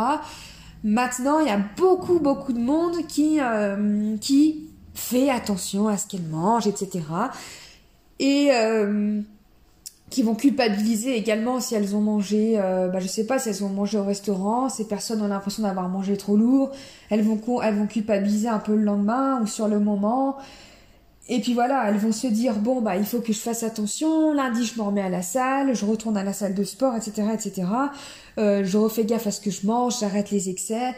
Maintenant, 0.85 1.41
il 1.41 1.49
y 1.49 1.51
a 1.51 1.61
beaucoup 1.77 2.21
beaucoup 2.21 2.53
de 2.53 2.61
monde 2.61 3.09
qui 3.09 3.41
euh, 3.41 4.17
qui 4.19 4.68
fait 4.99 5.31
attention 5.31 5.89
à 5.89 5.97
ce 5.97 6.07
qu'elle 6.07 6.23
mange, 6.23 6.67
etc. 6.67 7.01
Et 8.19 8.49
euh, 8.53 9.21
qui 10.11 10.23
vont 10.23 10.35
culpabiliser 10.35 11.17
également 11.17 11.61
si 11.61 11.75
elles 11.75 11.95
ont 11.95 12.01
mangé, 12.01 12.55
euh, 12.57 12.89
bah, 12.89 12.99
je 13.01 13.07
sais 13.07 13.27
pas, 13.27 13.39
si 13.39 13.49
elles 13.49 13.65
ont 13.65 13.69
mangé 13.69 13.99
au 13.99 14.05
restaurant, 14.05 14.69
ces 14.69 14.87
personnes 14.87 15.23
ont 15.23 15.29
l'impression 15.29 15.63
d'avoir 15.63 15.89
mangé 15.89 16.17
trop 16.17 16.37
lourd, 16.37 16.71
elles 17.11 17.23
vont, 17.23 17.63
elles 17.63 17.75
vont 17.75 17.87
culpabiliser 17.87 18.49
un 18.49 18.59
peu 18.59 18.75
le 18.75 18.83
lendemain 18.83 19.41
ou 19.43 19.47
sur 19.47 19.69
le 19.69 19.79
moment. 19.79 20.37
Et 21.29 21.41
puis 21.41 21.53
voilà, 21.53 21.89
elles 21.89 21.99
vont 21.99 22.13
se 22.13 22.27
dire, 22.27 22.55
bon, 22.55 22.81
bah, 22.81 22.97
il 22.97 23.05
faut 23.05 23.21
que 23.21 23.35
je 23.35 23.39
fasse 23.39 23.63
attention, 23.63 24.33
lundi 24.33 24.65
je 24.65 24.79
me 24.79 24.83
remets 24.83 25.03
à 25.03 25.11
la 25.11 25.23
salle, 25.23 25.75
je 25.75 25.85
retourne 25.85 26.17
à 26.17 26.25
la 26.25 26.33
salle 26.33 26.55
de 26.55 26.65
sport, 26.65 26.97
etc., 26.97 27.29
etc. 27.35 27.69
Euh, 28.39 28.65
je 28.65 28.79
refais 28.79 29.05
gaffe 29.05 29.27
à 29.27 29.31
ce 29.31 29.41
que 29.41 29.51
je 29.51 29.67
mange, 29.67 30.01
j'arrête 30.01 30.31
les 30.31 30.49
excès. 30.49 30.95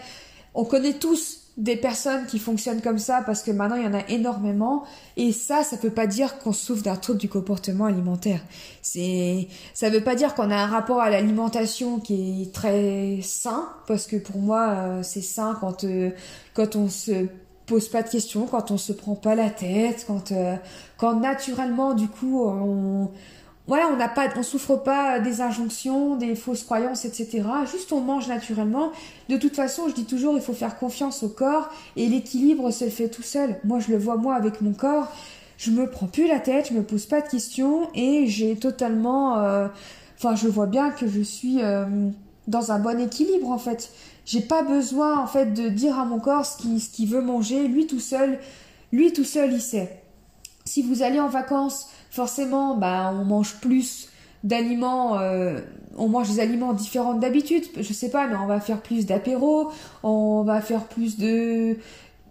On 0.54 0.64
connaît 0.64 0.92
tous 0.92 1.39
des 1.56 1.76
personnes 1.76 2.26
qui 2.26 2.38
fonctionnent 2.38 2.80
comme 2.80 2.98
ça 2.98 3.22
parce 3.24 3.42
que 3.42 3.50
maintenant 3.50 3.76
il 3.76 3.84
y 3.84 3.86
en 3.86 3.94
a 3.94 4.08
énormément. 4.08 4.84
Et 5.16 5.32
ça 5.32 5.62
ça 5.62 5.76
peut 5.76 5.90
pas 5.90 6.06
dire 6.06 6.38
qu'on 6.38 6.52
souffre 6.52 6.82
d'un 6.82 6.96
trouble 6.96 7.18
du 7.18 7.28
comportement 7.28 7.86
alimentaire. 7.86 8.40
C'est 8.82 9.48
ça 9.74 9.90
veut 9.90 10.02
pas 10.02 10.14
dire 10.14 10.34
qu'on 10.34 10.50
a 10.50 10.56
un 10.56 10.66
rapport 10.66 11.00
à 11.00 11.10
l'alimentation 11.10 12.00
qui 12.00 12.42
est 12.42 12.52
très 12.54 13.18
sain 13.22 13.68
parce 13.86 14.06
que 14.06 14.16
pour 14.16 14.38
moi 14.38 14.68
euh, 14.70 15.02
c'est 15.02 15.22
sain 15.22 15.56
quand 15.60 15.84
euh, 15.84 16.10
quand 16.54 16.76
on 16.76 16.88
se 16.88 17.26
pose 17.66 17.88
pas 17.88 18.02
de 18.02 18.08
questions 18.08 18.46
quand 18.46 18.70
on 18.70 18.78
se 18.78 18.92
prend 18.92 19.14
pas 19.14 19.34
la 19.34 19.50
tête 19.50 20.04
quand 20.06 20.32
euh, 20.32 20.56
quand 20.96 21.20
naturellement 21.20 21.94
du 21.94 22.08
coup 22.08 22.42
on 22.44 23.10
voilà, 23.70 23.86
on 23.86 23.96
n'a 23.96 24.08
pas, 24.08 24.26
on 24.36 24.42
souffre 24.42 24.74
pas 24.74 25.20
des 25.20 25.40
injonctions, 25.40 26.16
des 26.16 26.34
fausses 26.34 26.64
croyances, 26.64 27.04
etc. 27.04 27.44
Juste 27.70 27.92
on 27.92 28.00
mange 28.00 28.26
naturellement. 28.26 28.90
De 29.28 29.36
toute 29.36 29.54
façon, 29.54 29.84
je 29.86 29.94
dis 29.94 30.06
toujours, 30.06 30.34
il 30.34 30.40
faut 30.40 30.54
faire 30.54 30.76
confiance 30.76 31.22
au 31.22 31.28
corps 31.28 31.68
et 31.94 32.08
l'équilibre 32.08 32.72
se 32.72 32.88
fait 32.88 33.08
tout 33.08 33.22
seul. 33.22 33.60
Moi, 33.62 33.78
je 33.78 33.92
le 33.92 33.96
vois 33.96 34.16
moi 34.16 34.34
avec 34.34 34.60
mon 34.60 34.72
corps. 34.72 35.06
Je 35.56 35.70
me 35.70 35.88
prends 35.88 36.08
plus 36.08 36.26
la 36.26 36.40
tête, 36.40 36.70
je 36.70 36.74
me 36.74 36.82
pose 36.82 37.06
pas 37.06 37.20
de 37.20 37.28
questions 37.28 37.88
et 37.94 38.26
j'ai 38.26 38.56
totalement, 38.56 39.38
euh, 39.38 39.68
enfin, 40.18 40.34
je 40.34 40.48
vois 40.48 40.66
bien 40.66 40.90
que 40.90 41.06
je 41.06 41.20
suis 41.20 41.62
euh, 41.62 41.84
dans 42.48 42.72
un 42.72 42.80
bon 42.80 42.98
équilibre 42.98 43.50
en 43.50 43.58
fait. 43.58 43.92
J'ai 44.26 44.40
pas 44.40 44.64
besoin 44.64 45.16
en 45.20 45.28
fait 45.28 45.54
de 45.54 45.68
dire 45.68 45.96
à 45.96 46.04
mon 46.04 46.18
corps 46.18 46.44
ce 46.44 46.58
qu'il 46.58 46.80
ce 46.80 47.06
veut 47.06 47.22
manger. 47.22 47.68
Lui 47.68 47.86
tout 47.86 48.00
seul, 48.00 48.40
lui 48.90 49.12
tout 49.12 49.22
seul, 49.22 49.52
il 49.52 49.62
sait. 49.62 50.02
Si 50.64 50.82
vous 50.82 51.04
allez 51.04 51.20
en 51.20 51.28
vacances 51.28 51.86
forcément, 52.10 52.76
bah, 52.76 53.14
on 53.14 53.24
mange 53.24 53.56
plus 53.60 54.08
d'aliments, 54.44 55.18
euh, 55.18 55.60
on 55.96 56.08
mange 56.08 56.28
des 56.30 56.40
aliments 56.40 56.72
différents 56.72 57.14
d'habitude. 57.14 57.64
Je 57.76 57.92
sais 57.92 58.10
pas, 58.10 58.26
mais 58.26 58.36
on 58.36 58.46
va 58.46 58.60
faire 58.60 58.80
plus 58.80 59.06
d'apéros, 59.06 59.70
on 60.02 60.42
va 60.42 60.60
faire 60.60 60.84
plus 60.84 61.18
de, 61.18 61.76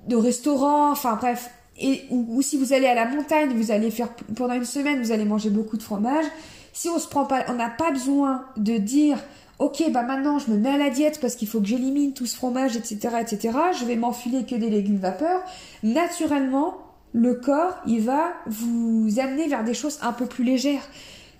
de 0.07 0.15
restaurants, 0.15 0.91
enfin 0.91 1.15
bref. 1.15 1.51
Et, 1.81 2.03
ou, 2.09 2.41
si 2.41 2.57
vous 2.57 2.73
allez 2.73 2.87
à 2.87 2.93
la 2.93 3.05
montagne, 3.05 3.53
vous 3.55 3.71
allez 3.71 3.89
faire 3.89 4.09
pendant 4.35 4.53
une 4.53 4.65
semaine, 4.65 5.01
vous 5.01 5.13
allez 5.13 5.23
manger 5.23 5.49
beaucoup 5.49 5.77
de 5.77 5.83
fromage. 5.83 6.25
Si 6.73 6.89
on 6.89 6.99
se 6.99 7.07
prend 7.07 7.25
pas, 7.25 7.45
on 7.47 7.53
n'a 7.53 7.69
pas 7.69 7.91
besoin 7.91 8.43
de 8.57 8.77
dire, 8.77 9.17
ok, 9.59 9.83
bah 9.91 10.03
maintenant 10.03 10.39
je 10.39 10.51
me 10.51 10.57
mets 10.57 10.69
à 10.71 10.77
la 10.77 10.89
diète 10.89 11.19
parce 11.21 11.35
qu'il 11.35 11.47
faut 11.47 11.61
que 11.61 11.67
j'élimine 11.67 12.13
tout 12.13 12.25
ce 12.25 12.35
fromage, 12.35 12.75
etc., 12.75 13.15
etc. 13.21 13.57
Je 13.79 13.85
vais 13.85 13.95
m'enfiler 13.95 14.45
que 14.45 14.55
des 14.55 14.69
légumes 14.69 14.97
vapeur. 14.97 15.41
Naturellement, 15.83 16.75
le 17.13 17.33
corps, 17.35 17.75
il 17.87 18.01
va 18.01 18.33
vous 18.47 19.07
amener 19.19 19.47
vers 19.47 19.63
des 19.63 19.73
choses 19.73 19.99
un 20.01 20.13
peu 20.13 20.25
plus 20.25 20.43
légères. 20.43 20.87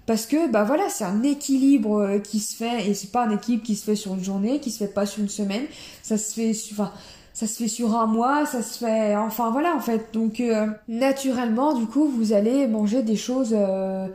Parce 0.06 0.26
que, 0.26 0.50
bah 0.50 0.64
voilà, 0.64 0.90
c'est 0.90 1.04
un 1.04 1.22
équilibre 1.22 2.02
euh, 2.02 2.18
qui 2.18 2.40
se 2.40 2.56
fait, 2.56 2.90
et 2.90 2.96
c'est 2.96 3.12
pas 3.12 3.26
un 3.26 3.30
équilibre 3.30 3.64
qui 3.64 3.76
se 3.76 3.84
fait 3.84 3.96
sur 3.96 4.16
une 4.16 4.24
journée, 4.24 4.60
qui 4.60 4.72
se 4.72 4.80
fait 4.80 4.92
pas 4.92 5.06
sur 5.06 5.22
une 5.22 5.30
semaine, 5.30 5.66
ça 6.02 6.18
se 6.18 6.34
fait, 6.34 6.52
enfin, 6.72 6.92
ça 7.36 7.46
se 7.46 7.56
fait 7.56 7.68
sur 7.68 7.96
un 7.96 8.08
mois, 8.08 8.48
ça 8.48 8.64
se 8.64 8.80
fait, 8.80 9.16
enfin 9.16 9.52
voilà, 9.52 9.76
en 9.76 9.80
fait. 9.80 10.08
Donc, 10.12 10.40
euh, 10.40 10.66
naturellement, 10.88 11.76
du 11.76 11.86
coup, 11.86 12.08
vous 12.08 12.34
allez 12.34 12.66
manger 12.66 13.04
des 13.04 13.16
choses, 13.16 13.54
euh, 13.54 14.08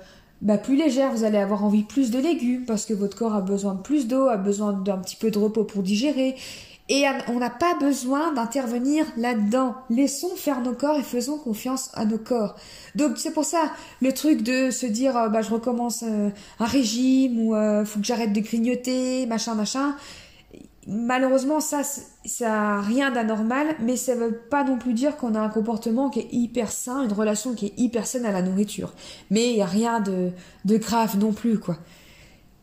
bah, 0.42 0.58
plus 0.58 0.74
légères, 0.74 1.12
vous 1.12 1.22
allez 1.22 1.38
avoir 1.38 1.64
envie 1.64 1.84
plus 1.84 2.10
de 2.10 2.18
légumes, 2.18 2.64
parce 2.66 2.86
que 2.86 2.92
votre 2.94 3.16
corps 3.16 3.34
a 3.34 3.40
besoin 3.40 3.74
de 3.74 3.80
plus 3.80 4.08
d'eau, 4.08 4.26
a 4.26 4.36
besoin 4.36 4.72
d'un 4.72 4.98
petit 4.98 5.16
peu 5.16 5.30
de 5.30 5.38
repos 5.38 5.62
pour 5.62 5.84
digérer, 5.84 6.34
et 6.88 7.04
on 7.28 7.38
n'a 7.38 7.50
pas 7.50 7.74
besoin 7.74 8.32
d'intervenir 8.32 9.06
là-dedans. 9.16 9.74
Laissons 9.88 10.36
faire 10.36 10.60
nos 10.60 10.74
corps 10.74 10.98
et 10.98 11.02
faisons 11.02 11.38
confiance 11.38 11.90
à 11.94 12.04
nos 12.04 12.18
corps. 12.18 12.56
Donc 12.94 13.16
c'est 13.16 13.32
pour 13.32 13.44
ça 13.44 13.72
le 14.02 14.12
truc 14.12 14.42
de 14.42 14.70
se 14.70 14.84
dire 14.84 15.16
euh, 15.16 15.28
bah 15.28 15.40
je 15.40 15.50
recommence 15.50 16.04
euh, 16.06 16.28
un 16.60 16.66
régime 16.66 17.38
ou 17.38 17.54
euh, 17.54 17.86
faut 17.86 18.00
que 18.00 18.04
j'arrête 18.04 18.34
de 18.34 18.40
grignoter, 18.40 19.24
machin 19.26 19.54
machin. 19.54 19.96
Malheureusement 20.86 21.60
ça 21.60 21.80
ça 22.26 22.74
a 22.74 22.80
rien 22.82 23.10
d'anormal, 23.10 23.76
mais 23.80 23.96
ça 23.96 24.14
veut 24.14 24.42
pas 24.50 24.62
non 24.62 24.76
plus 24.76 24.92
dire 24.92 25.16
qu'on 25.16 25.34
a 25.34 25.40
un 25.40 25.48
comportement 25.48 26.10
qui 26.10 26.20
est 26.20 26.28
hyper 26.32 26.70
sain, 26.70 27.02
une 27.02 27.14
relation 27.14 27.54
qui 27.54 27.66
est 27.66 27.78
hyper 27.78 28.06
saine 28.06 28.26
à 28.26 28.32
la 28.32 28.42
nourriture. 28.42 28.92
Mais 29.30 29.52
il 29.52 29.56
y 29.56 29.62
a 29.62 29.66
rien 29.66 30.00
de 30.00 30.32
de 30.66 30.76
grave 30.76 31.18
non 31.18 31.32
plus 31.32 31.58
quoi. 31.58 31.78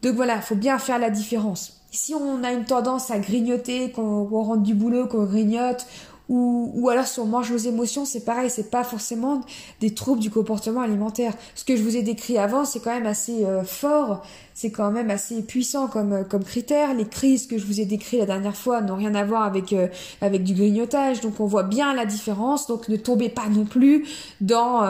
Donc 0.04 0.16
voilà, 0.16 0.42
faut 0.42 0.56
bien 0.56 0.78
faire 0.78 1.00
la 1.00 1.10
différence 1.10 1.81
si 1.92 2.16
on 2.16 2.44
a 2.44 2.52
une 2.52 2.66
tendance 2.66 3.12
à 3.12 3.20
grignoter, 3.20 3.92
qu'on 3.92 4.26
rentre 4.26 4.64
du 4.64 4.74
boulot, 4.74 5.08
qu'on 5.08 5.26
grignote, 5.26 5.86
ou, 6.32 6.72
ou, 6.76 6.88
alors 6.88 7.06
si 7.06 7.20
on 7.20 7.26
mange 7.26 7.52
nos 7.52 7.58
émotions, 7.58 8.06
c'est 8.06 8.24
pareil, 8.24 8.50
c'est 8.50 8.72
pas 8.72 8.86
forcément 8.86 9.42
des 9.82 9.94
troubles 9.94 10.22
du 10.22 10.32
comportement 10.32 10.80
alimentaire. 10.80 11.34
Ce 11.56 11.66
que 11.66 11.76
je 11.76 11.84
vous 11.84 11.98
ai 11.98 12.04
décrit 12.04 12.38
avant, 12.38 12.64
c'est 12.64 12.80
quand 12.80 12.94
même 12.94 13.06
assez 13.06 13.44
euh, 13.44 13.66
fort, 13.66 14.24
c'est 14.54 14.72
quand 14.72 14.92
même 14.92 15.10
assez 15.10 15.42
puissant 15.42 15.90
comme, 15.90 16.14
euh, 16.14 16.24
comme 16.24 16.46
critère. 16.46 16.94
Les 16.94 17.06
crises 17.06 17.48
que 17.48 17.58
je 17.58 17.66
vous 17.66 17.82
ai 17.82 17.86
décrites 17.86 18.22
la 18.22 18.26
dernière 18.26 18.56
fois 18.56 18.80
n'ont 18.80 18.96
rien 18.96 19.14
à 19.14 19.26
voir 19.26 19.44
avec, 19.44 19.74
euh, 19.74 19.90
avec 20.22 20.44
du 20.46 20.54
grignotage, 20.54 21.20
donc 21.20 21.42
on 21.42 21.46
voit 21.46 21.64
bien 21.64 21.94
la 21.94 22.06
différence. 22.06 22.66
Donc 22.66 22.88
ne 22.88 22.96
tombez 22.96 23.28
pas 23.28 23.50
non 23.50 23.66
plus 23.66 24.08
dans 24.40 24.86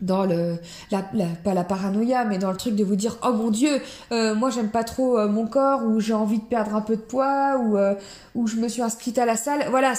dans 0.00 0.24
le 0.24 0.56
la, 0.90 1.02
pas 1.44 1.54
la 1.54 1.64
paranoïa 1.64 2.24
mais 2.24 2.38
dans 2.38 2.50
le 2.50 2.56
truc 2.56 2.74
de 2.74 2.84
vous 2.84 2.96
dire 2.96 3.16
oh 3.22 3.32
mon 3.32 3.50
dieu 3.50 3.80
euh, 4.12 4.34
moi 4.34 4.50
j'aime 4.50 4.70
pas 4.70 4.84
trop 4.84 5.18
euh, 5.18 5.28
mon 5.28 5.46
corps 5.46 5.84
ou 5.84 6.00
j'ai 6.00 6.14
envie 6.14 6.38
de 6.38 6.44
perdre 6.44 6.74
un 6.74 6.80
peu 6.80 6.96
de 6.96 7.00
poids 7.00 7.58
ou 7.58 7.76
euh, 7.76 7.94
ou 8.34 8.46
je 8.46 8.56
me 8.56 8.68
suis 8.68 8.82
inscrite 8.82 9.18
à 9.18 9.26
la 9.26 9.36
salle. 9.36 9.66
Voilà 9.70 9.94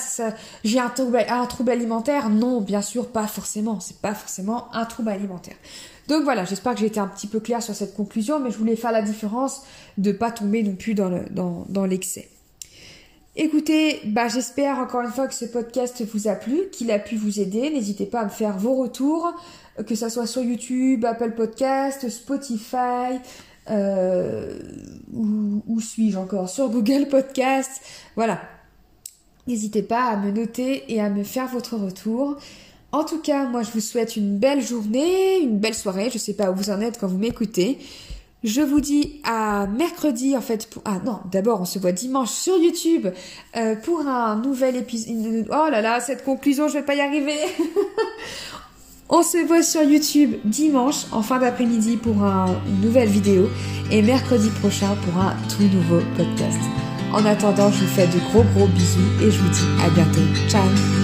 j'ai 0.63 0.79
un 0.79 0.89
trouble 0.89 1.23
un 1.27 1.45
trouble 1.45 1.71
alimentaire? 1.71 2.29
Non 2.29 2.61
bien 2.61 2.81
sûr 2.81 3.07
pas 3.07 3.27
forcément. 3.27 3.79
C'est 3.79 4.01
pas 4.01 4.13
forcément 4.13 4.73
un 4.73 4.85
trouble 4.85 5.09
alimentaire. 5.09 5.55
Donc 6.07 6.23
voilà 6.23 6.45
j'espère 6.45 6.73
que 6.73 6.79
j'ai 6.79 6.87
été 6.87 6.99
un 6.99 7.07
petit 7.07 7.27
peu 7.27 7.39
claire 7.39 7.61
sur 7.61 7.75
cette 7.75 7.95
conclusion 7.95 8.39
mais 8.39 8.51
je 8.51 8.57
voulais 8.57 8.75
faire 8.75 8.91
la 8.91 9.01
différence 9.01 9.63
de 9.97 10.11
pas 10.11 10.31
tomber 10.31 10.63
non 10.63 10.75
plus 10.75 10.93
dans 10.93 11.09
le 11.09 11.25
dans 11.29 11.65
dans 11.69 11.85
l'excès. 11.85 12.29
Écoutez, 13.37 14.01
bah 14.07 14.27
j'espère 14.27 14.79
encore 14.79 15.03
une 15.03 15.09
fois 15.09 15.25
que 15.25 15.33
ce 15.33 15.45
podcast 15.45 16.03
vous 16.13 16.27
a 16.27 16.35
plu, 16.35 16.63
qu'il 16.69 16.91
a 16.91 16.99
pu 16.99 17.15
vous 17.15 17.39
aider. 17.39 17.69
N'hésitez 17.69 18.05
pas 18.05 18.19
à 18.19 18.25
me 18.25 18.29
faire 18.29 18.57
vos 18.57 18.75
retours, 18.75 19.33
que 19.85 19.95
ça 19.95 20.09
soit 20.09 20.27
sur 20.27 20.43
YouTube, 20.43 21.05
Apple 21.05 21.31
Podcast, 21.31 22.09
Spotify, 22.09 23.19
euh, 23.69 24.59
où, 25.13 25.79
suis-je 25.79 26.17
encore 26.17 26.49
Sur 26.49 26.69
Google 26.69 27.07
Podcast. 27.07 27.81
Voilà. 28.15 28.41
N'hésitez 29.47 29.81
pas 29.81 30.05
à 30.05 30.17
me 30.17 30.31
noter 30.31 30.83
et 30.93 31.01
à 31.01 31.09
me 31.09 31.23
faire 31.23 31.47
votre 31.47 31.75
retour. 31.75 32.37
En 32.91 33.03
tout 33.03 33.19
cas, 33.19 33.45
moi 33.45 33.63
je 33.63 33.71
vous 33.71 33.79
souhaite 33.79 34.15
une 34.15 34.37
belle 34.37 34.61
journée, 34.61 35.39
une 35.39 35.59
belle 35.59 35.73
soirée. 35.73 36.09
Je 36.11 36.17
sais 36.17 36.33
pas 36.33 36.51
où 36.51 36.55
vous 36.55 36.69
en 36.69 36.81
êtes 36.81 36.99
quand 36.99 37.07
vous 37.07 37.17
m'écoutez. 37.17 37.79
Je 38.43 38.61
vous 38.61 38.81
dis 38.81 39.21
à 39.23 39.67
mercredi 39.67 40.35
en 40.35 40.41
fait. 40.41 40.67
Pour... 40.69 40.81
Ah 40.85 40.99
non, 41.05 41.19
d'abord 41.31 41.61
on 41.61 41.65
se 41.65 41.79
voit 41.79 41.91
dimanche 41.91 42.31
sur 42.31 42.57
YouTube 42.57 43.07
euh, 43.55 43.75
pour 43.75 44.01
un 44.01 44.35
nouvel 44.37 44.75
épisode. 44.75 45.47
Oh 45.49 45.69
là 45.69 45.81
là, 45.81 45.99
cette 45.99 46.23
conclusion, 46.23 46.67
je 46.67 46.73
vais 46.73 46.83
pas 46.83 46.95
y 46.95 47.01
arriver. 47.01 47.37
on 49.11 49.23
se 49.23 49.45
voit 49.45 49.61
sur 49.61 49.83
YouTube 49.83 50.35
dimanche 50.45 51.05
en 51.11 51.21
fin 51.21 51.37
d'après-midi 51.37 51.97
pour 51.97 52.15
une 52.23 52.81
nouvelle 52.81 53.09
vidéo 53.09 53.49
et 53.91 54.01
mercredi 54.01 54.49
prochain 54.61 54.95
pour 55.03 55.21
un 55.21 55.35
tout 55.49 55.63
nouveau 55.63 55.99
podcast. 56.15 56.59
En 57.13 57.25
attendant, 57.25 57.69
je 57.69 57.83
vous 57.83 57.91
fais 57.91 58.07
de 58.07 58.19
gros 58.31 58.43
gros 58.55 58.67
bisous 58.67 58.99
et 59.21 59.29
je 59.29 59.37
vous 59.37 59.49
dis 59.49 59.83
à 59.85 59.89
bientôt. 59.89 60.21
Ciao 60.47 61.00